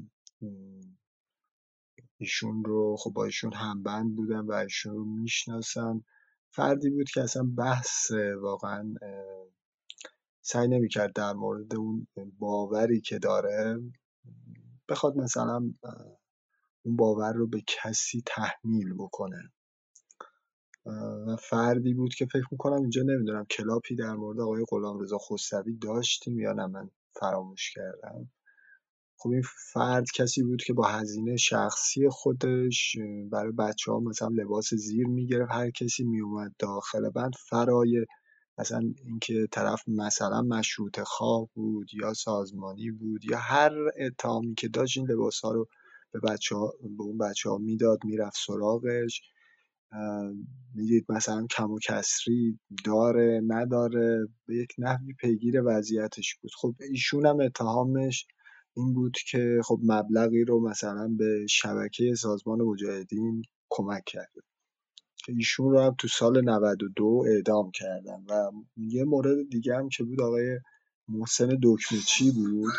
[2.18, 6.04] ایشون رو خب با ایشون همبند بودن و ایشون رو می‌شناسن.
[6.50, 8.10] فردی بود که اصلا بحث
[8.40, 8.94] واقعا
[10.40, 12.06] سعی نمی‌کرد در مورد اون
[12.38, 13.80] باوری که داره
[14.88, 15.74] بخواد مثلا
[16.82, 19.52] اون باور رو به کسی تحمیل بکنه.
[21.26, 26.38] و فردی بود که فکر می‌کنم اینجا نمی‌دونم کلاپی در مورد آقای غلامرضا خسروی داشتیم
[26.38, 26.66] یا نه.
[26.66, 26.90] من
[27.20, 28.30] فراموش کردم.
[29.18, 32.96] خب این فرد کسی بود که با هزینه شخصی خودش
[33.32, 37.32] برای بچه ها مثلا لباس زیر می‌گرفت هر کسی میومد داخل بند.
[37.50, 38.06] فرای
[38.58, 44.98] مثلا اینکه طرف مثلا مشروط خواه بود یا سازمانی بود یا هر اتهامی که داشت
[44.98, 45.68] این لباس ها رو
[46.12, 49.22] به بچه ها به اون بچه ها می‌داد می‌رفت سراغش.
[50.74, 56.50] می‌دید مثلا کم و کسری داره نداره به یک نحوی پیگیر وضعیتش بود.
[56.60, 58.26] خب ایشون هم اتهامش
[58.76, 64.40] این بود که خب مبلغی رو مثلا به شبکه سازمان مجاهدین کمک کرده.
[65.16, 70.04] که ایشون رو هم تو سال 92 اعدام کردن و یه مورد دیگه هم که
[70.04, 70.58] بود آقای
[71.08, 72.72] محسن دکمچی بود؟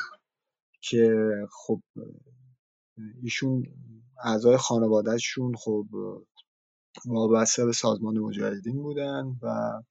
[0.82, 1.16] که
[1.52, 1.82] خب
[3.24, 3.64] ایشون
[4.24, 5.88] اعضای خانوادهشون خب
[7.06, 9.82] وابسته به سازمان مجاهدین بودن و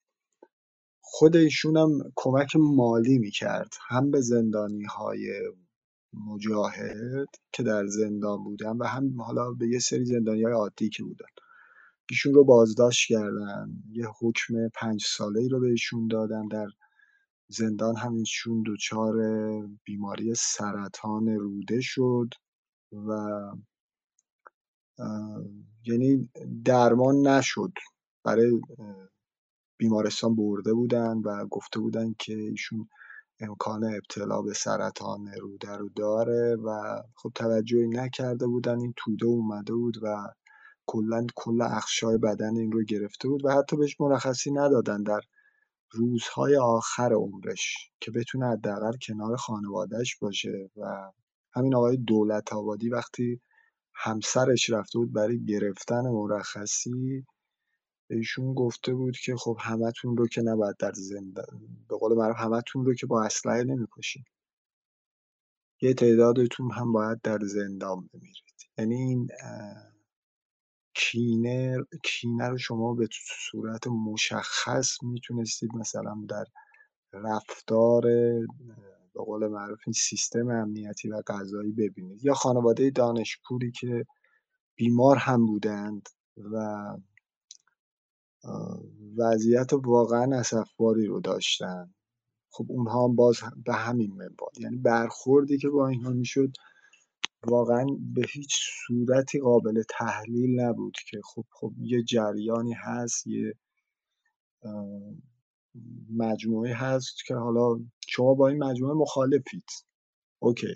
[1.01, 5.41] خود ایشون هم کمک مالی می‌کرد هم به زندانی های
[6.13, 11.03] مجاهد که در زندان بودن و هم حالا به یه سری زندانی های عادی که
[11.03, 11.27] بودن.
[12.11, 16.49] ایشون رو بازداشت کردن یه حکم پنج ساله ای رو بهشون دادن.
[16.49, 16.67] در
[17.49, 19.15] زندان هم ایشون دچار
[19.85, 22.29] بیماری سرطان روده شد
[22.93, 23.11] و
[25.87, 26.31] یعنی
[26.65, 27.73] درمان نشد.
[28.25, 28.61] برای
[29.79, 32.89] بیمارستان برده بودن و گفته بودن که ایشون
[33.41, 39.73] امکان ابتلا به سرطان روده رو داره و خب توجهی نکرده بودن این توده اومده
[39.73, 40.29] بود و
[40.87, 45.21] کلا کل اخشای بدن این رو گرفته بود و حتی بهش مرخصی ندادن در
[45.91, 51.13] روزهای آخر عمرش که بتونه حداقل کنار خانوادهش باشه و
[51.53, 53.41] همین آقای دولت آبادی وقتی
[53.95, 57.27] همسرش رفته بود برای گرفتن مرخصی.
[58.11, 61.47] ایشون گفته بود که خب همتون رو که نباید در زندان
[61.89, 64.25] به قول معروف همتون رو که با اسلحه نمی‌کشین.
[65.81, 68.71] یه تعدادتون هم باید در زندان بمیرید.
[68.79, 69.29] یعنی این
[70.95, 73.09] کینه کینه رو شما به
[73.51, 76.45] صورت مشخص می‌تونستید مثلا در
[77.13, 78.05] رفتار
[79.15, 82.25] به قول معروف این سیستم امنیتی و قضایی ببینید.
[82.25, 84.07] یا خانواده دانشپوری که
[84.77, 86.87] بیمار هم بودند و
[89.19, 91.95] وضعیت واقعا اسفباری رو داشتن.
[92.51, 93.37] خب اونها هم باز
[93.67, 96.53] به همین منوال یعنی برخوردی که با اینها می‌شد
[97.47, 98.55] واقعا به هیچ
[98.87, 103.55] صورتی قابل تحلیل نبود که خب خب یه جریانی هست یه
[106.17, 109.65] مجموعه هست که حالا شما با این مجموعه مخالفید.
[110.39, 110.75] اوکی.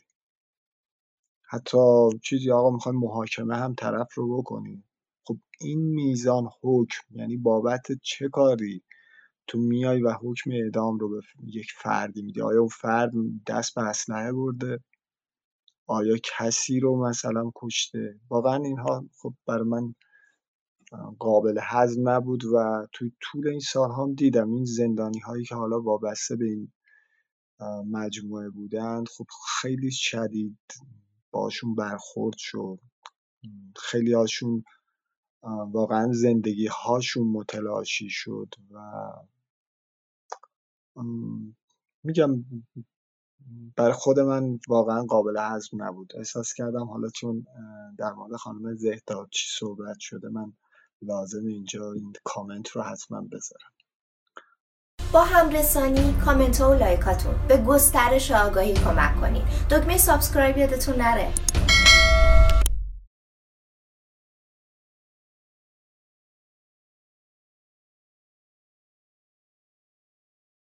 [1.49, 1.79] حتی
[2.23, 4.85] چیزی آقا می‌خوایم محاکمه هم طرف رو بکنیم.
[5.25, 8.83] خب این میزان حکم یعنی بابت چه کاری
[9.47, 13.13] تو میای و حکم اعدام رو به یک فردی میدی؟ آیا اون فرد
[13.47, 14.81] دست به اسلحه برده؟
[15.87, 19.95] آیا کسی رو مثلا کشته؟ واقعا اینها خب بر من
[21.19, 25.81] قابل هضم نبود و تو طول این سال هم دیدم این زندانی هایی که حالا
[25.83, 26.73] وابسته به این
[27.91, 29.27] مجموعه بودند خب
[29.61, 30.59] خیلی شدید
[31.31, 32.81] باشون برخورد شد.
[33.77, 34.65] خیلی هاشون
[35.73, 38.79] واقعا زندگی هاشون متلاشی شد و
[42.05, 42.45] میگم
[43.77, 46.13] برای خود من واقعا قابل هضم نبود.
[46.17, 47.47] احساس کردم حالا چون
[47.99, 50.53] در مورد خانم زهتابچی صحبت شده من
[51.03, 53.71] لازم اینجا این کامنت رو حتما بذارم.
[55.13, 59.43] با همرسانی کامنت ها و لایکاتون به گسترش آگاهی کمک کنید.
[59.71, 61.33] دکمه subscribe یادتون نره.